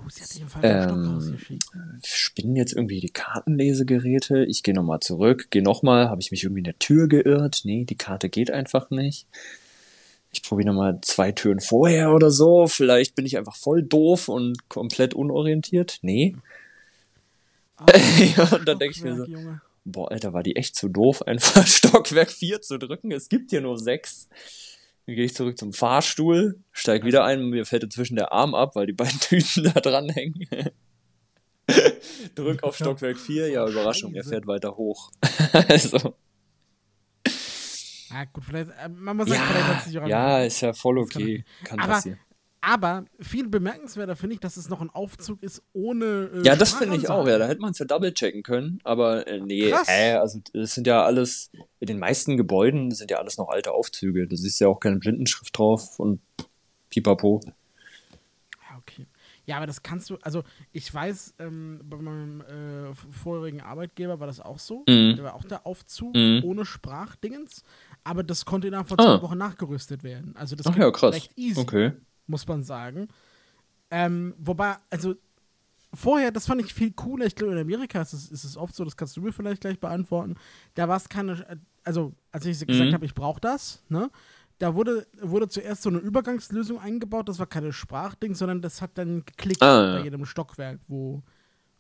Oh, 0.05 0.09
sie 0.09 0.21
hat 0.21 0.35
den 0.35 0.49
Stock 0.49 0.63
Ähm, 0.63 1.37
spinnen 2.03 2.55
jetzt 2.55 2.73
irgendwie 2.73 2.99
die 2.99 3.09
Kartenlesegeräte. 3.09 4.45
Ich 4.45 4.63
gehe 4.63 4.73
nochmal 4.73 4.99
zurück, 4.99 5.47
gehe 5.49 5.63
nochmal, 5.63 6.09
habe 6.09 6.21
ich 6.21 6.31
mich 6.31 6.43
irgendwie 6.43 6.61
in 6.61 6.65
der 6.65 6.79
Tür 6.79 7.07
geirrt? 7.07 7.61
Nee, 7.63 7.85
die 7.85 7.97
Karte 7.97 8.29
geht 8.29 8.51
einfach 8.51 8.89
nicht. 8.89 9.27
Ich 10.31 10.43
probiere 10.43 10.67
nochmal 10.69 10.99
zwei 11.01 11.31
Türen 11.31 11.59
vorher 11.59 12.13
oder 12.13 12.29
so. 12.31 12.67
Vielleicht 12.67 13.15
bin 13.15 13.25
ich 13.25 13.37
einfach 13.37 13.55
voll 13.55 13.81
doof 13.83 14.29
und 14.29 14.69
komplett 14.69 15.13
unorientiert. 15.13 15.99
Nee. 16.01 16.35
Ah, 17.77 17.85
ja, 18.37 18.43
und 18.55 18.67
dann 18.67 18.77
denke 18.77 18.95
ich 18.95 19.03
mir 19.03 19.15
so, 19.15 19.25
Junge. 19.25 19.61
boah, 19.85 20.11
Alter, 20.11 20.33
war 20.33 20.43
die 20.43 20.55
echt 20.55 20.75
zu 20.75 20.87
doof, 20.87 21.23
einfach 21.23 21.65
Stockwerk 21.67 22.29
4 22.29 22.61
zu 22.61 22.77
drücken. 22.77 23.11
Es 23.11 23.29
gibt 23.29 23.49
hier 23.49 23.61
nur 23.61 23.79
sechs. 23.79 24.27
Dann 25.09 25.15
gehe 25.15 25.25
ich 25.25 25.33
zurück 25.33 25.57
zum 25.57 25.73
Fahrstuhl, 25.73 26.59
steig 26.71 27.03
wieder 27.03 27.25
ein, 27.25 27.49
mir 27.49 27.65
fällt 27.65 27.83
inzwischen 27.83 28.15
der 28.15 28.31
Arm 28.31 28.53
ab, 28.53 28.75
weil 28.75 28.85
die 28.85 28.93
beiden 28.93 29.19
Tüten 29.19 29.63
da 29.63 29.71
dranhängen. 29.81 30.47
Drück 32.35 32.61
auf 32.61 32.75
Stockwerk 32.75 33.17
4, 33.17 33.49
ja, 33.49 33.67
Überraschung, 33.67 34.13
er 34.13 34.23
fährt 34.23 34.45
weiter 34.45 34.77
hoch. 34.77 35.09
also, 35.67 36.13
Ah, 38.11 38.25
gut, 38.25 38.43
vielleicht, 38.43 38.69
äh, 38.69 38.87
man 38.87 39.17
muss 39.17 39.29
sagen, 39.29 39.41
vielleicht 39.47 39.67
hat 39.67 39.75
ja, 39.77 39.81
sich 39.81 39.99
auch 39.99 40.07
ja, 40.07 40.43
ist 40.43 40.61
ja 40.61 40.73
voll 40.73 40.97
Das 40.97 41.09
kann 41.09 41.23
okay. 41.23 41.43
Kann 41.63 41.79
Aber- 41.79 41.93
passieren. 41.93 42.19
Aber 42.61 43.05
viel 43.21 43.47
bemerkenswerter 43.47 44.15
finde 44.17 44.33
ich, 44.33 44.41
dass 44.41 44.57
es 44.57 44.67
noch 44.67 44.81
ein 44.81 44.89
Aufzug 44.89 45.41
ist 45.41 45.63
ohne. 45.71 46.29
Äh, 46.33 46.41
Ja, 46.43 46.55
das 46.57 46.73
finde 46.73 46.97
ich 46.97 47.09
auch, 47.09 47.25
ja. 47.27 47.37
Da 47.37 47.47
hätte 47.47 47.61
man 47.61 47.71
es 47.71 47.79
ja 47.79 47.85
double 47.85 48.13
checken 48.13 48.43
können. 48.43 48.79
Aber 48.83 49.25
äh, 49.27 49.39
nee, 49.39 49.71
hä, 49.85 50.13
also 50.15 50.41
es 50.53 50.73
sind 50.75 50.85
ja 50.85 51.03
alles, 51.03 51.51
in 51.79 51.87
den 51.87 51.99
meisten 51.99 52.35
Gebäuden 52.35 52.91
sind 52.91 53.11
ja 53.11 53.17
alles 53.17 53.37
noch 53.37 53.47
alte 53.47 53.71
Aufzüge. 53.71 54.27
Da 54.27 54.33
ist 54.33 54.59
ja 54.59 54.67
auch 54.67 54.79
keine 54.81 54.97
Blindenschrift 54.97 55.57
drauf 55.57 55.99
und 55.99 56.19
pipapo. 56.89 57.39
Ja, 58.69 58.77
okay. 58.77 59.05
Ja, 59.45 59.57
aber 59.57 59.65
das 59.65 59.81
kannst 59.81 60.09
du, 60.09 60.17
also 60.21 60.43
ich 60.73 60.93
weiß, 60.93 61.35
ähm, 61.39 61.79
bei 61.83 61.97
meinem 61.97 62.41
äh, 62.41 62.93
vorherigen 62.93 63.61
Arbeitgeber 63.61 64.19
war 64.19 64.27
das 64.27 64.39
auch 64.41 64.59
so. 64.59 64.83
Mhm. 64.87 65.15
Da 65.17 65.23
war 65.23 65.33
auch 65.35 65.43
der 65.45 65.65
Aufzug 65.65 66.13
Mhm. 66.13 66.41
ohne 66.43 66.65
Sprachdingens, 66.65 67.63
aber 68.03 68.21
das 68.23 68.45
konnte 68.45 68.67
innerhalb 68.67 68.87
von 68.89 68.99
Ah. 68.99 69.17
zwei 69.17 69.21
Wochen 69.23 69.37
nachgerüstet 69.37 70.03
werden. 70.03 70.35
Also 70.35 70.55
das 70.55 70.67
Ach 70.67 70.75
ja, 70.75 70.91
krass. 70.91 71.15
recht 71.15 71.31
easy, 71.37 71.59
Okay. 71.61 71.93
Muss 72.29 72.47
man 72.47 72.63
sagen. 72.63 73.07
Ähm, 73.91 74.33
wobei, 74.37 74.75
also 74.89 75.15
vorher, 75.93 76.31
das 76.31 76.45
fand 76.45 76.61
ich 76.61 76.73
viel 76.73 76.91
cooler. 76.91 77.25
Ich 77.25 77.35
glaube, 77.35 77.53
in 77.53 77.59
Amerika 77.59 78.01
ist 78.01 78.13
es, 78.13 78.29
ist 78.29 78.43
es 78.43 78.55
oft 78.55 78.75
so, 78.75 78.85
das 78.85 78.95
kannst 78.95 79.17
du 79.17 79.21
mir 79.21 79.33
vielleicht 79.33 79.61
gleich 79.61 79.79
beantworten. 79.79 80.35
Da 80.75 80.87
war 80.87 80.97
es 80.97 81.09
keine, 81.09 81.59
also 81.83 82.13
als 82.31 82.45
ich 82.45 82.65
gesagt 82.65 82.89
Mhm. 82.89 82.93
habe, 82.93 83.05
ich 83.05 83.15
brauche 83.15 83.41
das, 83.41 83.83
ne? 83.89 84.09
Da 84.59 84.75
wurde, 84.75 85.07
wurde 85.21 85.47
zuerst 85.47 85.81
so 85.83 85.89
eine 85.89 85.99
Übergangslösung 85.99 86.79
eingebaut, 86.79 87.29
das 87.29 87.39
war 87.39 87.47
keine 87.47 87.71
Sprachding, 87.71 88.35
sondern 88.35 88.61
das 88.61 88.81
hat 88.81 88.91
dann 88.97 89.23
geklickt 89.25 89.61
Ah, 89.63 89.93
ja. 89.93 89.97
bei 89.99 90.03
jedem 90.03 90.25
Stockwerk, 90.25 90.79
wo, 90.89 91.23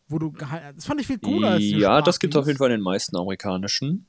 wo 0.07 0.17
du 0.17 0.31
gehalten 0.31 0.77
Das 0.77 0.85
fand 0.85 1.01
ich 1.01 1.07
viel 1.07 1.19
cooler 1.19 1.49
als 1.51 1.63
Ja, 1.65 2.01
das 2.01 2.19
gibt 2.19 2.33
es 2.33 2.39
auf 2.39 2.47
jeden. 2.47 2.57
Fall 2.57 2.71
in 2.71 2.77
den 2.79 2.83
meisten 2.83 3.17
amerikanischen. 3.17 4.07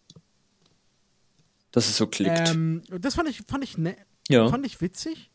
Dass 1.73 1.89
es 1.89 1.97
so 1.97 2.07
klickt. 2.07 2.49
Ähm, 2.51 2.83
das 3.01 3.15
fand 3.17 3.29
ich, 3.29 3.43
fand 3.47 3.65
ich, 3.65 3.77
ne, 3.77 3.97
ja. 4.29 4.49
fand 4.49 4.65
ich 4.67 4.81
witzig. 4.81 5.30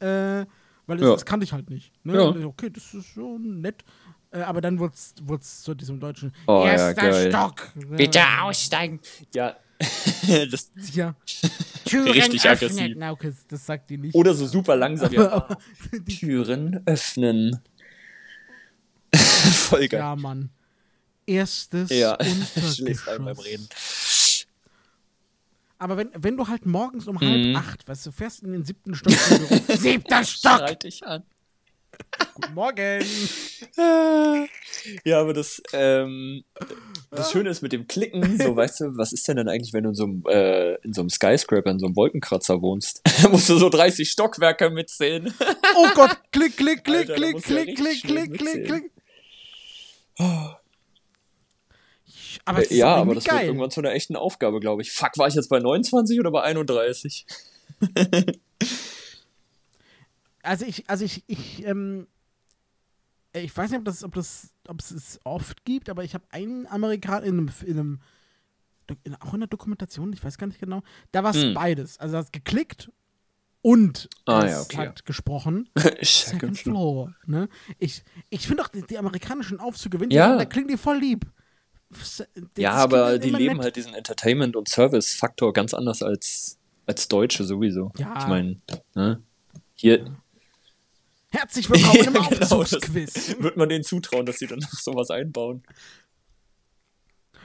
Äh, 0.00 0.46
weil 0.86 0.96
das, 0.96 1.00
Ja. 1.06 1.12
das 1.12 1.24
kannte 1.26 1.44
ich 1.44 1.52
halt 1.52 1.68
nicht. 1.70 1.92
Ne? 2.04 2.14
Ja. 2.14 2.46
Okay, 2.46 2.70
das 2.70 2.94
ist 2.94 3.14
so 3.14 3.38
nett. 3.38 3.84
Äh, 4.30 4.40
aber 4.40 4.60
dann 4.60 4.78
wurde 4.78 4.94
es 4.94 5.62
zu 5.62 5.74
diesem 5.74 6.00
deutschen 6.00 6.32
Oh, 6.46 6.64
ja, 6.66 6.72
Erster 6.72 6.94
geil. 6.94 7.30
Stock. 7.30 7.72
Bitte 7.90 8.18
Ja. 8.18 8.42
aussteigen. 8.42 9.00
Ja. 9.34 9.56
das, 10.50 10.70
Ja. 10.92 11.14
Türen 11.84 12.08
Richtig 12.10 12.46
öffnen. 12.46 12.70
aggressiv. 12.70 12.96
Na, 12.98 13.10
okay, 13.12 13.32
das 13.48 13.64
sagt 13.64 13.88
die 13.90 13.96
nicht. 13.98 14.14
oder 14.14 14.34
so 14.34 14.46
super 14.46 14.76
langsam. 14.76 15.12
Ja. 15.12 15.48
Türen 16.18 16.82
öffnen. 16.86 17.58
Voll 19.14 19.88
geil. 19.88 20.00
ja, 20.00 20.16
Mann. 20.16 20.50
Erstes 21.26 21.90
Ja, 21.90 22.12
Untergeschoss. 22.14 23.04
beim 23.18 23.28
Reden. 23.28 23.68
Aber 25.78 25.96
wenn, 25.96 26.10
wenn 26.18 26.36
du 26.36 26.48
halt 26.48 26.66
morgens 26.66 27.06
um 27.06 27.16
Mhm. 27.16 27.56
halb 27.56 27.56
acht, 27.66 27.88
weißt 27.88 28.06
du, 28.06 28.10
fährst 28.12 28.42
in 28.42 28.52
den 28.52 28.64
siebten 28.64 28.94
Stock. 28.94 29.12
Siebter 29.68 30.24
Stock! 30.24 30.58
Schreit 30.58 30.82
dich 30.82 31.04
an. 31.06 31.22
Guten 32.34 32.54
Morgen! 32.54 33.04
Ja, 35.04 35.20
aber 35.20 35.32
das, 35.32 35.60
ähm, 35.72 36.44
das 37.10 37.32
Schöne 37.32 37.50
ist 37.50 37.62
mit 37.62 37.72
dem 37.72 37.86
Klicken, 37.88 38.38
so 38.38 38.54
weißt 38.54 38.80
du, 38.80 38.96
was 38.96 39.12
ist 39.12 39.26
denn 39.26 39.36
dann 39.36 39.48
eigentlich, 39.48 39.72
wenn 39.72 39.82
du 39.84 39.90
in 39.90 39.94
so 39.94 40.04
einem, 40.04 40.22
äh, 40.28 40.74
in 40.82 40.92
so 40.92 41.00
einem 41.00 41.10
Skyscraper, 41.10 41.70
in 41.70 41.78
so 41.78 41.86
einem 41.86 41.96
Wolkenkratzer 41.96 42.60
wohnst? 42.62 43.00
Da 43.22 43.28
musst 43.28 43.48
du 43.48 43.56
so 43.58 43.68
30 43.68 44.08
Stockwerke 44.08 44.70
mitzählen. 44.70 45.32
Oh 45.76 45.88
Gott! 45.94 46.16
Klick, 46.30 46.56
klick, 46.56 46.84
klick, 46.84 47.10
Alter, 47.10 47.14
klick, 47.14 47.32
du 47.32 47.54
ja 47.54 47.62
klick, 47.64 47.76
klick, 47.76 47.98
schnell 47.98 48.28
klick, 48.28 48.38
klick, 48.38 48.54
mitzählen. 48.54 48.66
klick. 48.66 48.92
Aber 52.48 52.62
es 52.62 52.70
ist 52.70 52.76
ja, 52.76 52.94
doch 52.94 53.02
aber 53.02 53.14
das 53.14 53.24
wird 53.26 53.36
geil. 53.36 53.46
irgendwann 53.46 53.70
zu 53.70 53.80
einer 53.80 53.92
echten 53.92 54.16
Aufgabe, 54.16 54.58
glaube 54.60 54.82
ich. 54.82 54.92
Fuck, 54.92 55.18
war 55.18 55.28
ich 55.28 55.34
jetzt 55.34 55.48
bei 55.48 55.58
29 55.60 56.18
oder 56.20 56.30
bei 56.30 56.42
31? 56.42 57.26
Also 60.42 60.64
ich, 60.66 60.88
also 60.88 61.04
ich, 61.04 61.24
ich, 61.26 61.64
ähm, 61.66 62.06
ich 63.34 63.54
weiß 63.54 63.70
nicht, 63.70 63.78
ob 63.80 63.84
das, 63.84 64.02
ob 64.04 64.14
das, 64.14 64.54
ob 64.66 64.80
es 64.80 64.90
es 64.90 65.20
oft 65.24 65.64
gibt, 65.64 65.90
aber 65.90 66.04
ich 66.04 66.14
habe 66.14 66.24
einen 66.30 66.66
Amerikaner 66.66 67.24
in 67.26 67.38
einem, 67.38 67.50
in 67.66 67.78
einem 67.78 68.00
in, 69.04 69.14
auch 69.20 69.34
in 69.34 69.40
der 69.40 69.48
Dokumentation, 69.48 70.12
ich 70.14 70.24
weiß 70.24 70.38
gar 70.38 70.46
nicht 70.46 70.60
genau, 70.60 70.82
da 71.12 71.22
war 71.24 71.32
es 71.32 71.42
Hm. 71.42 71.54
beides. 71.54 71.98
Also 71.98 72.16
er 72.16 72.20
hat 72.20 72.32
geklickt 72.32 72.90
und 73.60 74.08
Ah, 74.24 74.46
ja, 74.46 74.60
okay. 74.62 74.76
hat 74.78 75.04
gesprochen. 75.04 75.68
Second 76.02 76.56
Floor. 76.56 77.12
Ne? 77.26 77.48
Ich, 77.78 78.02
ich 78.30 78.46
finde 78.46 78.62
auch 78.62 78.68
die, 78.68 78.82
die 78.82 78.96
amerikanischen 78.96 79.60
Aufzüge, 79.60 80.00
wenn 80.00 80.08
die 80.08 80.16
Ja. 80.16 80.28
haben, 80.28 80.38
da 80.38 80.44
klingen 80.46 80.68
die 80.68 80.78
voll 80.78 80.98
lieb. 80.98 81.26
Das- 81.90 82.22
Ja, 82.56 82.72
das 82.74 82.82
aber 82.82 83.18
die 83.18 83.30
leben 83.30 83.56
nett. 83.56 83.64
halt 83.64 83.76
diesen 83.76 83.94
Entertainment- 83.94 84.56
und 84.56 84.68
Service-Faktor 84.68 85.52
ganz 85.52 85.72
anders 85.74 86.02
als, 86.02 86.58
als 86.86 87.08
Deutsche 87.08 87.44
sowieso. 87.44 87.92
Ja. 87.98 88.14
Ich 88.18 88.26
meine, 88.26 88.56
ne? 88.94 89.22
Hier 89.74 90.14
Herzlich 91.30 91.68
willkommen 91.68 91.98
im 92.06 92.12
Genau, 92.14 92.30
das 92.30 92.52
Aufzugsquiz. 92.52 93.36
wird 93.38 93.56
man 93.56 93.68
denen 93.68 93.84
zutrauen, 93.84 94.24
dass 94.26 94.38
sie 94.38 94.46
dann 94.46 94.58
noch 94.60 94.72
sowas 94.72 95.10
einbauen. 95.10 95.62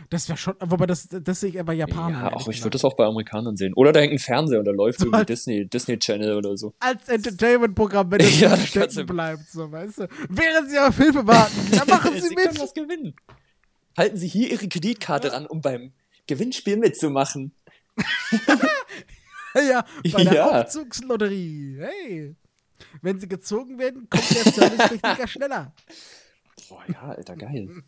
Das 0.10 0.28
wäre 0.28 0.38
schon, 0.38 0.56
wobei 0.60 0.86
das, 0.86 1.08
das 1.10 1.40
sehe 1.40 1.50
ich 1.50 1.56
eher 1.56 1.64
bei 1.64 1.74
Japanern. 1.74 2.12
Ja, 2.26 2.34
auch 2.34 2.48
ich 2.50 2.60
würde 2.62 2.72
das 2.72 2.84
auch 2.86 2.96
bei 2.96 3.06
Amerikanern 3.06 3.56
sehen. 3.58 3.74
Oder 3.74 3.92
da 3.92 4.00
hängt 4.02 4.14
ein 4.14 4.20
Fernseher 4.20 4.60
und 4.60 4.66
da 4.66 4.72
läuft 4.72 5.00
So 5.00 5.06
irgendwie 5.08 5.26
Disney, 5.26 5.66
Disney 5.66 5.98
Channel 6.00 6.36
oder 6.36 6.56
so. 6.58 6.74
als 6.80 7.08
Entertainment-Programm, 7.08 8.12
wenn 8.12 8.20
es 8.22 8.40
Ja, 8.40 8.50
das 8.50 8.68
stecken 8.68 9.06
bleibt, 9.06 9.50
so, 9.50 9.72
weißt 9.72 10.00
du? 10.00 10.08
Während 10.30 10.70
sie 10.70 10.80
auf 10.80 10.96
Hilfe 10.98 11.26
warten, 11.26 11.56
dann 11.72 11.88
machen 11.88 12.14
sie 12.22 12.36
können 12.36 12.52
mit. 12.54 12.60
was 12.60 12.74
gewinnen. 12.74 13.14
Halten 13.98 14.18
Sie 14.18 14.28
hier 14.28 14.50
Ihre 14.52 14.68
Kreditkarte 14.68 15.32
ran, 15.34 15.46
um 15.46 15.62
beim 15.62 15.94
Gewinnspiel 16.28 16.78
mitzumachen. 16.78 17.54
Ja, 19.56 19.86
bei 20.12 20.24
der 20.24 20.34
Ja. 20.34 20.62
Aufzugslotterie. 20.64 21.78
Hey. 21.80 22.36
Wenn 23.04 23.20
sie 23.20 23.28
gezogen 23.28 23.78
werden, 23.78 24.10
kommt 24.10 24.28
der 24.34 24.52
Servicetechniker 24.52 25.28
schneller. 25.28 25.76
Boah, 26.68 26.84
ja, 26.92 27.02
Alter, 27.04 27.36
geil. 27.36 27.84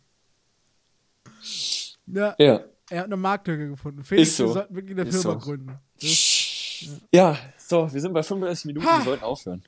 Ja, 2.06 2.34
Ja. 2.38 2.60
er 2.88 2.98
hat 2.98 3.06
eine 3.06 3.16
Marktlücke 3.16 3.70
gefunden. 3.70 4.04
Felix, 4.04 4.28
Ist 4.30 4.36
so. 4.36 4.44
wir 4.46 4.52
sollten 4.52 4.74
wirklich 4.76 4.96
eine 4.98 5.08
Ist 5.08 5.22
Firma 5.22 5.40
so. 5.40 5.44
gründen. 5.44 5.78
Das, 6.00 7.00
Ja, 7.12 7.36
so, 7.58 7.92
wir 7.92 8.00
sind 8.00 8.12
bei 8.12 8.22
35 8.22 8.66
Minuten, 8.66 8.86
Ha. 8.86 8.98
wir 8.98 9.04
sollten 9.04 9.24
aufhören. 9.24 9.64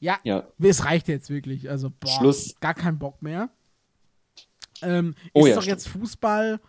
ja, 0.00 0.18
Ja. 0.24 0.46
es 0.58 0.84
reicht 0.86 1.08
jetzt 1.08 1.28
wirklich. 1.28 1.68
Also, 1.68 1.90
boah, 1.90 2.08
Schluss. 2.18 2.54
gar 2.60 2.74
kein 2.74 2.98
Bock 2.98 3.20
mehr. 3.22 3.50
Ähm, 4.82 5.14
Oh 5.32 5.40
ist 5.44 5.48
ja, 5.50 5.54
doch 5.56 5.62
stimmt. 5.62 5.76
jetzt 5.78 5.88
Fußball. 5.88 6.60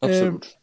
Absolut. 0.00 0.58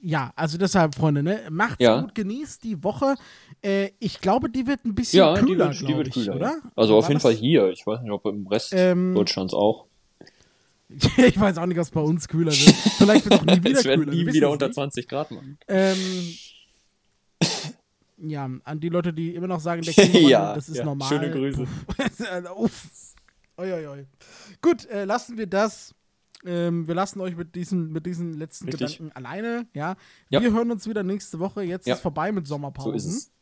Ja, 0.00 0.32
also 0.36 0.58
deshalb, 0.58 0.94
Freunde, 0.94 1.24
ne? 1.24 1.40
Macht's 1.50 1.76
Ja. 1.80 2.00
gut, 2.00 2.14
genießt 2.14 2.62
die 2.62 2.82
Woche. 2.84 3.16
Äh, 3.62 3.90
ich 3.98 4.20
glaube, 4.20 4.48
die 4.48 4.66
wird 4.66 4.84
ein 4.84 4.94
bisschen 4.94 5.18
ja, 5.18 5.34
die 5.34 5.40
kühler, 5.44 5.70
wird, 5.70 5.80
die 5.88 5.96
wird 5.96 6.06
ich, 6.08 6.14
kühler. 6.14 6.36
oder? 6.36 6.46
ja. 6.46 6.70
Also 6.76 6.96
auf 6.96 7.04
War 7.04 7.10
jeden 7.10 7.16
das- 7.16 7.22
Fall 7.24 7.34
hier. 7.34 7.68
Ich 7.70 7.84
weiß 7.84 8.00
nicht, 8.02 8.10
ob 8.12 8.24
im 8.26 8.46
Rest 8.46 8.72
Ähm, 8.76 9.14
Deutschlands 9.14 9.52
auch. 9.54 9.86
ich 11.16 11.38
weiß 11.38 11.58
auch 11.58 11.66
nicht, 11.66 11.76
was 11.76 11.90
bei 11.90 12.00
uns 12.00 12.28
kühler 12.28 12.52
wird. 12.52 12.74
Vielleicht 12.96 13.24
wird 13.28 13.40
auch 13.40 13.44
nie 13.44 13.56
wieder 13.64 13.78
Es 13.78 13.82
kühler. 13.82 13.96
nie 14.06 14.24
wir 14.24 14.32
wieder 14.32 14.50
unter 14.50 14.66
nicht. 14.68 14.74
20 14.76 15.08
Grad 15.08 15.30
machen. 15.32 15.58
Ähm, 15.66 15.96
ja, 18.18 18.48
an 18.64 18.80
die 18.80 18.88
Leute, 18.88 19.12
die 19.12 19.34
immer 19.34 19.46
noch 19.48 19.60
sagen, 19.60 19.82
der 19.82 19.92
Ja, 20.22 20.54
das 20.54 20.68
ist 20.68 20.78
ja, 20.78 20.84
normal. 20.84 21.08
schöne 21.08 21.30
Grüße. 21.30 21.62
Uff. 21.62 22.56
Uff. 22.56 22.86
Oi, 23.58 23.72
oi, 23.72 23.86
oi. 23.88 24.06
Gut, 24.62 24.86
äh, 24.86 25.04
lassen 25.04 25.36
wir 25.36 25.46
das. 25.48 25.92
Ähm, 26.44 26.86
wir 26.86 26.94
lassen 26.94 27.20
euch 27.20 27.36
mit 27.36 27.54
diesen, 27.54 27.90
mit 27.92 28.06
diesen 28.06 28.34
letzten 28.34 28.66
Richtig. 28.66 28.98
Gedanken 28.98 29.16
alleine. 29.16 29.66
Ja? 29.74 29.96
Ja. 30.28 30.40
Wir 30.40 30.52
hören 30.52 30.70
uns 30.70 30.88
wieder 30.88 31.02
nächste 31.02 31.38
Woche. 31.40 31.62
Jetzt 31.62 31.86
Ja. 31.86 31.94
ist 31.94 32.00
vorbei 32.00 32.30
mit 32.32 32.46
So 32.46 32.54
Sommerpausen. 32.54 32.94
ist 32.94 33.06
es. 33.06 33.32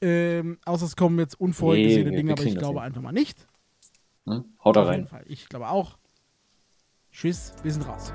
Ähm, 0.00 0.58
außer 0.64 0.86
es 0.86 0.96
kommen 0.96 1.18
jetzt 1.18 1.38
unvorhergesehene 1.40 2.10
Nee, 2.10 2.16
Dinge, 2.16 2.32
aber 2.32 2.42
ich 2.42 2.56
glaube 2.56 2.80
hin. 2.80 2.86
einfach 2.86 3.02
mal 3.02 3.12
nicht. 3.12 3.46
Ne? 4.24 4.44
Haut 4.64 4.76
da 4.76 4.82
Auf 4.82 4.88
jeden 4.90 5.02
rein. 5.02 5.06
Fall. 5.06 5.24
Ich 5.28 5.48
glaube 5.48 5.68
auch. 5.68 5.96
Tschüss, 7.12 7.52
wir 7.62 7.72
sind 7.72 7.86
raus. 7.86 8.12